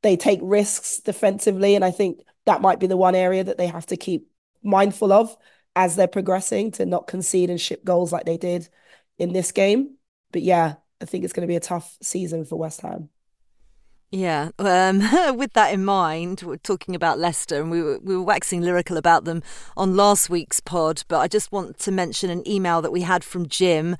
they 0.06 0.16
take 0.16 0.40
risks 0.44 1.00
defensively. 1.00 1.74
And 1.74 1.84
I 1.84 1.90
think 1.90 2.22
that 2.46 2.62
might 2.62 2.80
be 2.80 2.86
the 2.86 2.96
one 2.96 3.16
area 3.16 3.44
that 3.44 3.58
they 3.58 3.66
have 3.66 3.88
to 3.88 3.98
keep 3.98 4.30
mindful 4.62 5.12
of 5.12 5.36
as 5.76 5.96
they're 5.96 6.08
progressing 6.08 6.70
to 6.74 6.86
not 6.86 7.08
concede 7.08 7.50
and 7.50 7.60
ship 7.60 7.84
goals 7.84 8.14
like 8.14 8.26
they 8.26 8.38
did 8.38 8.70
in 9.18 9.34
this 9.34 9.52
game. 9.52 9.96
But 10.32 10.44
yeah, 10.44 10.76
I 11.02 11.06
think 11.06 11.24
it's 11.24 11.34
going 11.34 11.42
to 11.48 11.52
be 11.52 11.56
a 11.56 11.60
tough 11.60 11.98
season 12.04 12.46
for 12.46 12.56
West 12.56 12.82
Ham. 12.82 13.10
Yeah, 14.12 14.52
um, 14.60 15.00
with 15.38 15.54
that 15.54 15.74
in 15.74 15.84
mind, 15.84 16.44
we're 16.46 16.58
talking 16.58 16.94
about 16.94 17.18
Leicester, 17.18 17.60
and 17.60 17.72
we 17.72 17.82
were, 17.82 17.98
we 17.98 18.16
were 18.16 18.24
waxing 18.24 18.62
lyrical 18.62 18.98
about 18.98 19.26
them 19.26 19.42
on 19.76 19.96
last 19.96 20.30
week's 20.30 20.60
pod. 20.60 21.02
But 21.08 21.20
I 21.20 21.28
just 21.28 21.52
want 21.52 21.80
to 21.80 21.92
mention 21.92 22.30
an 22.30 22.48
email 22.48 22.84
that 22.84 22.92
we 22.92 23.02
had 23.02 23.24
from 23.24 23.48
Jim. 23.48 23.98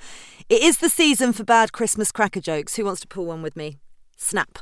It 0.50 0.62
is 0.62 0.78
the 0.78 0.90
season 0.90 1.34
for 1.34 1.44
bad 1.44 1.74
Christmas 1.74 2.12
cracker 2.12 2.42
jokes. 2.42 2.76
Who 2.76 2.86
wants 2.86 3.02
to 3.02 3.08
pull 3.08 3.26
one 3.26 3.42
with 3.42 3.56
me? 3.56 3.80
Snap. 4.16 4.60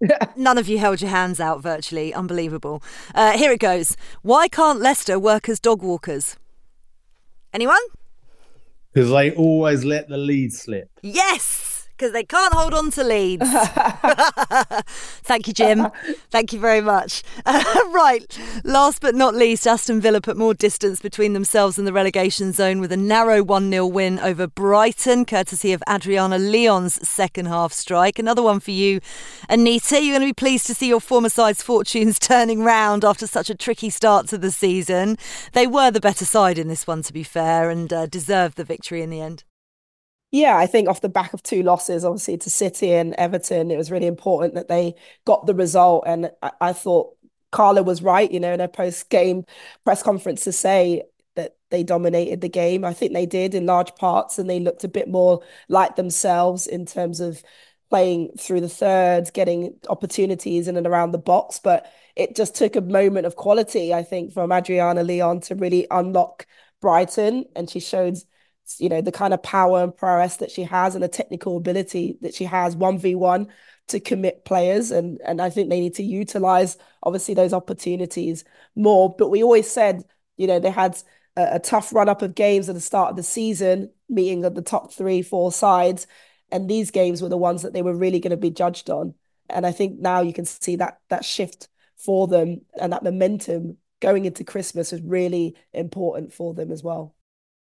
None 0.36 0.58
of 0.58 0.68
you 0.68 0.78
held 0.78 1.00
your 1.00 1.10
hands 1.10 1.40
out 1.40 1.62
virtually. 1.62 2.12
Unbelievable. 2.14 2.82
Uh, 3.14 3.32
here 3.36 3.52
it 3.52 3.60
goes. 3.60 3.96
Why 4.22 4.48
can't 4.48 4.80
Leicester 4.80 5.18
work 5.18 5.48
as 5.48 5.60
dog 5.60 5.82
walkers? 5.82 6.36
Anyone? 7.52 7.80
Because 8.92 9.10
they 9.10 9.32
always 9.32 9.84
let 9.84 10.08
the 10.08 10.16
lead 10.16 10.52
slip. 10.52 10.90
Yes! 11.02 11.69
Because 12.00 12.12
they 12.14 12.24
can't 12.24 12.54
hold 12.54 12.72
on 12.72 12.90
to 12.90 13.04
leads. 13.04 13.44
Thank 15.22 15.46
you, 15.46 15.52
Jim. 15.52 15.88
Thank 16.30 16.54
you 16.54 16.58
very 16.58 16.80
much. 16.80 17.22
Uh, 17.44 17.62
right, 17.92 18.38
last 18.64 19.02
but 19.02 19.14
not 19.14 19.34
least, 19.34 19.66
Aston 19.66 20.00
Villa 20.00 20.22
put 20.22 20.38
more 20.38 20.54
distance 20.54 21.00
between 21.00 21.34
themselves 21.34 21.78
and 21.78 21.86
the 21.86 21.92
relegation 21.92 22.54
zone 22.54 22.80
with 22.80 22.90
a 22.90 22.96
narrow 22.96 23.42
1 23.42 23.70
0 23.70 23.86
win 23.86 24.18
over 24.20 24.46
Brighton, 24.46 25.26
courtesy 25.26 25.74
of 25.74 25.82
Adriana 25.90 26.38
Leon's 26.38 27.06
second 27.06 27.46
half 27.46 27.74
strike. 27.74 28.18
Another 28.18 28.42
one 28.42 28.60
for 28.60 28.70
you, 28.70 29.00
Anita. 29.50 30.02
You're 30.02 30.18
going 30.18 30.26
to 30.26 30.34
be 30.34 30.44
pleased 30.44 30.66
to 30.68 30.74
see 30.74 30.88
your 30.88 31.00
former 31.00 31.28
side's 31.28 31.62
fortunes 31.62 32.18
turning 32.18 32.62
round 32.62 33.04
after 33.04 33.26
such 33.26 33.50
a 33.50 33.54
tricky 33.54 33.90
start 33.90 34.26
to 34.28 34.38
the 34.38 34.50
season. 34.50 35.18
They 35.52 35.66
were 35.66 35.90
the 35.90 36.00
better 36.00 36.24
side 36.24 36.56
in 36.56 36.68
this 36.68 36.86
one, 36.86 37.02
to 37.02 37.12
be 37.12 37.24
fair, 37.24 37.68
and 37.68 37.92
uh, 37.92 38.06
deserved 38.06 38.56
the 38.56 38.64
victory 38.64 39.02
in 39.02 39.10
the 39.10 39.20
end. 39.20 39.44
Yeah, 40.30 40.56
I 40.56 40.66
think 40.66 40.88
off 40.88 41.00
the 41.00 41.08
back 41.08 41.32
of 41.32 41.42
two 41.42 41.62
losses, 41.62 42.04
obviously 42.04 42.36
to 42.38 42.50
City 42.50 42.92
and 42.92 43.14
Everton, 43.14 43.70
it 43.70 43.76
was 43.76 43.90
really 43.90 44.06
important 44.06 44.54
that 44.54 44.68
they 44.68 44.94
got 45.24 45.46
the 45.46 45.54
result. 45.54 46.04
And 46.06 46.30
I, 46.42 46.52
I 46.60 46.72
thought 46.72 47.16
Carla 47.50 47.82
was 47.82 48.00
right, 48.02 48.30
you 48.30 48.38
know, 48.38 48.52
in 48.52 48.60
her 48.60 48.68
post 48.68 49.10
game 49.10 49.44
press 49.84 50.02
conference 50.04 50.44
to 50.44 50.52
say 50.52 51.02
that 51.34 51.56
they 51.70 51.82
dominated 51.82 52.40
the 52.42 52.48
game. 52.48 52.84
I 52.84 52.92
think 52.92 53.12
they 53.12 53.26
did 53.26 53.54
in 53.56 53.66
large 53.66 53.94
parts, 53.96 54.38
and 54.38 54.48
they 54.48 54.60
looked 54.60 54.84
a 54.84 54.88
bit 54.88 55.08
more 55.08 55.42
like 55.68 55.96
themselves 55.96 56.66
in 56.68 56.86
terms 56.86 57.18
of 57.20 57.42
playing 57.88 58.30
through 58.38 58.60
the 58.60 58.68
thirds, 58.68 59.32
getting 59.32 59.76
opportunities 59.88 60.68
in 60.68 60.76
and 60.76 60.86
around 60.86 61.10
the 61.10 61.18
box. 61.18 61.58
But 61.58 61.90
it 62.14 62.36
just 62.36 62.54
took 62.54 62.76
a 62.76 62.80
moment 62.80 63.26
of 63.26 63.34
quality, 63.34 63.92
I 63.92 64.04
think, 64.04 64.32
from 64.32 64.52
Adriana 64.52 65.02
Leon 65.02 65.40
to 65.42 65.56
really 65.56 65.88
unlock 65.90 66.46
Brighton. 66.80 67.46
And 67.56 67.68
she 67.68 67.80
showed 67.80 68.16
you 68.78 68.88
know, 68.88 69.00
the 69.00 69.12
kind 69.12 69.34
of 69.34 69.42
power 69.42 69.82
and 69.82 69.96
prowess 69.96 70.36
that 70.36 70.50
she 70.50 70.62
has 70.64 70.94
and 70.94 71.02
the 71.02 71.08
technical 71.08 71.56
ability 71.56 72.18
that 72.20 72.34
she 72.34 72.44
has 72.44 72.76
1v1 72.76 73.48
to 73.88 74.00
commit 74.00 74.44
players. 74.44 74.90
And, 74.90 75.20
and 75.24 75.40
I 75.40 75.50
think 75.50 75.68
they 75.70 75.80
need 75.80 75.94
to 75.96 76.02
utilize, 76.02 76.76
obviously, 77.02 77.34
those 77.34 77.52
opportunities 77.52 78.44
more. 78.76 79.14
But 79.16 79.30
we 79.30 79.42
always 79.42 79.70
said, 79.70 80.04
you 80.36 80.46
know, 80.46 80.60
they 80.60 80.70
had 80.70 80.96
a, 81.36 81.56
a 81.56 81.58
tough 81.58 81.92
run 81.92 82.08
up 82.08 82.22
of 82.22 82.34
games 82.34 82.68
at 82.68 82.74
the 82.74 82.80
start 82.80 83.10
of 83.10 83.16
the 83.16 83.22
season, 83.22 83.90
meeting 84.08 84.44
at 84.44 84.54
the 84.54 84.62
top 84.62 84.92
three, 84.92 85.22
four 85.22 85.52
sides. 85.52 86.06
And 86.52 86.68
these 86.68 86.90
games 86.90 87.22
were 87.22 87.28
the 87.28 87.36
ones 87.36 87.62
that 87.62 87.72
they 87.72 87.82
were 87.82 87.94
really 87.94 88.20
going 88.20 88.30
to 88.30 88.36
be 88.36 88.50
judged 88.50 88.90
on. 88.90 89.14
And 89.48 89.66
I 89.66 89.72
think 89.72 89.98
now 89.98 90.20
you 90.20 90.32
can 90.32 90.44
see 90.44 90.76
that 90.76 91.00
that 91.08 91.24
shift 91.24 91.68
for 91.96 92.26
them 92.26 92.62
and 92.80 92.92
that 92.92 93.02
momentum 93.02 93.76
going 94.00 94.24
into 94.24 94.44
Christmas 94.44 94.92
is 94.92 95.02
really 95.02 95.56
important 95.72 96.32
for 96.32 96.54
them 96.54 96.70
as 96.72 96.82
well. 96.82 97.14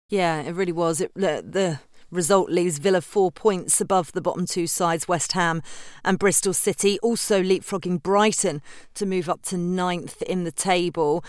Yeah, 0.09 0.41
it 0.43 0.53
really 0.53 0.73
was. 0.73 1.01
It, 1.01 1.13
the, 1.15 1.45
the 1.49 1.81
result 2.11 2.51
leaves 2.51 2.79
Villa 2.79 3.01
four 3.01 3.33
points 3.33 3.81
above 3.81 4.13
the 4.13 4.21
bottom 4.21 4.47
two 4.47 4.67
sides, 4.67 5.09
West 5.09 5.33
Ham 5.33 5.63
and 6.05 6.19
Bristol 6.19 6.53
City, 6.53 6.99
also 7.01 7.43
leapfrogging 7.43 8.03
Brighton 8.03 8.63
to 8.95 9.07
move 9.07 9.29
up 9.29 9.43
to 9.43 9.57
ninth 9.57 10.23
in 10.23 10.45
the 10.45 10.53
table. 10.53 11.25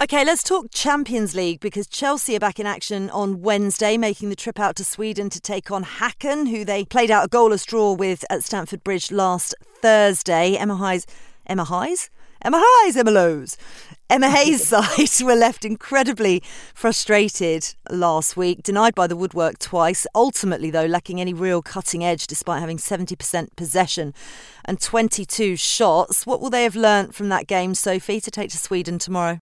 Okay, 0.00 0.24
let's 0.24 0.42
talk 0.42 0.68
Champions 0.72 1.34
League 1.34 1.60
because 1.60 1.86
Chelsea 1.86 2.34
are 2.34 2.40
back 2.40 2.58
in 2.58 2.66
action 2.66 3.10
on 3.10 3.42
Wednesday, 3.42 3.98
making 3.98 4.30
the 4.30 4.36
trip 4.36 4.58
out 4.58 4.74
to 4.76 4.84
Sweden 4.84 5.28
to 5.28 5.40
take 5.40 5.70
on 5.70 5.84
Häcken, 5.84 6.48
who 6.48 6.64
they 6.64 6.84
played 6.86 7.10
out 7.10 7.26
a 7.26 7.28
goalless 7.28 7.66
draw 7.66 7.92
with 7.92 8.24
at 8.30 8.42
Stamford 8.42 8.82
Bridge 8.82 9.12
last 9.12 9.54
Thursday. 9.82 10.56
Emma 10.56 10.76
Hayes, 10.78 11.06
Emma 11.52 11.64
Hayes 11.66 12.10
Emma 12.44 12.60
highs, 12.60 12.96
Emma 12.96 13.10
lows. 13.10 13.56
Emma 14.10 14.28
Hayes' 14.28 14.66
side 14.66 15.24
were 15.24 15.36
left 15.36 15.64
incredibly 15.64 16.42
frustrated 16.74 17.74
last 17.88 18.36
week, 18.36 18.62
denied 18.62 18.94
by 18.94 19.06
the 19.06 19.16
woodwork 19.16 19.58
twice, 19.58 20.06
ultimately, 20.14 20.70
though, 20.70 20.86
lacking 20.86 21.20
any 21.20 21.32
real 21.32 21.62
cutting 21.62 22.02
edge 22.02 22.26
despite 22.26 22.60
having 22.60 22.78
70% 22.78 23.54
possession 23.56 24.12
and 24.64 24.80
22 24.80 25.56
shots. 25.56 26.26
What 26.26 26.40
will 26.40 26.50
they 26.50 26.64
have 26.64 26.74
learnt 26.74 27.14
from 27.14 27.28
that 27.28 27.46
game, 27.46 27.74
Sophie, 27.74 28.20
to 28.20 28.30
take 28.30 28.50
to 28.50 28.58
Sweden 28.58 28.98
tomorrow? 28.98 29.38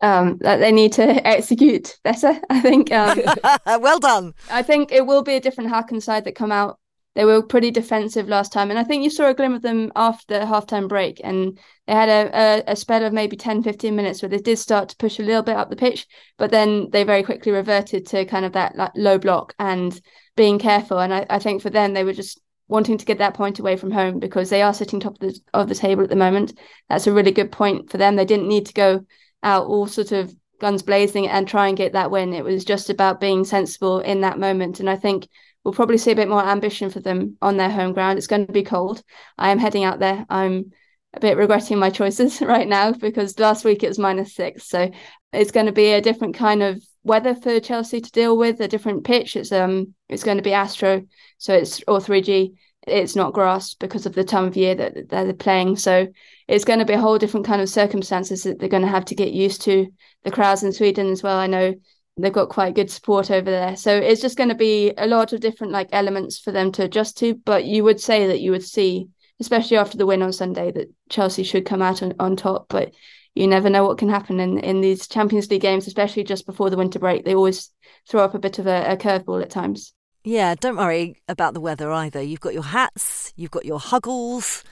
Um, 0.00 0.38
that 0.42 0.58
they 0.58 0.72
need 0.72 0.92
to 0.94 1.26
execute 1.26 1.98
better, 2.04 2.38
I 2.50 2.60
think. 2.60 2.92
Um, 2.92 3.20
well 3.80 3.98
done. 3.98 4.34
I 4.50 4.62
think 4.62 4.92
it 4.92 5.06
will 5.06 5.22
be 5.22 5.34
a 5.34 5.40
different 5.40 5.70
Häcken 5.70 6.02
side 6.02 6.24
that 6.24 6.34
come 6.34 6.52
out 6.52 6.78
they 7.14 7.24
were 7.24 7.42
pretty 7.42 7.70
defensive 7.70 8.28
last 8.28 8.52
time. 8.52 8.70
And 8.70 8.78
I 8.78 8.84
think 8.84 9.04
you 9.04 9.10
saw 9.10 9.28
a 9.28 9.34
glimmer 9.34 9.56
of 9.56 9.62
them 9.62 9.92
after 9.94 10.38
the 10.38 10.46
halftime 10.46 10.88
break. 10.88 11.20
And 11.22 11.58
they 11.86 11.92
had 11.92 12.08
a, 12.08 12.30
a, 12.68 12.72
a, 12.72 12.76
spell 12.76 13.04
of 13.04 13.12
maybe 13.12 13.36
10, 13.36 13.62
15 13.62 13.94
minutes 13.94 14.22
where 14.22 14.30
they 14.30 14.38
did 14.38 14.58
start 14.58 14.88
to 14.88 14.96
push 14.96 15.18
a 15.18 15.22
little 15.22 15.42
bit 15.42 15.56
up 15.56 15.68
the 15.68 15.76
pitch, 15.76 16.06
but 16.38 16.50
then 16.50 16.88
they 16.90 17.04
very 17.04 17.22
quickly 17.22 17.52
reverted 17.52 18.06
to 18.06 18.24
kind 18.24 18.44
of 18.44 18.52
that 18.52 18.76
like, 18.76 18.92
low 18.96 19.18
block 19.18 19.54
and 19.58 20.00
being 20.36 20.58
careful. 20.58 20.98
And 20.98 21.12
I, 21.12 21.26
I 21.28 21.38
think 21.38 21.60
for 21.60 21.70
them, 21.70 21.92
they 21.92 22.04
were 22.04 22.14
just 22.14 22.40
wanting 22.68 22.96
to 22.96 23.04
get 23.04 23.18
that 23.18 23.34
point 23.34 23.58
away 23.58 23.76
from 23.76 23.90
home 23.90 24.18
because 24.18 24.48
they 24.48 24.62
are 24.62 24.72
sitting 24.72 24.98
top 24.98 25.14
of 25.14 25.20
the, 25.20 25.40
of 25.52 25.68
the 25.68 25.74
table 25.74 26.02
at 26.02 26.08
the 26.08 26.16
moment. 26.16 26.58
That's 26.88 27.06
a 27.06 27.12
really 27.12 27.32
good 27.32 27.52
point 27.52 27.90
for 27.90 27.98
them. 27.98 28.16
They 28.16 28.24
didn't 28.24 28.48
need 28.48 28.66
to 28.66 28.72
go 28.72 29.04
out 29.42 29.66
all 29.66 29.86
sort 29.86 30.12
of 30.12 30.34
guns 30.60 30.82
blazing 30.82 31.28
and 31.28 31.46
try 31.46 31.68
and 31.68 31.76
get 31.76 31.92
that 31.92 32.10
win. 32.10 32.32
It 32.32 32.44
was 32.44 32.64
just 32.64 32.88
about 32.88 33.20
being 33.20 33.44
sensible 33.44 33.98
in 34.00 34.22
that 34.22 34.38
moment. 34.38 34.80
And 34.80 34.88
I 34.88 34.96
think 34.96 35.28
we'll 35.64 35.74
probably 35.74 35.98
see 35.98 36.10
a 36.10 36.16
bit 36.16 36.28
more 36.28 36.44
ambition 36.44 36.90
for 36.90 37.00
them 37.00 37.36
on 37.40 37.56
their 37.56 37.70
home 37.70 37.92
ground. 37.92 38.18
It's 38.18 38.26
going 38.26 38.46
to 38.46 38.52
be 38.52 38.62
cold. 38.62 39.02
I 39.38 39.50
am 39.50 39.58
heading 39.58 39.84
out 39.84 39.98
there. 39.98 40.26
I'm 40.28 40.72
a 41.14 41.20
bit 41.20 41.36
regretting 41.36 41.78
my 41.78 41.90
choices 41.90 42.40
right 42.40 42.66
now 42.66 42.92
because 42.92 43.38
last 43.38 43.64
week 43.64 43.82
it 43.82 43.88
was 43.88 43.98
minus 43.98 44.34
six. 44.34 44.68
So 44.68 44.90
it's 45.32 45.52
going 45.52 45.66
to 45.66 45.72
be 45.72 45.92
a 45.92 46.00
different 46.00 46.34
kind 46.34 46.62
of 46.62 46.82
weather 47.04 47.34
for 47.34 47.60
Chelsea 47.60 48.00
to 48.00 48.10
deal 48.10 48.36
with, 48.36 48.60
a 48.60 48.68
different 48.68 49.04
pitch. 49.04 49.36
It's 49.36 49.52
um 49.52 49.94
it's 50.08 50.24
going 50.24 50.36
to 50.36 50.42
be 50.42 50.52
Astro, 50.52 51.02
so 51.38 51.54
it's 51.54 51.82
or 51.86 51.98
3G. 51.98 52.54
It's 52.84 53.14
not 53.14 53.32
grass 53.32 53.74
because 53.74 54.06
of 54.06 54.14
the 54.14 54.24
time 54.24 54.46
of 54.46 54.56
year 54.56 54.74
that, 54.74 54.94
that 54.94 55.08
they're 55.08 55.32
playing. 55.32 55.76
So 55.76 56.08
it's 56.48 56.64
going 56.64 56.80
to 56.80 56.84
be 56.84 56.94
a 56.94 57.00
whole 57.00 57.16
different 57.16 57.46
kind 57.46 57.62
of 57.62 57.68
circumstances 57.68 58.42
that 58.42 58.58
they're 58.58 58.68
going 58.68 58.82
to 58.82 58.88
have 58.88 59.04
to 59.06 59.14
get 59.14 59.32
used 59.32 59.62
to. 59.62 59.86
The 60.24 60.32
crowds 60.32 60.64
in 60.64 60.72
Sweden 60.72 61.08
as 61.08 61.22
well. 61.22 61.36
I 61.36 61.46
know 61.46 61.74
they've 62.16 62.32
got 62.32 62.48
quite 62.48 62.74
good 62.74 62.90
support 62.90 63.30
over 63.30 63.50
there. 63.50 63.76
So 63.76 63.96
it's 63.96 64.20
just 64.20 64.36
going 64.36 64.50
to 64.50 64.54
be 64.54 64.92
a 64.96 65.06
lot 65.06 65.32
of 65.32 65.40
different 65.40 65.72
like 65.72 65.88
elements 65.92 66.38
for 66.38 66.52
them 66.52 66.72
to 66.72 66.84
adjust 66.84 67.18
to. 67.18 67.34
But 67.34 67.64
you 67.64 67.84
would 67.84 68.00
say 68.00 68.26
that 68.26 68.40
you 68.40 68.50
would 68.50 68.64
see, 68.64 69.08
especially 69.40 69.76
after 69.76 69.96
the 69.96 70.06
win 70.06 70.22
on 70.22 70.32
Sunday, 70.32 70.70
that 70.72 70.92
Chelsea 71.08 71.42
should 71.42 71.66
come 71.66 71.82
out 71.82 72.02
on, 72.02 72.14
on 72.18 72.36
top. 72.36 72.66
But 72.68 72.92
you 73.34 73.46
never 73.46 73.70
know 73.70 73.86
what 73.86 73.98
can 73.98 74.10
happen 74.10 74.40
in, 74.40 74.58
in 74.58 74.80
these 74.80 75.08
Champions 75.08 75.50
League 75.50 75.62
games, 75.62 75.86
especially 75.86 76.24
just 76.24 76.46
before 76.46 76.68
the 76.68 76.76
winter 76.76 76.98
break. 76.98 77.24
They 77.24 77.34
always 77.34 77.70
throw 78.08 78.22
up 78.22 78.34
a 78.34 78.38
bit 78.38 78.58
of 78.58 78.66
a, 78.66 78.92
a 78.92 78.96
curveball 78.96 79.42
at 79.42 79.50
times. 79.50 79.94
Yeah, 80.24 80.54
don't 80.54 80.76
worry 80.76 81.16
about 81.28 81.54
the 81.54 81.60
weather 81.60 81.90
either. 81.90 82.22
You've 82.22 82.40
got 82.40 82.54
your 82.54 82.62
hats, 82.62 83.32
you've 83.36 83.50
got 83.50 83.64
your 83.64 83.80
huggles, 83.80 84.62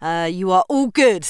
uh, 0.00 0.28
you 0.30 0.52
are 0.52 0.64
all 0.68 0.86
good. 0.86 1.26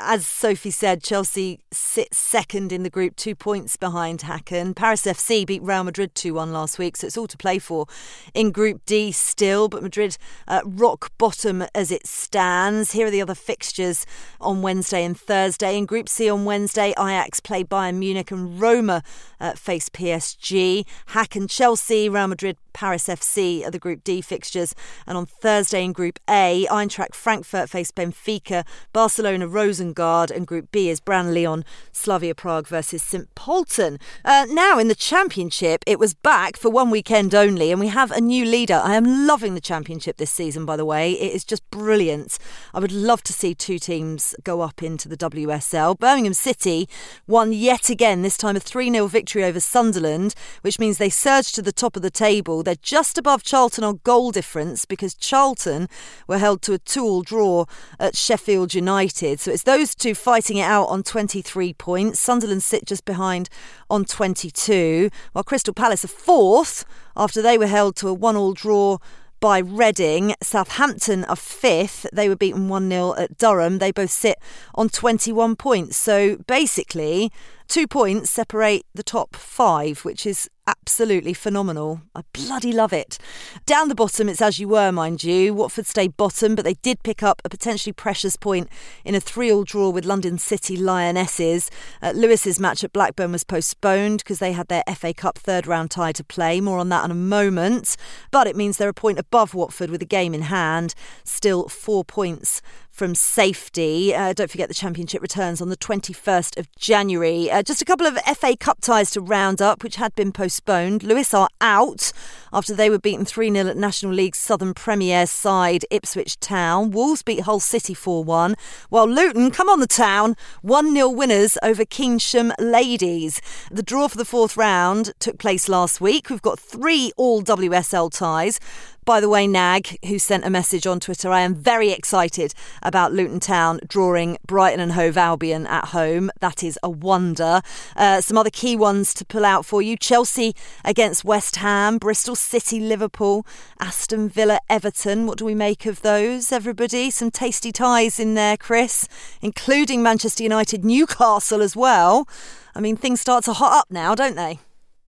As 0.00 0.26
Sophie 0.26 0.72
said, 0.72 1.04
Chelsea 1.04 1.60
sits 1.70 2.18
second 2.18 2.72
in 2.72 2.82
the 2.82 2.90
group, 2.90 3.14
two 3.14 3.36
points 3.36 3.76
behind 3.76 4.22
Häcken. 4.22 4.74
Paris 4.74 5.02
FC 5.02 5.46
beat 5.46 5.62
Real 5.62 5.84
Madrid 5.84 6.16
2 6.16 6.34
1 6.34 6.52
last 6.52 6.80
week, 6.80 6.96
so 6.96 7.06
it's 7.06 7.16
all 7.16 7.28
to 7.28 7.36
play 7.36 7.60
for 7.60 7.86
in 8.34 8.50
Group 8.50 8.84
D 8.86 9.12
still. 9.12 9.68
But 9.68 9.84
Madrid 9.84 10.16
uh, 10.48 10.62
rock 10.64 11.12
bottom 11.16 11.64
as 11.76 11.92
it 11.92 12.08
stands. 12.08 12.90
Here 12.90 13.06
are 13.06 13.10
the 13.10 13.22
other 13.22 13.36
fixtures 13.36 14.04
on 14.40 14.62
Wednesday 14.62 15.04
and 15.04 15.16
Thursday. 15.16 15.78
In 15.78 15.86
Group 15.86 16.08
C 16.08 16.28
on 16.28 16.44
Wednesday, 16.44 16.92
Ajax 16.98 17.38
play 17.38 17.62
Bayern 17.62 17.98
Munich 17.98 18.32
and 18.32 18.60
Roma 18.60 19.00
uh, 19.38 19.52
face 19.52 19.88
PSG. 19.88 20.84
Häcken, 21.10 21.48
Chelsea, 21.48 22.08
Real 22.08 22.26
Madrid, 22.26 22.56
Paris 22.74 23.06
FC 23.06 23.64
are 23.64 23.70
the 23.70 23.78
Group 23.78 24.04
D 24.04 24.20
fixtures. 24.20 24.74
And 25.06 25.16
on 25.16 25.24
Thursday 25.24 25.82
in 25.82 25.92
Group 25.92 26.18
A, 26.28 26.66
Eintracht 26.70 27.14
Frankfurt 27.14 27.70
face 27.70 27.90
Benfica, 27.90 28.66
Barcelona, 28.92 29.48
Rosengard, 29.48 30.30
and 30.30 30.46
Group 30.46 30.70
B 30.70 30.90
is 30.90 31.00
Brann 31.00 31.32
Lyon, 31.32 31.64
Slavia 31.92 32.34
Prague 32.34 32.68
versus 32.68 33.02
St 33.02 33.32
Pölten. 33.34 33.98
Uh, 34.24 34.46
now 34.50 34.78
in 34.78 34.88
the 34.88 34.94
Championship, 34.94 35.82
it 35.86 35.98
was 35.98 36.12
back 36.12 36.56
for 36.56 36.68
one 36.68 36.90
weekend 36.90 37.34
only, 37.34 37.70
and 37.70 37.80
we 37.80 37.88
have 37.88 38.10
a 38.10 38.20
new 38.20 38.44
leader. 38.44 38.80
I 38.82 38.96
am 38.96 39.26
loving 39.26 39.54
the 39.54 39.60
Championship 39.60 40.16
this 40.16 40.32
season, 40.32 40.66
by 40.66 40.76
the 40.76 40.84
way. 40.84 41.12
It 41.12 41.32
is 41.32 41.44
just 41.44 41.68
brilliant. 41.70 42.38
I 42.74 42.80
would 42.80 42.92
love 42.92 43.22
to 43.22 43.32
see 43.32 43.54
two 43.54 43.78
teams 43.78 44.34
go 44.42 44.60
up 44.60 44.82
into 44.82 45.08
the 45.08 45.16
WSL. 45.16 45.98
Birmingham 45.98 46.34
City 46.34 46.88
won 47.28 47.52
yet 47.52 47.88
again, 47.88 48.22
this 48.22 48.36
time 48.36 48.56
a 48.56 48.60
3 48.60 48.90
0 48.90 49.06
victory 49.06 49.44
over 49.44 49.60
Sunderland, 49.60 50.34
which 50.62 50.80
means 50.80 50.98
they 50.98 51.10
surged 51.10 51.54
to 51.54 51.62
the 51.62 51.72
top 51.72 51.94
of 51.94 52.02
the 52.02 52.10
table. 52.10 52.63
They're 52.64 52.76
just 52.76 53.18
above 53.18 53.42
Charlton 53.42 53.84
on 53.84 54.00
goal 54.04 54.30
difference 54.30 54.84
because 54.84 55.14
Charlton 55.14 55.88
were 56.26 56.38
held 56.38 56.62
to 56.62 56.72
a 56.72 56.78
two-all 56.78 57.22
draw 57.22 57.66
at 57.98 58.16
Sheffield 58.16 58.74
United. 58.74 59.40
So 59.40 59.50
it's 59.50 59.62
those 59.62 59.94
two 59.94 60.14
fighting 60.14 60.56
it 60.56 60.62
out 60.62 60.86
on 60.86 61.02
23 61.02 61.74
points. 61.74 62.20
Sunderland 62.20 62.62
sit 62.62 62.86
just 62.86 63.04
behind 63.04 63.48
on 63.88 64.04
22, 64.04 65.10
while 65.32 65.44
Crystal 65.44 65.74
Palace 65.74 66.04
are 66.04 66.08
fourth 66.08 66.84
after 67.16 67.40
they 67.42 67.58
were 67.58 67.66
held 67.66 67.96
to 67.96 68.08
a 68.08 68.14
one-all 68.14 68.54
draw 68.54 68.98
by 69.44 69.58
Reading. 69.58 70.34
Southampton 70.42 71.22
are 71.26 71.36
fifth. 71.36 72.06
They 72.14 72.30
were 72.30 72.36
beaten 72.36 72.68
1 72.68 72.88
0 72.88 73.14
at 73.16 73.36
Durham. 73.36 73.78
They 73.78 73.92
both 73.92 74.10
sit 74.10 74.38
on 74.74 74.88
21 74.88 75.56
points. 75.56 75.98
So 75.98 76.38
basically, 76.46 77.30
two 77.68 77.86
points 77.86 78.30
separate 78.30 78.86
the 78.94 79.02
top 79.02 79.36
five, 79.36 79.98
which 79.98 80.24
is 80.24 80.48
absolutely 80.66 81.34
phenomenal. 81.34 82.00
I 82.14 82.22
bloody 82.32 82.72
love 82.72 82.92
it. 82.92 83.18
Down 83.66 83.88
the 83.88 83.94
bottom, 83.94 84.28
it's 84.28 84.42
as 84.42 84.58
you 84.58 84.68
were, 84.68 84.92
mind 84.92 85.24
you. 85.24 85.54
Watford 85.54 85.86
stayed 85.86 86.16
bottom, 86.16 86.54
but 86.54 86.64
they 86.64 86.74
did 86.74 87.02
pick 87.02 87.22
up 87.22 87.42
a 87.44 87.48
potentially 87.48 87.92
precious 87.92 88.36
point 88.36 88.68
in 89.04 89.14
a 89.14 89.20
3 89.20 89.52
all 89.52 89.64
draw 89.64 89.90
with 89.90 90.04
London 90.04 90.38
City 90.38 90.76
Lionesses. 90.76 91.70
Uh, 92.02 92.12
Lewes's 92.14 92.60
match 92.60 92.84
at 92.84 92.92
Blackburn 92.92 93.32
was 93.32 93.44
postponed 93.44 94.18
because 94.18 94.38
they 94.38 94.52
had 94.52 94.68
their 94.68 94.84
FA 94.94 95.12
Cup 95.12 95.38
third 95.38 95.66
round 95.66 95.90
tie 95.90 96.12
to 96.12 96.24
play. 96.24 96.60
More 96.60 96.78
on 96.78 96.88
that 96.90 97.04
in 97.04 97.10
a 97.10 97.14
moment. 97.14 97.96
But 98.30 98.46
it 98.46 98.56
means 98.56 98.76
they're 98.76 98.88
a 98.88 98.94
point 98.94 99.18
above 99.18 99.54
Watford 99.54 99.90
with 99.90 100.02
a 100.02 100.06
game 100.06 100.34
in 100.34 100.42
hand. 100.42 100.94
Still 101.24 101.68
four 101.68 102.04
points 102.04 102.62
from 102.94 103.12
safety. 103.12 104.14
Uh, 104.14 104.32
don't 104.32 104.50
forget 104.50 104.68
the 104.68 104.74
championship 104.74 105.20
returns 105.20 105.60
on 105.60 105.68
the 105.68 105.76
21st 105.76 106.56
of 106.56 106.70
January. 106.76 107.50
Uh, 107.50 107.60
just 107.60 107.82
a 107.82 107.84
couple 107.84 108.06
of 108.06 108.16
FA 108.36 108.56
Cup 108.56 108.80
ties 108.80 109.10
to 109.10 109.20
round 109.20 109.60
up, 109.60 109.82
which 109.82 109.96
had 109.96 110.14
been 110.14 110.30
postponed. 110.30 110.53
Lewes 111.02 111.34
are 111.34 111.48
out 111.60 112.12
after 112.52 112.74
they 112.74 112.88
were 112.88 112.98
beaten 112.98 113.24
3 113.24 113.50
0 113.50 113.68
at 113.68 113.76
National 113.76 114.12
League 114.12 114.36
Southern 114.36 114.74
Premier 114.74 115.26
side 115.26 115.84
Ipswich 115.90 116.38
Town. 116.38 116.90
Wolves 116.90 117.22
beat 117.22 117.40
Hull 117.40 117.60
City 117.60 117.94
4 117.94 118.22
1, 118.24 118.54
while 118.88 119.08
Luton 119.08 119.50
come 119.50 119.68
on 119.68 119.80
the 119.80 119.86
town 119.86 120.36
1 120.62 120.94
0 120.94 121.08
winners 121.08 121.58
over 121.62 121.84
Keynsham 121.84 122.52
Ladies. 122.58 123.40
The 123.70 123.82
draw 123.82 124.08
for 124.08 124.16
the 124.16 124.24
fourth 124.24 124.56
round 124.56 125.12
took 125.18 125.38
place 125.38 125.68
last 125.68 126.00
week. 126.00 126.30
We've 126.30 126.40
got 126.40 126.58
three 126.58 127.12
all 127.16 127.42
WSL 127.42 128.12
ties. 128.12 128.60
By 129.04 129.20
the 129.20 129.28
way, 129.28 129.46
Nag, 129.46 129.98
who 130.06 130.18
sent 130.18 130.46
a 130.46 130.50
message 130.50 130.86
on 130.86 130.98
Twitter, 130.98 131.30
I 131.30 131.42
am 131.42 131.54
very 131.54 131.90
excited 131.90 132.54
about 132.82 133.12
Luton 133.12 133.38
Town 133.38 133.80
drawing 133.86 134.38
Brighton 134.46 134.80
and 134.80 134.92
Hove 134.92 135.18
Albion 135.18 135.66
at 135.66 135.88
home. 135.88 136.30
That 136.40 136.64
is 136.64 136.78
a 136.82 136.88
wonder. 136.88 137.60
Uh, 137.96 138.22
some 138.22 138.38
other 138.38 138.48
key 138.48 138.76
ones 138.76 139.12
to 139.14 139.26
pull 139.26 139.44
out 139.44 139.66
for 139.66 139.82
you 139.82 139.98
Chelsea 139.98 140.54
against 140.86 141.22
West 141.22 141.56
Ham, 141.56 141.98
Bristol 141.98 142.34
City, 142.34 142.80
Liverpool, 142.80 143.46
Aston 143.78 144.30
Villa, 144.30 144.58
Everton. 144.70 145.26
What 145.26 145.36
do 145.36 145.44
we 145.44 145.54
make 145.54 145.84
of 145.84 146.00
those, 146.00 146.50
everybody? 146.50 147.10
Some 147.10 147.30
tasty 147.30 147.72
ties 147.72 148.18
in 148.18 148.32
there, 148.32 148.56
Chris, 148.56 149.06
including 149.42 150.02
Manchester 150.02 150.42
United, 150.42 150.82
Newcastle 150.82 151.60
as 151.60 151.76
well. 151.76 152.26
I 152.74 152.80
mean, 152.80 152.96
things 152.96 153.20
start 153.20 153.44
to 153.44 153.52
hot 153.52 153.80
up 153.80 153.90
now, 153.90 154.14
don't 154.14 154.36
they? 154.36 154.60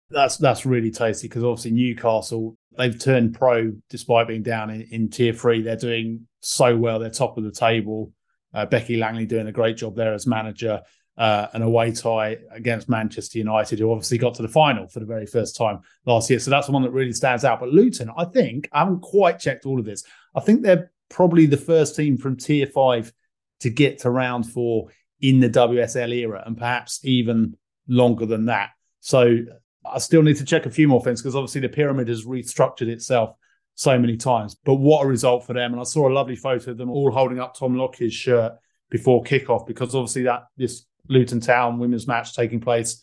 That's 0.10 0.38
that's 0.38 0.66
really 0.66 0.92
tasty 0.92 1.28
because 1.28 1.44
obviously 1.44 1.72
Newcastle 1.72 2.56
they've 2.78 2.98
turned 2.98 3.34
pro 3.34 3.74
despite 3.90 4.28
being 4.28 4.44
down 4.44 4.70
in, 4.70 4.82
in 4.92 5.10
tier 5.10 5.34
three. 5.34 5.62
They're 5.62 5.76
doing 5.76 6.28
so 6.40 6.76
well. 6.78 7.00
They're 7.00 7.10
top 7.10 7.38
of 7.38 7.44
the 7.44 7.52
table. 7.52 8.12
Uh, 8.54 8.66
Becky 8.66 8.98
Langley 8.98 9.26
doing 9.26 9.48
a 9.48 9.52
great 9.52 9.78
job 9.78 9.96
there 9.96 10.14
as 10.14 10.28
manager. 10.28 10.82
Uh, 11.18 11.48
an 11.54 11.62
away 11.62 11.92
tie 11.92 12.38
against 12.52 12.90
Manchester 12.90 13.38
United, 13.38 13.78
who 13.78 13.92
obviously 13.92 14.18
got 14.18 14.34
to 14.36 14.42
the 14.42 14.48
final 14.48 14.88
for 14.88 15.00
the 15.02 15.06
very 15.06 15.26
first 15.26 15.56
time 15.56 15.80
last 16.06 16.30
year. 16.30 16.40
So 16.40 16.50
that's 16.50 16.70
one 16.70 16.82
that 16.84 16.92
really 16.92 17.12
stands 17.12 17.44
out. 17.44 17.60
But 17.60 17.70
Luton, 17.70 18.10
I 18.18 18.26
think, 18.26 18.70
I 18.72 18.80
haven't 18.80 19.02
quite 19.02 19.38
checked 19.38 19.66
all 19.66 19.78
of 19.78 19.86
this. 19.86 20.04
I 20.34 20.40
think 20.40 20.64
they're 20.64 20.90
probably 21.10 21.46
the 21.46 21.58
first 21.58 21.96
team 21.96 22.18
from 22.18 22.38
tier 22.38 22.66
five 22.66 23.12
to 23.60 23.70
get 23.70 24.00
to 24.00 24.10
round 24.10 24.50
four 24.50 24.88
in 25.20 25.40
the 25.40 25.50
WSL 25.50 26.14
era, 26.14 26.42
and 26.46 26.58
perhaps 26.58 27.02
even 27.04 27.56
longer 27.88 28.26
than 28.26 28.46
that. 28.46 28.70
So 29.02 29.38
I 29.86 30.00
still 30.00 30.22
need 30.22 30.38
to 30.38 30.46
check 30.46 30.66
a 30.66 30.72
few 30.72 30.88
more 30.88 31.04
things 31.04 31.22
because 31.22 31.36
obviously 31.36 31.62
the 31.62 31.70
pyramid 31.70 32.08
has 32.08 32.26
restructured 32.26 32.88
itself 32.88 33.36
so 33.76 33.98
many 33.98 34.18
times. 34.18 34.56
But 34.64 34.76
what 34.76 35.06
a 35.06 35.08
result 35.08 35.46
for 35.46 35.54
them. 35.54 35.72
And 35.72 35.80
I 35.80 35.84
saw 35.84 36.08
a 36.08 36.14
lovely 36.14 36.36
photo 36.36 36.72
of 36.72 36.78
them 36.78 36.90
all 36.90 37.12
holding 37.12 37.40
up 37.40 37.56
Tom 37.56 37.76
Lockyer's 37.76 38.14
shirt 38.14 38.54
before 38.90 39.24
kickoff 39.24 39.66
because 39.66 39.96
obviously 39.96 40.24
that 40.24 40.44
this 40.58 40.86
Luton 41.08 41.40
Town 41.40 41.80
women's 41.80 42.08
match 42.08 42.36
taking 42.36 42.60
place 42.60 43.02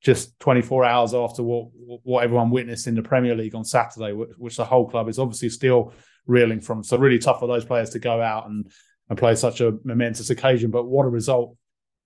just 0.00 0.38
24 0.40 0.84
hours 0.84 1.14
after 1.14 1.42
what 1.42 1.68
what 2.04 2.22
everyone 2.22 2.50
witnessed 2.50 2.86
in 2.86 2.94
the 2.94 3.02
Premier 3.02 3.34
League 3.34 3.54
on 3.54 3.64
Saturday, 3.64 4.12
which, 4.12 4.30
which 4.36 4.56
the 4.56 4.64
whole 4.64 4.88
club 4.88 5.08
is 5.08 5.18
obviously 5.18 5.48
still 5.48 5.92
reeling 6.26 6.60
from. 6.60 6.84
So 6.84 6.96
really 6.98 7.18
tough 7.18 7.40
for 7.40 7.48
those 7.48 7.64
players 7.64 7.90
to 7.90 7.98
go 7.98 8.20
out 8.20 8.48
and 8.48 8.70
and 9.08 9.18
play 9.18 9.34
such 9.34 9.60
a 9.60 9.78
momentous 9.84 10.30
occasion. 10.30 10.70
But 10.70 10.84
what 10.84 11.06
a 11.06 11.08
result 11.08 11.56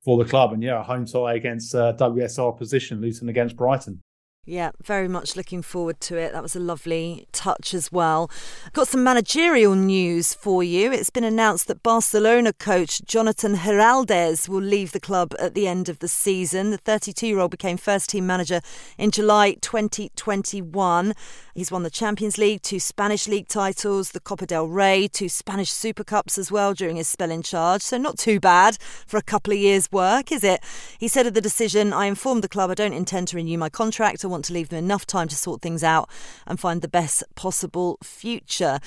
for 0.04 0.22
the 0.22 0.28
club! 0.28 0.52
And 0.52 0.62
yeah, 0.62 0.80
a 0.80 0.82
home 0.82 1.04
tie 1.04 1.34
against 1.34 1.74
uh, 1.74 1.94
WSL 1.98 2.56
position, 2.56 3.00
Luton 3.00 3.28
against 3.28 3.56
Brighton. 3.56 4.02
Yeah, 4.44 4.72
very 4.82 5.06
much 5.06 5.36
looking 5.36 5.62
forward 5.62 6.00
to 6.00 6.16
it. 6.16 6.32
That 6.32 6.42
was 6.42 6.56
a 6.56 6.58
lovely 6.60 7.28
touch 7.30 7.72
as 7.74 7.92
well. 7.92 8.28
Got 8.72 8.88
some 8.88 9.04
managerial 9.04 9.76
news 9.76 10.34
for 10.34 10.64
you. 10.64 10.90
It's 10.90 11.10
been 11.10 11.22
announced 11.22 11.68
that 11.68 11.84
Barcelona 11.84 12.52
coach 12.52 13.02
Jonathan 13.04 13.54
Giraldez 13.54 14.48
will 14.48 14.60
leave 14.60 14.90
the 14.90 14.98
club 14.98 15.32
at 15.38 15.54
the 15.54 15.68
end 15.68 15.88
of 15.88 16.00
the 16.00 16.08
season. 16.08 16.70
The 16.70 16.78
32 16.78 17.28
year 17.28 17.38
old 17.38 17.52
became 17.52 17.76
first 17.76 18.10
team 18.10 18.26
manager 18.26 18.62
in 18.98 19.12
July 19.12 19.52
2021. 19.60 21.14
He's 21.54 21.70
won 21.70 21.82
the 21.82 21.90
Champions 21.90 22.38
League, 22.38 22.62
two 22.62 22.80
Spanish 22.80 23.28
league 23.28 23.46
titles, 23.46 24.12
the 24.12 24.20
Copa 24.20 24.46
del 24.46 24.66
Rey, 24.66 25.06
two 25.06 25.28
Spanish 25.28 25.70
Super 25.70 26.02
Cups 26.02 26.38
as 26.38 26.50
well 26.50 26.72
during 26.72 26.96
his 26.96 27.08
spell 27.08 27.30
in 27.30 27.42
charge. 27.42 27.82
So, 27.82 27.98
not 27.98 28.18
too 28.18 28.40
bad 28.40 28.78
for 29.06 29.18
a 29.18 29.22
couple 29.22 29.52
of 29.52 29.58
years' 29.58 29.92
work, 29.92 30.32
is 30.32 30.44
it? 30.44 30.62
He 30.98 31.08
said 31.08 31.26
of 31.26 31.34
the 31.34 31.42
decision, 31.42 31.92
I 31.92 32.06
informed 32.06 32.42
the 32.42 32.48
club 32.48 32.70
I 32.70 32.74
don't 32.74 32.94
intend 32.94 33.28
to 33.28 33.36
renew 33.36 33.58
my 33.58 33.68
contract 33.68 34.24
I 34.24 34.28
want 34.28 34.46
to 34.46 34.54
leave 34.54 34.70
them 34.70 34.82
enough 34.82 35.06
time 35.06 35.28
to 35.28 35.36
sort 35.36 35.60
things 35.60 35.84
out 35.84 36.08
and 36.46 36.58
find 36.58 36.80
the 36.80 36.88
best 36.88 37.22
possible 37.34 37.98
future. 38.02 38.78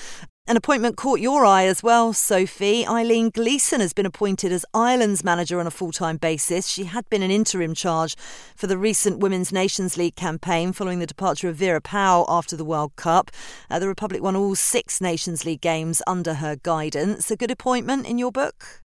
An 0.48 0.56
appointment 0.56 0.96
caught 0.96 1.18
your 1.18 1.44
eye 1.44 1.64
as 1.64 1.82
well, 1.82 2.12
Sophie. 2.12 2.86
Eileen 2.86 3.30
Gleeson 3.30 3.80
has 3.80 3.92
been 3.92 4.06
appointed 4.06 4.52
as 4.52 4.64
Ireland's 4.72 5.24
manager 5.24 5.58
on 5.58 5.66
a 5.66 5.72
full 5.72 5.90
time 5.90 6.18
basis. 6.18 6.68
She 6.68 6.84
had 6.84 7.08
been 7.10 7.22
an 7.22 7.32
interim 7.32 7.74
charge 7.74 8.16
for 8.54 8.68
the 8.68 8.78
recent 8.78 9.18
Women's 9.18 9.52
Nations 9.52 9.96
League 9.96 10.14
campaign 10.14 10.72
following 10.72 11.00
the 11.00 11.06
departure 11.06 11.48
of 11.48 11.56
Vera 11.56 11.80
Pauw 11.80 12.24
after 12.28 12.56
the 12.56 12.64
World 12.64 12.94
Cup. 12.94 13.32
Uh, 13.68 13.80
the 13.80 13.88
Republic 13.88 14.22
won 14.22 14.36
all 14.36 14.54
six 14.54 15.00
Nations 15.00 15.44
League 15.44 15.62
games 15.62 16.00
under 16.06 16.34
her 16.34 16.54
guidance. 16.54 17.28
A 17.28 17.36
good 17.36 17.50
appointment 17.50 18.06
in 18.06 18.16
your 18.16 18.30
book? 18.30 18.82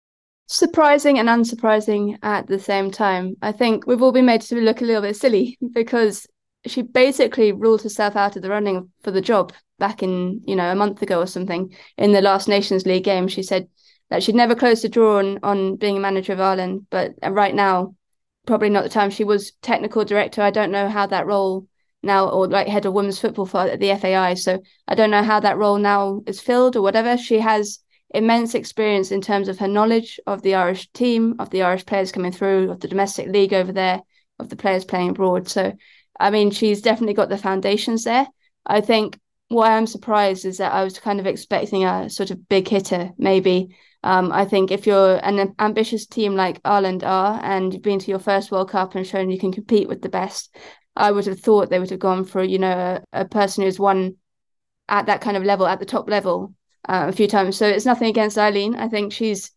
surprising 0.49 1.19
and 1.19 1.29
unsurprising 1.29 2.17
at 2.23 2.47
the 2.47 2.59
same 2.59 2.91
time. 2.91 3.35
I 3.43 3.51
think 3.51 3.87
we've 3.87 4.01
all 4.01 4.13
been 4.13 4.27
made 4.27 4.43
to 4.43 4.55
look 4.57 4.81
a 4.81 4.85
little 4.85 5.03
bit 5.03 5.17
silly 5.17 5.59
because 5.75 6.27
she 6.67 6.83
basically 6.83 7.53
ruled 7.53 7.83
herself 7.83 8.17
out 8.17 8.37
of 8.37 8.43
the 8.43 8.51
running 8.51 8.91
for 9.03 9.11
the 9.11 9.21
job 9.21 9.53
back 9.79 10.03
in 10.03 10.41
you 10.47 10.57
know 10.57 10.71
a 10.71 10.75
month 10.75 11.03
ago 11.03 11.21
or 11.21 11.27
something 11.27 11.75
in 11.99 12.13
the 12.13 12.21
last 12.21 12.49
Nations 12.49 12.87
League 12.87 13.05
game. 13.05 13.29
She 13.29 13.43
said 13.43 13.69
that 14.11 14.23
she'd 14.23 14.35
never 14.35 14.55
closed 14.55 14.85
the 14.85 14.89
draw 14.89 15.19
on, 15.19 15.39
on 15.43 15.77
being 15.77 15.97
a 15.97 16.01
manager 16.01 16.33
of 16.33 16.41
Ireland, 16.41 16.87
but 16.91 17.15
right 17.29 17.55
now 17.55 17.95
probably 18.47 18.71
not 18.71 18.85
the 18.85 18.89
time. 18.89 19.11
She 19.11 19.25
was 19.25 19.53
technical 19.63 20.05
director. 20.05 20.41
I 20.41 20.51
don't 20.51 20.71
know 20.71 20.89
how 20.89 21.07
that 21.07 21.27
role 21.27 21.67
now 22.03 22.29
or 22.29 22.47
like 22.47 22.69
head 22.69 22.87
of 22.87 22.95
women's 22.95 23.19
football 23.19 23.47
for 23.47 23.77
the 23.77 23.95
FAI. 23.97 24.35
So 24.35 24.61
I 24.87 24.95
don't 24.95 25.11
know 25.11 25.23
how 25.23 25.41
that 25.41 25.59
role 25.59 25.79
now 25.79 26.23
is 26.27 26.41
filled 26.41 26.77
or 26.77 26.83
whatever. 26.83 27.19
She 27.19 27.41
has 27.41 27.81
immense 28.15 28.55
experience 28.55 29.11
in 29.11 29.21
terms 29.21 29.49
of 29.49 29.59
her 29.59 29.69
knowledge 29.69 30.21
of 30.27 30.43
the 30.43 30.55
Irish 30.55 30.89
team, 30.93 31.35
of 31.39 31.51
the 31.51 31.63
Irish 31.63 31.85
players 31.85 32.13
coming 32.13 32.33
through, 32.33 32.71
of 32.71 32.81
the 32.81 32.89
domestic 32.89 33.29
league 33.29 33.53
over 33.53 33.73
there, 33.73 34.01
of 34.39 34.49
the 34.49 34.57
players 34.57 34.85
playing 34.85 35.11
abroad. 35.11 35.49
So 35.49 35.73
I 36.19 36.31
mean, 36.31 36.51
she's 36.51 36.83
definitely 36.83 37.15
got 37.15 37.29
the 37.29 37.39
foundations 37.39 38.05
there. 38.05 38.27
I 38.65 38.81
think 38.81 39.19
what 39.49 39.71
I'm 39.71 39.87
surprised 39.87 40.45
is 40.45 40.59
that 40.59 40.73
I 40.73 40.83
was 40.83 40.99
kind 40.99 41.21
of 41.21 41.27
expecting 41.27 41.85
a 41.85 42.11
sort 42.11 42.31
of 42.31 42.49
big 42.49 42.69
hitter, 42.69 43.13
maybe. 43.19 43.77
Um, 44.03 44.33
I 44.33 44.45
think 44.45 44.71
if 44.71 44.87
you're 44.87 45.17
an 45.25 45.55
ambitious 45.59 46.07
team 46.07 46.35
like 46.35 46.61
Ireland 46.65 47.05
are, 47.05 47.41
and 47.43 47.73
you've 47.73 47.83
been 47.83 47.99
to 47.99 48.11
your 48.11 48.19
first 48.19 48.51
World 48.51 48.71
Cup 48.71 48.95
and 48.95 49.07
shown 49.07 49.31
you 49.31 49.39
can 49.39 49.53
compete 49.53 49.89
with 49.89 50.03
the 50.03 50.09
best, 50.09 50.55
I 50.95 51.13
would 51.13 51.27
have 51.27 51.41
thought 51.41 51.71
they 51.71 51.79
would 51.79 51.91
have 51.91 51.99
gone 51.99 52.25
for 52.25 52.43
you 52.43 52.59
know 52.59 53.03
a, 53.13 53.21
a 53.21 53.25
person 53.25 53.65
who's 53.65 53.79
won 53.79 54.17
at 54.89 55.07
that 55.07 55.21
kind 55.21 55.37
of 55.37 55.45
level, 55.45 55.67
at 55.67 55.81
the 55.81 55.87
top 55.87 56.09
level, 56.09 56.55
uh, 56.89 57.07
a 57.09 57.13
few 57.13 57.27
times. 57.27 57.57
So 57.57 57.67
it's 57.67 57.85
nothing 57.85 58.09
against 58.09 58.39
Eileen. 58.39 58.77
I 58.77 58.89
think 58.89 59.13
she's 59.13 59.51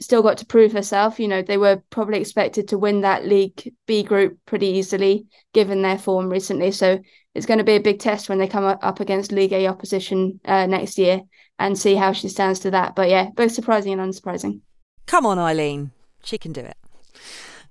still 0.00 0.22
got 0.22 0.38
to 0.38 0.46
prove 0.46 0.72
herself. 0.72 1.20
You 1.20 1.28
know, 1.28 1.42
they 1.42 1.58
were 1.58 1.82
probably 1.90 2.20
expected 2.20 2.68
to 2.68 2.78
win 2.78 3.02
that 3.02 3.26
League 3.26 3.74
B 3.86 4.02
group 4.02 4.38
pretty 4.46 4.66
easily, 4.66 5.26
given 5.52 5.82
their 5.82 5.98
form 5.98 6.28
recently. 6.28 6.72
So 6.72 6.98
it's 7.34 7.46
going 7.46 7.58
to 7.58 7.64
be 7.64 7.76
a 7.76 7.80
big 7.80 8.00
test 8.00 8.28
when 8.28 8.38
they 8.38 8.48
come 8.48 8.64
up 8.64 9.00
against 9.00 9.32
League 9.32 9.52
A 9.52 9.66
opposition 9.66 10.40
uh, 10.44 10.66
next 10.66 10.98
year 10.98 11.22
and 11.58 11.78
see 11.78 11.94
how 11.94 12.12
she 12.12 12.28
stands 12.28 12.60
to 12.60 12.70
that. 12.72 12.96
But 12.96 13.08
yeah, 13.10 13.28
both 13.34 13.52
surprising 13.52 13.92
and 13.92 14.12
unsurprising. 14.12 14.60
Come 15.06 15.26
on, 15.26 15.38
Eileen. 15.38 15.92
She 16.22 16.38
can 16.38 16.52
do 16.52 16.60
it. 16.60 16.76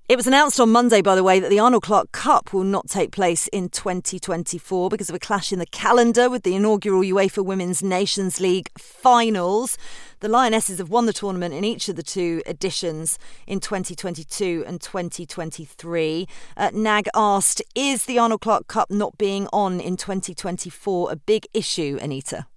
It 0.10 0.18
was 0.18 0.26
announced 0.26 0.60
on 0.60 0.72
Monday, 0.72 1.04
by 1.04 1.14
the 1.14 1.24
way, 1.24 1.40
that 1.40 1.52
the 1.52 1.60
Arnold 1.60 1.84
Clark 1.84 2.12
Cup 2.14 2.52
will 2.52 2.64
not 2.64 2.90
take 2.90 3.12
place 3.12 3.48
in 3.50 3.70
2024 3.70 4.90
because 4.90 5.08
of 5.08 5.14
a 5.14 5.20
clash 5.20 5.54
in 5.54 5.60
the 5.60 5.68
calendar 5.68 6.32
with 6.32 6.42
the 6.42 6.56
inaugural 6.56 7.04
UEFA 7.04 7.46
Women's 7.46 7.84
Nations 7.84 8.40
League 8.40 8.72
finals. 8.76 9.78
The 10.22 10.28
Lionesses 10.28 10.80
have 10.80 10.90
won 10.90 11.06
the 11.06 11.14
tournament 11.14 11.54
in 11.54 11.64
each 11.64 11.90
of 11.90 11.96
the 11.96 12.02
two 12.02 12.42
editions 12.48 13.20
in 13.46 13.60
2022 13.60 14.64
and 14.66 14.82
2023. 14.82 16.28
Uh, 16.58 16.72
Nag 16.74 17.08
asked, 17.14 17.62
Is 17.76 18.06
the 18.06 18.18
Arnold 18.18 18.42
Clark 18.42 18.66
Cup 18.66 18.90
not 18.90 19.16
being 19.20 19.48
on 19.54 19.80
in 19.80 19.96
2024 19.96 21.12
a 21.12 21.18
big 21.18 21.46
issue, 21.54 22.00
Anita? 22.02 22.48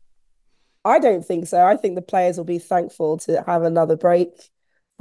I 0.86 0.98
don't 0.98 1.22
think 1.22 1.46
so. 1.46 1.66
I 1.66 1.76
think 1.76 1.96
the 1.96 2.00
players 2.00 2.38
will 2.38 2.44
be 2.44 2.58
thankful 2.58 3.18
to 3.18 3.44
have 3.46 3.62
another 3.62 3.94
break 3.94 4.51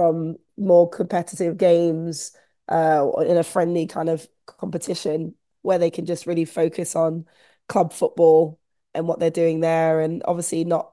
from 0.02 0.36
more 0.58 0.90
competitive 0.90 1.58
games 1.58 2.32
uh, 2.70 3.08
in 3.28 3.38
a 3.38 3.44
friendly 3.44 3.86
kind 3.86 4.10
of 4.10 4.28
competition 4.48 5.36
where 5.62 5.78
they 5.78 5.92
can 5.92 6.08
just 6.08 6.26
really 6.26 6.46
focus 6.46 6.96
on 6.96 7.26
club 7.70 7.94
football 7.94 8.60
and 8.96 9.08
what 9.08 9.20
they're 9.20 9.30
doing 9.30 9.60
there. 9.60 10.02
And 10.02 10.24
obviously, 10.26 10.64
not 10.64 10.92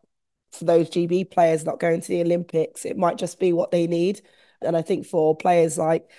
for 0.53 0.67
those 0.67 0.91
GB 0.91 1.25
players 1.25 1.65
not 1.65 1.81
going 1.81 2.03
to 2.03 2.09
the 2.09 2.21
Olympics, 2.21 2.85
it 2.85 2.99
might 2.99 3.17
just 3.17 3.41
be 3.41 3.55
what 3.55 3.71
they 3.71 3.87
need. 3.87 4.21
And 4.61 4.77
I 4.77 4.83
think 4.83 5.07
for 5.07 5.35
players 5.35 5.79
like, 5.79 6.11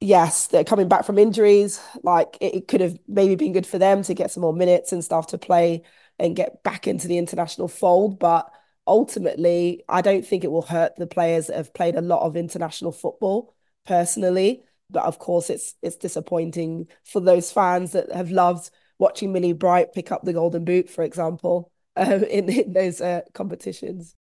yes, 0.00 0.48
they're 0.48 0.64
coming 0.64 0.88
back 0.88 1.04
from 1.04 1.18
injuries, 1.18 1.80
like 2.02 2.36
it, 2.40 2.54
it 2.54 2.68
could 2.68 2.80
have 2.80 2.98
maybe 3.08 3.34
been 3.34 3.52
good 3.52 3.66
for 3.66 3.78
them 3.78 4.02
to 4.02 4.14
get 4.14 4.30
some 4.30 4.42
more 4.42 4.52
minutes 4.52 4.92
and 4.92 5.02
stuff 5.04 5.28
to 5.28 5.38
play 5.38 5.82
and 6.18 6.36
get 6.36 6.62
back 6.62 6.86
into 6.86 7.08
the 7.08 7.18
international 7.18 7.68
fold. 7.68 8.18
But 8.18 8.50
ultimately, 8.86 9.82
I 9.88 10.00
don't 10.02 10.26
think 10.26 10.44
it 10.44 10.50
will 10.50 10.62
hurt 10.62 10.96
the 10.96 11.06
players 11.06 11.46
that 11.48 11.56
have 11.56 11.74
played 11.74 11.96
a 11.96 12.00
lot 12.00 12.22
of 12.22 12.36
international 12.36 12.92
football 12.92 13.54
personally. 13.86 14.62
But 14.90 15.04
of 15.04 15.18
course, 15.18 15.50
it's 15.50 15.74
it's 15.82 15.96
disappointing 15.96 16.88
for 17.04 17.20
those 17.20 17.50
fans 17.50 17.92
that 17.92 18.12
have 18.12 18.30
loved 18.30 18.70
watching 18.98 19.32
Millie 19.32 19.52
Bright 19.52 19.92
pick 19.92 20.12
up 20.12 20.22
the 20.22 20.32
Golden 20.32 20.64
Boot, 20.64 20.88
for 20.88 21.02
example, 21.02 21.72
um, 21.96 22.24
in, 22.24 22.48
in 22.48 22.72
those 22.72 23.00
uh, 23.00 23.22
competitions. 23.34 24.14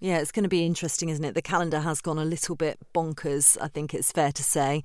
Yeah, 0.00 0.18
it's 0.18 0.32
going 0.32 0.44
to 0.44 0.48
be 0.48 0.64
interesting, 0.64 1.10
isn't 1.10 1.24
it? 1.24 1.34
The 1.34 1.42
calendar 1.42 1.80
has 1.80 2.00
gone 2.00 2.16
a 2.16 2.24
little 2.24 2.56
bit 2.56 2.78
bonkers, 2.94 3.58
I 3.60 3.68
think 3.68 3.92
it's 3.92 4.10
fair 4.10 4.32
to 4.32 4.42
say. 4.42 4.82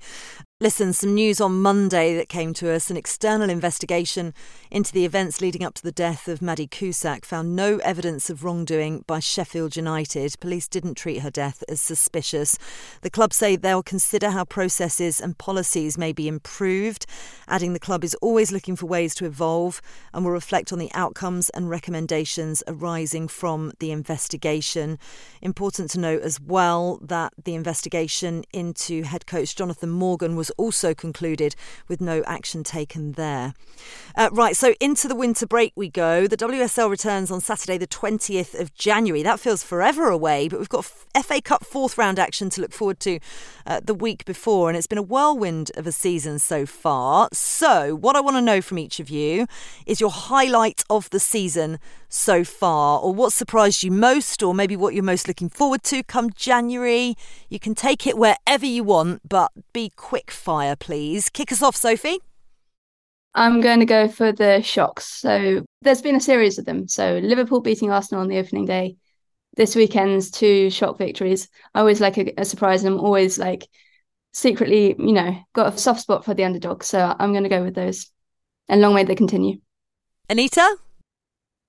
Listen, 0.58 0.94
some 0.94 1.14
news 1.14 1.38
on 1.38 1.60
Monday 1.60 2.16
that 2.16 2.30
came 2.30 2.54
to 2.54 2.72
us. 2.72 2.88
An 2.88 2.96
external 2.96 3.50
investigation 3.50 4.32
into 4.70 4.90
the 4.90 5.04
events 5.04 5.42
leading 5.42 5.62
up 5.62 5.74
to 5.74 5.82
the 5.82 5.92
death 5.92 6.28
of 6.28 6.40
Maddie 6.40 6.66
Cusack 6.66 7.26
found 7.26 7.54
no 7.54 7.76
evidence 7.80 8.30
of 8.30 8.42
wrongdoing 8.42 9.04
by 9.06 9.18
Sheffield 9.18 9.76
United. 9.76 10.34
Police 10.40 10.66
didn't 10.66 10.94
treat 10.94 11.18
her 11.18 11.30
death 11.30 11.62
as 11.68 11.82
suspicious. 11.82 12.56
The 13.02 13.10
club 13.10 13.34
say 13.34 13.54
they'll 13.56 13.82
consider 13.82 14.30
how 14.30 14.46
processes 14.46 15.20
and 15.20 15.36
policies 15.36 15.98
may 15.98 16.14
be 16.14 16.26
improved, 16.26 17.04
adding 17.46 17.74
the 17.74 17.78
club 17.78 18.02
is 18.02 18.14
always 18.22 18.50
looking 18.50 18.76
for 18.76 18.86
ways 18.86 19.14
to 19.16 19.26
evolve 19.26 19.82
and 20.14 20.24
will 20.24 20.32
reflect 20.32 20.72
on 20.72 20.78
the 20.78 20.90
outcomes 20.94 21.50
and 21.50 21.68
recommendations 21.68 22.62
arising 22.66 23.28
from 23.28 23.72
the 23.78 23.90
investigation. 23.90 24.98
Important 25.42 25.90
to 25.90 26.00
note 26.00 26.22
as 26.22 26.40
well 26.40 26.98
that 27.02 27.34
the 27.44 27.54
investigation 27.54 28.42
into 28.54 29.02
head 29.02 29.26
coach 29.26 29.54
Jonathan 29.54 29.90
Morgan 29.90 30.34
was 30.34 30.45
also 30.50 30.94
concluded 30.94 31.54
with 31.88 32.00
no 32.00 32.22
action 32.24 32.64
taken 32.64 33.12
there. 33.12 33.54
Uh, 34.14 34.30
right, 34.32 34.56
so 34.56 34.74
into 34.80 35.08
the 35.08 35.14
winter 35.14 35.46
break 35.46 35.72
we 35.76 35.88
go. 35.88 36.26
The 36.26 36.36
WSL 36.36 36.88
returns 36.88 37.30
on 37.30 37.40
Saturday, 37.40 37.78
the 37.78 37.86
20th 37.86 38.58
of 38.58 38.74
January. 38.74 39.22
That 39.22 39.40
feels 39.40 39.62
forever 39.62 40.08
away, 40.08 40.48
but 40.48 40.58
we've 40.58 40.68
got 40.68 40.84
FA 40.84 41.40
Cup 41.40 41.64
fourth 41.64 41.98
round 41.98 42.18
action 42.18 42.50
to 42.50 42.60
look 42.60 42.72
forward 42.72 43.00
to 43.00 43.18
uh, 43.66 43.80
the 43.84 43.94
week 43.94 44.24
before, 44.24 44.68
and 44.68 44.76
it's 44.76 44.86
been 44.86 44.98
a 44.98 45.02
whirlwind 45.02 45.70
of 45.76 45.86
a 45.86 45.92
season 45.92 46.38
so 46.38 46.66
far. 46.66 47.28
So, 47.32 47.94
what 47.94 48.16
I 48.16 48.20
want 48.20 48.36
to 48.36 48.42
know 48.42 48.60
from 48.60 48.78
each 48.78 49.00
of 49.00 49.10
you 49.10 49.46
is 49.86 50.00
your 50.00 50.10
highlight 50.10 50.84
of 50.88 51.10
the 51.10 51.20
season 51.20 51.78
so 52.08 52.44
far, 52.44 53.00
or 53.00 53.14
what 53.14 53.32
surprised 53.32 53.82
you 53.82 53.90
most, 53.90 54.42
or 54.42 54.54
maybe 54.54 54.76
what 54.76 54.94
you're 54.94 55.02
most 55.02 55.28
looking 55.28 55.48
forward 55.48 55.82
to 55.84 56.02
come 56.02 56.30
January. 56.30 57.16
You 57.48 57.58
can 57.58 57.74
take 57.74 58.06
it 58.06 58.16
wherever 58.16 58.66
you 58.66 58.84
want, 58.84 59.28
but 59.28 59.52
be 59.72 59.90
quick 59.96 60.30
fire, 60.30 60.76
please. 60.76 61.28
Kick 61.28 61.52
us 61.52 61.62
off, 61.62 61.76
Sophie. 61.76 62.18
I'm 63.34 63.60
going 63.60 63.80
to 63.80 63.86
go 63.86 64.08
for 64.08 64.32
the 64.32 64.62
shocks. 64.62 65.04
So 65.04 65.64
there's 65.82 66.00
been 66.00 66.16
a 66.16 66.20
series 66.20 66.58
of 66.58 66.64
them. 66.64 66.88
So 66.88 67.20
Liverpool 67.22 67.60
beating 67.60 67.90
Arsenal 67.90 68.22
on 68.22 68.28
the 68.28 68.38
opening 68.38 68.64
day, 68.64 68.96
this 69.56 69.76
weekend's 69.76 70.30
two 70.30 70.70
shock 70.70 70.96
victories. 70.96 71.48
I 71.74 71.80
always 71.80 72.00
like 72.00 72.16
a, 72.16 72.32
a 72.38 72.44
surprise, 72.44 72.82
and 72.82 72.94
I'm 72.94 73.04
always 73.04 73.38
like 73.38 73.66
secretly, 74.32 74.96
you 74.98 75.12
know, 75.12 75.36
got 75.52 75.74
a 75.74 75.78
soft 75.78 76.00
spot 76.00 76.24
for 76.24 76.34
the 76.34 76.44
underdog. 76.44 76.82
So 76.82 77.14
I'm 77.18 77.32
going 77.32 77.42
to 77.42 77.50
go 77.50 77.62
with 77.62 77.74
those. 77.74 78.10
And 78.68 78.80
long 78.80 78.94
may 78.94 79.04
they 79.04 79.14
continue. 79.14 79.58
Anita? 80.28 80.76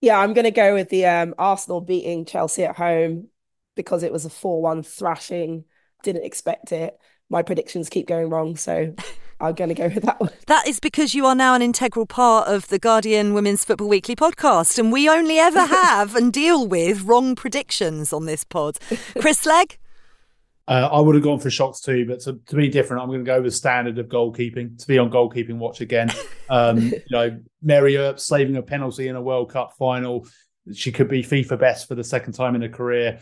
Yeah, 0.01 0.19
I'm 0.19 0.33
going 0.33 0.45
to 0.45 0.51
go 0.51 0.73
with 0.73 0.89
the 0.89 1.05
um, 1.05 1.33
Arsenal 1.37 1.81
beating 1.81 2.25
Chelsea 2.25 2.63
at 2.63 2.75
home 2.75 3.29
because 3.75 4.03
it 4.03 4.11
was 4.11 4.25
a 4.25 4.29
4 4.29 4.61
1 4.61 4.83
thrashing. 4.83 5.65
Didn't 6.03 6.25
expect 6.25 6.71
it. 6.71 6.97
My 7.29 7.41
predictions 7.41 7.89
keep 7.89 8.07
going 8.07 8.29
wrong. 8.29 8.55
So 8.55 8.93
I'm 9.39 9.53
going 9.53 9.69
to 9.69 9.75
go 9.75 9.87
with 9.87 10.03
that 10.03 10.19
one. 10.19 10.31
That 10.47 10.67
is 10.67 10.79
because 10.79 11.13
you 11.13 11.25
are 11.25 11.35
now 11.35 11.53
an 11.53 11.61
integral 11.61 12.05
part 12.05 12.47
of 12.47 12.67
the 12.67 12.79
Guardian 12.79 13.33
Women's 13.33 13.63
Football 13.63 13.87
Weekly 13.87 14.15
podcast, 14.15 14.79
and 14.79 14.91
we 14.91 15.07
only 15.07 15.37
ever 15.37 15.65
have 15.65 16.15
and 16.15 16.33
deal 16.33 16.67
with 16.67 17.03
wrong 17.03 17.35
predictions 17.35 18.11
on 18.11 18.25
this 18.25 18.43
pod. 18.43 18.79
Chris 19.19 19.39
Slegg? 19.39 19.77
Uh, 20.67 20.89
I 20.91 20.99
would 20.99 21.15
have 21.15 21.23
gone 21.23 21.39
for 21.39 21.49
shocks 21.49 21.79
too, 21.79 22.05
but 22.05 22.19
to, 22.21 22.39
to 22.47 22.55
be 22.55 22.67
different, 22.67 23.01
I'm 23.01 23.07
going 23.07 23.23
to 23.23 23.25
go 23.25 23.41
with 23.41 23.55
standard 23.55 23.97
of 23.99 24.07
goalkeeping. 24.07 24.77
To 24.79 24.87
be 24.87 24.97
on 24.97 25.09
goalkeeping 25.09 25.57
watch 25.57 25.79
again, 25.79 26.11
um, 26.49 26.79
you 26.81 27.01
know, 27.09 27.39
Mary 27.61 27.95
Earps 27.95 28.25
saving 28.25 28.57
a 28.57 28.61
penalty 28.61 29.07
in 29.07 29.15
a 29.15 29.21
World 29.21 29.51
Cup 29.51 29.73
final. 29.79 30.27
She 30.73 30.91
could 30.91 31.07
be 31.07 31.23
FIFA 31.23 31.57
best 31.57 31.87
for 31.87 31.95
the 31.95 32.03
second 32.03 32.33
time 32.33 32.55
in 32.55 32.61
her 32.61 32.69
career. 32.69 33.19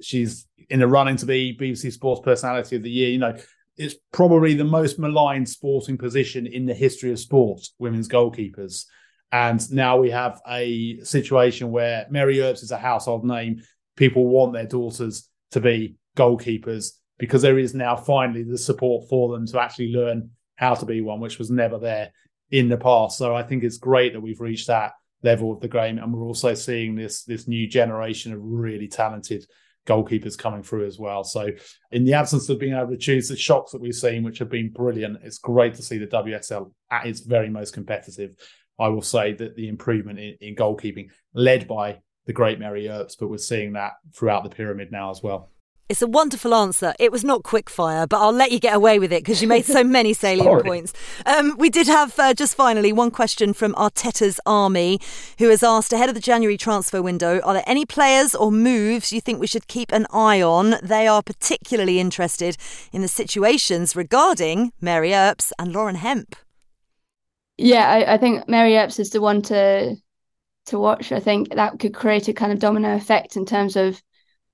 She's 0.00 0.46
in 0.70 0.78
the 0.78 0.86
running 0.86 1.16
to 1.16 1.26
be 1.26 1.56
BBC 1.60 1.92
Sports 1.92 2.20
Personality 2.24 2.76
of 2.76 2.84
the 2.84 2.90
Year. 2.90 3.08
You 3.08 3.18
know, 3.18 3.36
it's 3.76 3.96
probably 4.12 4.54
the 4.54 4.64
most 4.64 4.98
maligned 4.98 5.48
sporting 5.48 5.98
position 5.98 6.46
in 6.46 6.64
the 6.64 6.74
history 6.74 7.10
of 7.10 7.18
sport, 7.18 7.60
women's 7.80 8.08
goalkeepers. 8.08 8.84
And 9.32 9.72
now 9.72 9.96
we 9.96 10.10
have 10.10 10.40
a 10.46 11.00
situation 11.00 11.72
where 11.72 12.06
Mary 12.08 12.40
Earps 12.40 12.62
is 12.62 12.70
a 12.70 12.78
household 12.78 13.24
name. 13.24 13.62
People 13.96 14.28
want 14.28 14.52
their 14.52 14.66
daughters 14.66 15.28
to 15.50 15.60
be 15.60 15.96
goalkeepers 16.16 16.92
because 17.18 17.42
there 17.42 17.58
is 17.58 17.74
now 17.74 17.96
finally 17.96 18.42
the 18.42 18.58
support 18.58 19.08
for 19.08 19.32
them 19.32 19.46
to 19.46 19.60
actually 19.60 19.92
learn 19.92 20.30
how 20.56 20.74
to 20.74 20.86
be 20.86 21.00
one, 21.00 21.20
which 21.20 21.38
was 21.38 21.50
never 21.50 21.78
there 21.78 22.12
in 22.50 22.68
the 22.68 22.76
past. 22.76 23.18
So 23.18 23.34
I 23.34 23.42
think 23.42 23.64
it's 23.64 23.78
great 23.78 24.12
that 24.12 24.20
we've 24.20 24.40
reached 24.40 24.66
that 24.68 24.92
level 25.22 25.52
of 25.52 25.60
the 25.60 25.68
game, 25.68 25.98
and 25.98 26.12
we're 26.12 26.24
also 26.24 26.54
seeing 26.54 26.94
this 26.94 27.24
this 27.24 27.48
new 27.48 27.68
generation 27.68 28.32
of 28.32 28.40
really 28.42 28.88
talented 28.88 29.46
goalkeepers 29.86 30.38
coming 30.38 30.62
through 30.62 30.86
as 30.86 30.98
well. 30.98 31.24
So 31.24 31.50
in 31.92 32.04
the 32.04 32.14
absence 32.14 32.48
of 32.48 32.58
being 32.58 32.74
able 32.74 32.90
to 32.90 32.96
choose 32.96 33.28
the 33.28 33.36
shocks 33.36 33.72
that 33.72 33.80
we've 33.80 33.94
seen, 33.94 34.22
which 34.22 34.38
have 34.38 34.48
been 34.48 34.70
brilliant, 34.70 35.18
it's 35.22 35.38
great 35.38 35.74
to 35.74 35.82
see 35.82 35.98
the 35.98 36.06
WSL 36.06 36.72
at 36.90 37.06
its 37.06 37.20
very 37.20 37.50
most 37.50 37.74
competitive. 37.74 38.34
I 38.78 38.88
will 38.88 39.02
say 39.02 39.34
that 39.34 39.56
the 39.56 39.68
improvement 39.68 40.18
in, 40.18 40.36
in 40.40 40.56
goalkeeping, 40.56 41.10
led 41.34 41.68
by 41.68 41.98
the 42.26 42.32
great 42.32 42.58
Mary 42.58 42.88
Earps, 42.88 43.16
but 43.16 43.28
we're 43.28 43.38
seeing 43.38 43.74
that 43.74 43.92
throughout 44.14 44.42
the 44.42 44.50
pyramid 44.50 44.90
now 44.90 45.10
as 45.10 45.22
well. 45.22 45.50
It's 45.86 46.00
a 46.00 46.06
wonderful 46.06 46.54
answer. 46.54 46.94
It 46.98 47.12
was 47.12 47.24
not 47.24 47.42
quickfire, 47.42 48.08
but 48.08 48.18
I'll 48.18 48.32
let 48.32 48.50
you 48.50 48.58
get 48.58 48.74
away 48.74 48.98
with 48.98 49.12
it 49.12 49.22
because 49.22 49.42
you 49.42 49.48
made 49.48 49.66
so 49.66 49.84
many 49.84 50.14
salient 50.14 50.64
points. 50.64 50.94
Um, 51.26 51.56
we 51.58 51.68
did 51.68 51.86
have, 51.86 52.18
uh, 52.18 52.32
just 52.32 52.54
finally, 52.54 52.90
one 52.90 53.10
question 53.10 53.52
from 53.52 53.74
Arteta's 53.74 54.40
Army, 54.46 54.98
who 55.38 55.50
has 55.50 55.62
asked 55.62 55.92
ahead 55.92 56.08
of 56.08 56.14
the 56.14 56.22
January 56.22 56.56
transfer 56.56 57.02
window 57.02 57.38
Are 57.40 57.52
there 57.52 57.64
any 57.66 57.84
players 57.84 58.34
or 58.34 58.50
moves 58.50 59.12
you 59.12 59.20
think 59.20 59.40
we 59.40 59.46
should 59.46 59.68
keep 59.68 59.92
an 59.92 60.06
eye 60.10 60.40
on? 60.40 60.76
They 60.82 61.06
are 61.06 61.22
particularly 61.22 62.00
interested 62.00 62.56
in 62.90 63.02
the 63.02 63.08
situations 63.08 63.94
regarding 63.94 64.72
Mary 64.80 65.12
Earps 65.12 65.52
and 65.58 65.70
Lauren 65.70 65.96
Hemp. 65.96 66.34
Yeah, 67.58 67.86
I, 67.86 68.14
I 68.14 68.16
think 68.16 68.48
Mary 68.48 68.74
Earps 68.78 68.98
is 68.98 69.10
the 69.10 69.20
one 69.20 69.42
to 69.42 69.96
to 70.66 70.78
watch. 70.78 71.12
I 71.12 71.20
think 71.20 71.54
that 71.54 71.78
could 71.78 71.92
create 71.92 72.26
a 72.28 72.32
kind 72.32 72.52
of 72.52 72.58
domino 72.58 72.96
effect 72.96 73.36
in 73.36 73.44
terms 73.44 73.76
of 73.76 74.02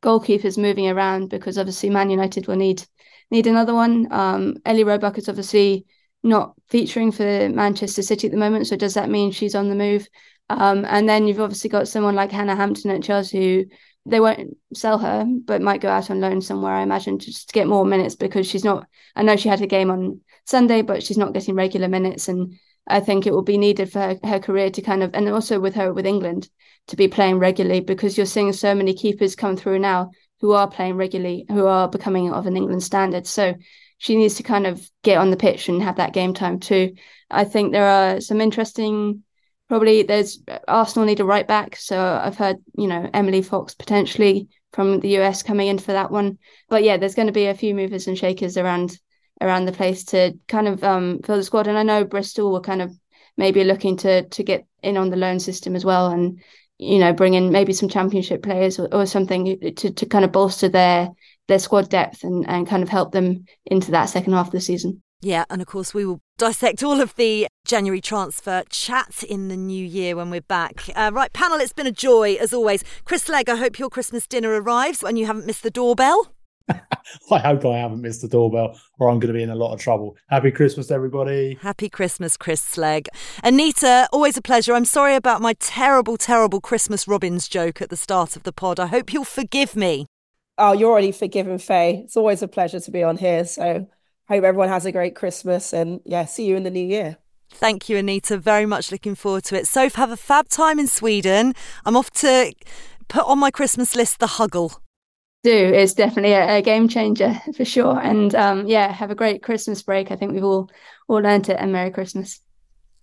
goalkeepers 0.03 0.59
moving 0.59 0.89
around 0.89 1.29
because 1.29 1.59
obviously 1.59 1.91
Man 1.91 2.11
United 2.11 2.47
will 2.47 2.57
need 2.57 2.85
need 3.31 3.47
another 3.47 3.75
one. 3.75 4.09
Um, 4.11 4.57
Ellie 4.65 4.85
Roebuck 4.85 5.19
is 5.19 5.29
obviously 5.29 5.87
not 6.23 6.55
featuring 6.69 7.13
for 7.13 7.49
Manchester 7.49 8.03
City 8.03 8.27
at 8.27 8.33
the 8.33 8.39
moment, 8.39 8.67
so 8.67 8.77
does 8.77 8.95
that 8.95 9.11
mean 9.11 9.31
she's 9.31 9.55
on 9.55 9.69
the 9.69 9.75
move? 9.75 10.09
Um, 10.49 10.85
and 10.85 11.09
then 11.09 11.27
you've 11.27 11.41
obviously 11.41 11.71
got 11.71 11.89
someone 11.89 12.17
like 12.17 12.33
Hannah 12.33 12.57
Hampton 12.57 12.91
at 12.91 13.03
Chelsea 13.03 13.39
who 13.39 13.65
they 14.07 14.19
won't 14.19 14.57
sell 14.75 14.99
her, 14.99 15.25
but 15.45 15.63
might 15.63 15.81
go 15.81 15.89
out 15.89 16.11
on 16.11 16.21
loan 16.21 16.41
somewhere, 16.41 16.73
I 16.73 16.83
imagine, 16.83 17.19
just 17.19 17.49
to 17.49 17.53
get 17.53 17.69
more 17.69 17.85
minutes 17.85 18.17
because 18.17 18.47
she's 18.49 18.65
not. 18.65 18.87
I 19.15 19.23
know 19.23 19.37
she 19.37 19.49
had 19.49 19.61
a 19.61 19.67
game 19.67 19.91
on 19.91 20.21
Sunday, 20.47 20.83
but 20.83 21.03
she's 21.03 21.19
not 21.19 21.33
getting 21.35 21.55
regular 21.55 21.89
minutes, 21.89 22.29
and 22.29 22.59
I 22.87 23.01
think 23.01 23.27
it 23.27 23.33
will 23.33 23.43
be 23.43 23.59
needed 23.59 23.93
for 23.93 24.01
her, 24.01 24.19
her 24.25 24.39
career 24.39 24.71
to 24.71 24.83
kind 24.83 25.03
of, 25.03 25.15
and 25.15 25.29
also 25.29 25.61
with 25.61 25.75
her 25.75 25.93
with 25.93 26.07
England 26.07 26.49
to 26.89 26.97
be 26.97 27.09
playing 27.09 27.39
regularly 27.39 27.81
because 27.81 28.17
you're 28.17 28.27
seeing 28.27 28.53
so 28.53 28.75
many 28.75 28.95
keepers 28.95 29.37
come 29.37 29.57
through 29.57 29.79
now 29.79 30.11
who 30.41 30.53
are 30.53 30.69
playing 30.69 30.97
regularly, 30.97 31.47
who 31.49 31.67
are 31.67 31.89
becoming 31.89 32.33
of 32.33 32.47
an 32.47 32.57
England 32.57 32.83
standard. 32.83 33.27
So 33.27 33.55
she 33.99 34.17
needs 34.17 34.37
to 34.37 34.43
kind 34.43 34.67
of 34.67 34.89
get 35.03 35.19
on 35.19 35.31
the 35.31 35.37
pitch 35.37 35.69
and 35.69 35.83
have 35.83 35.97
that 35.97 36.15
game 36.15 36.35
time 36.35 36.59
too. 36.59 36.95
I 37.31 37.45
think 37.45 37.73
there 37.73 37.87
are 37.87 38.21
some 38.21 38.41
interesting. 38.41 39.23
Probably 39.69 40.03
there's 40.03 40.43
Arsenal 40.67 41.07
need 41.07 41.21
a 41.21 41.25
right 41.25 41.47
back, 41.47 41.77
so 41.77 42.01
I've 42.01 42.37
heard 42.37 42.57
you 42.77 42.89
know 42.89 43.09
Emily 43.15 43.43
Fox 43.43 43.75
potentially 43.75 44.49
from 44.73 45.01
the 45.01 45.19
US 45.19 45.43
coming 45.43 45.69
in 45.69 45.79
for 45.79 45.93
that 45.93 46.11
one. 46.11 46.39
But 46.69 46.83
yeah, 46.83 46.97
there's 46.97 47.15
going 47.15 47.27
to 47.27 47.33
be 47.33 47.47
a 47.47 47.55
few 47.55 47.75
movers 47.75 48.09
and 48.09 48.19
shakers 48.19 48.57
around 48.57 48.99
around 49.41 49.65
the 49.65 49.73
place 49.73 50.05
to 50.05 50.33
kind 50.49 50.69
of 50.69 50.83
um, 50.85 51.21
fill 51.25 51.37
the 51.37 51.43
squad. 51.43 51.67
And 51.67 51.79
I 51.79 51.83
know 51.83 52.05
Bristol 52.05 52.53
were 52.53 52.61
kind 52.61 52.83
of 52.83 52.93
maybe 53.37 53.65
looking 53.65 53.97
to 53.99 54.29
to 54.29 54.43
get 54.43 54.67
in 54.83 54.97
on 54.97 55.11
the 55.11 55.17
loan 55.17 55.41
system 55.41 55.77
as 55.77 55.85
well, 55.85 56.09
and 56.09 56.41
you 56.79 56.99
know 56.99 57.13
bring 57.13 57.35
in 57.35 57.51
maybe 57.51 57.73
some 57.73 57.89
championship 57.89 58.43
players 58.43 58.79
or, 58.79 58.89
or 58.93 59.07
something 59.07 59.59
to 59.77 59.91
to 59.91 60.07
kind 60.07 60.25
of 60.25 60.33
bolster 60.33 60.69
their 60.69 61.11
their 61.49 61.59
squad 61.59 61.89
depth 61.89 62.25
and 62.25 62.49
and 62.49 62.69
kind 62.69 62.83
of 62.83 62.89
help 62.89 63.13
them 63.13 63.45
into 63.67 63.91
that 63.91 64.07
second 64.07 64.33
half 64.33 64.47
of 64.47 64.53
the 64.53 64.61
season. 64.61 65.03
Yeah, 65.23 65.45
and 65.51 65.61
of 65.61 65.67
course, 65.69 65.93
we 65.93 66.07
will 66.07 66.21
dissect 66.39 66.83
all 66.83 67.01
of 67.01 67.15
the 67.17 67.47
January 67.67 68.01
transfer 68.01 68.63
chat 68.71 69.23
in 69.23 69.49
the 69.49 69.57
new 69.57 69.85
year 69.85 70.17
when 70.17 70.31
we're 70.31 70.41
back. 70.41 70.89
Uh, 70.97 71.11
right, 71.13 71.31
panel, 71.31 71.59
it's 71.59 71.75
been 71.75 71.87
a 71.87 71.93
joy 71.93 72.37
as 72.41 72.55
always. 72.55 72.83
Chris 73.05 73.25
Slegg, 73.25 73.51
I 73.51 73.57
hope 73.57 73.79
your 73.79 73.91
Christmas 73.91 74.27
dinner 74.27 74.59
arrives 74.59 75.03
and 75.03 75.19
you 75.19 75.27
haven't 75.27 75.47
missed 75.47 75.63
the 75.63 75.71
doorbell. 75.71 76.33
I 77.31 77.39
hope 77.39 77.65
I 77.65 77.79
haven't 77.79 78.01
missed 78.01 78.23
the 78.23 78.29
doorbell 78.29 78.79
or 78.99 79.09
I'm 79.09 79.19
going 79.19 79.33
to 79.33 79.39
be 79.39 79.43
in 79.43 79.51
a 79.51 79.55
lot 79.55 79.73
of 79.73 79.81
trouble. 79.81 80.17
Happy 80.29 80.51
Christmas, 80.51 80.91
everybody. 80.91 81.59
Happy 81.61 81.89
Christmas, 81.89 82.37
Chris 82.37 82.63
Slegg. 82.63 83.09
Anita, 83.43 84.09
always 84.13 84.37
a 84.37 84.43
pleasure. 84.43 84.75
I'm 84.75 84.85
sorry 84.85 85.15
about 85.15 85.41
my 85.41 85.55
terrible, 85.55 86.17
terrible 86.17 86.61
Christmas 86.61 87.09
Robins 87.09 87.49
joke 87.49 87.81
at 87.83 87.91
the 87.91 87.97
start 87.97 88.37
of 88.37 88.43
the 88.43 88.53
pod. 88.53 88.79
I 88.79 88.87
hope 88.87 89.13
you'll 89.13 89.25
forgive 89.25 89.77
me. 89.77 90.07
Oh, 90.59 90.73
you're 90.73 90.91
already 90.91 91.13
forgiven, 91.13 91.59
Faye. 91.59 92.03
It's 92.05 92.17
always 92.17 92.43
a 92.43 92.49
pleasure 92.49 92.81
to 92.81 92.91
be 92.91 93.03
on 93.03 93.17
here. 93.17 93.45
So 93.45 93.89
hope 94.29 94.45
everyone 94.45 94.69
has 94.69 94.87
a 94.87 94.93
great 94.93 95.17
Christmas 95.17 95.73
and 95.73 96.01
yeah, 96.05 96.25
see 96.25 96.47
you 96.47 96.57
in 96.57 96.63
the 96.63 96.71
new 96.71 96.87
year. 96.87 97.17
Thank 97.53 97.89
you, 97.89 97.97
Anita. 97.97 98.39
Very 98.39 98.67
much 98.67 98.93
looking 98.93 99.15
forward 99.15 99.45
to 99.45 99.59
it. 99.59 99.67
So, 99.67 99.91
have 99.91 100.13
a 100.13 100.17
fab 100.17 100.49
time 100.49 100.79
in 100.79 100.87
Sweden. 100.87 101.53
I'm 101.85 101.97
off 101.97 102.11
to 102.13 102.53
put 103.09 103.27
on 103.27 103.41
my 103.41 103.51
Christmas 103.51 103.97
list 103.97 104.21
the 104.21 104.27
Huggle 104.27 104.79
do. 105.43 105.51
It's 105.53 105.95
definitely 105.95 106.33
a, 106.33 106.59
a, 106.59 106.63
game 106.63 106.89
changer 106.89 107.35
for 107.57 107.65
sure. 107.65 107.99
And 107.99 108.35
um, 108.35 108.67
yeah, 108.67 108.91
have 108.93 109.11
a 109.11 109.15
great 109.15 109.43
Christmas 109.43 109.83
break. 109.83 110.11
I 110.11 110.17
think 110.17 110.33
we've 110.33 110.45
all 110.45 110.71
all 111.09 111.21
learned 111.21 111.49
it. 111.49 111.57
And 111.59 111.73
Merry 111.73 111.91
Christmas. 111.91 112.41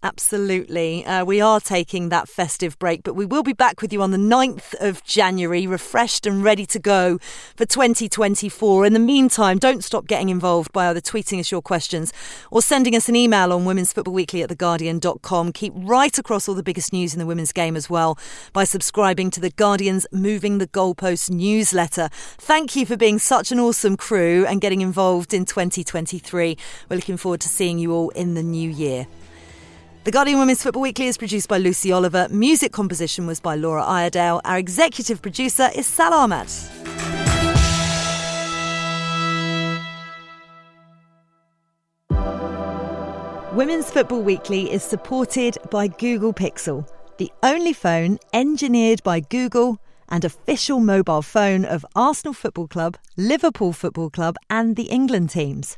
Absolutely. 0.04 1.04
Uh, 1.06 1.26
we 1.26 1.42
are 1.42 1.60
taking 1.60 2.10
that 2.10 2.30
festive 2.30 2.78
break, 2.78 3.02
but 3.02 3.16
we 3.16 3.26
will 3.26 3.42
be 3.42 3.52
back 3.52 3.82
with 3.82 3.92
you 3.92 4.04
on 4.04 4.12
the 4.12 4.18
9th 4.18 4.76
of 4.80 5.04
January, 5.04 5.66
refreshed 5.66 6.28
and 6.28 6.44
ready 6.44 6.68
to 6.68 6.78
go 6.78 7.18
for 7.56 7.66
2024. 7.66 8.86
In 8.86 8.94
the 8.94 9.00
meantime, 9.00 9.58
don't 9.58 9.84
stop 9.84 10.06
getting 10.06 10.30
involved 10.30 10.72
by 10.72 10.88
either 10.88 11.02
tweeting 11.02 11.40
us 11.40 11.52
your 11.52 11.64
questions 11.64 12.14
or 12.52 12.62
sending 12.62 12.96
us 12.96 13.10
an 13.10 13.16
email 13.16 13.52
on 13.52 13.66
Women's 13.66 13.92
Football 13.92 14.14
Weekly 14.14 14.44
at 14.44 14.52
theguardian.com. 14.52 15.52
Keep 15.54 15.74
right 15.76 16.16
across 16.16 16.48
all 16.48 16.54
the 16.54 16.62
biggest 16.62 16.94
news 16.94 17.14
in 17.14 17.20
the 17.20 17.26
women's 17.26 17.52
game 17.52 17.76
as 17.76 17.90
well 17.90 18.20
by 18.54 18.66
subscribing 18.66 19.32
to 19.32 19.40
the 19.40 19.50
Guardian's 19.50 20.06
Moving 20.12 20.60
the 20.60 20.68
Goalpost 20.68 21.32
newsletter. 21.32 22.10
Thank 22.14 22.76
you 22.76 22.86
for 22.86 22.98
being 22.98 23.18
such 23.18 23.52
an 23.52 23.60
awesome 23.60 23.98
crew 23.98 24.46
and 24.46 24.62
getting 24.62 24.82
involved 24.82 25.34
in 25.34 25.44
2023. 25.44 26.56
We're 26.88 26.96
looking 26.98 27.18
forward 27.18 27.42
to 27.42 27.50
seeing 27.50 27.80
you 27.80 27.94
all 27.94 28.10
in 28.10 28.36
the 28.36 28.44
new 28.44 28.70
year. 28.70 29.08
The 30.08 30.12
Guardian 30.12 30.40
Women's 30.40 30.64
Football 30.64 30.84
Weekly 30.84 31.08
is 31.08 31.18
produced 31.18 31.50
by 31.50 31.58
Lucy 31.58 31.92
Oliver. 31.92 32.30
Music 32.30 32.72
composition 32.72 33.28
was 33.28 33.42
by 33.42 33.56
Laura 33.56 33.84
Iredale. 33.84 34.40
Our 34.46 34.58
executive 34.58 35.22
producer 35.22 35.70
is 35.76 35.86
Sal 35.86 36.14
Ahmad. 36.14 36.48
Women's 43.54 43.92
Football 43.92 44.22
Weekly 44.22 44.72
is 44.72 44.82
supported 44.82 45.58
by 45.72 45.88
Google 45.88 46.34
Pixel, 46.34 46.90
the 47.18 47.30
only 47.44 47.74
phone 47.74 48.18
engineered 48.32 49.04
by 49.04 49.20
Google 49.20 49.78
and 50.08 50.24
official 50.24 50.80
mobile 50.80 51.22
phone 51.22 51.66
of 51.66 51.86
Arsenal 51.98 52.34
Football 52.34 52.70
Club, 52.70 52.98
Liverpool 53.18 53.74
Football 53.74 54.10
Club, 54.10 54.38
and 54.50 54.78
the 54.78 54.84
England 54.84 55.32
teams. 55.32 55.78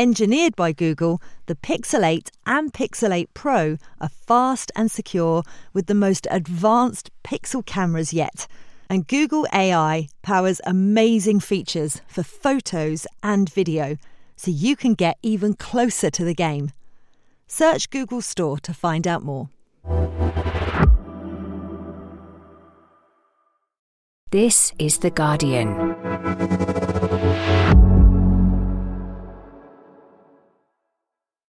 Engineered 0.00 0.56
by 0.56 0.72
Google, 0.72 1.20
the 1.44 1.54
Pixel 1.54 2.02
8 2.02 2.30
and 2.46 2.72
Pixel 2.72 3.14
8 3.14 3.34
Pro 3.34 3.76
are 4.00 4.08
fast 4.08 4.72
and 4.74 4.90
secure 4.90 5.42
with 5.74 5.88
the 5.88 5.94
most 5.94 6.26
advanced 6.30 7.10
pixel 7.22 7.62
cameras 7.66 8.10
yet. 8.14 8.46
And 8.88 9.06
Google 9.06 9.46
AI 9.52 10.08
powers 10.22 10.62
amazing 10.64 11.40
features 11.40 12.00
for 12.08 12.22
photos 12.22 13.06
and 13.22 13.52
video 13.52 13.98
so 14.36 14.50
you 14.50 14.74
can 14.74 14.94
get 14.94 15.18
even 15.22 15.52
closer 15.52 16.08
to 16.08 16.24
the 16.24 16.32
game. 16.32 16.72
Search 17.46 17.90
Google 17.90 18.22
Store 18.22 18.58
to 18.60 18.72
find 18.72 19.06
out 19.06 19.22
more. 19.22 19.50
This 24.30 24.72
is 24.78 24.96
The 24.96 25.10
Guardian. 25.10 26.69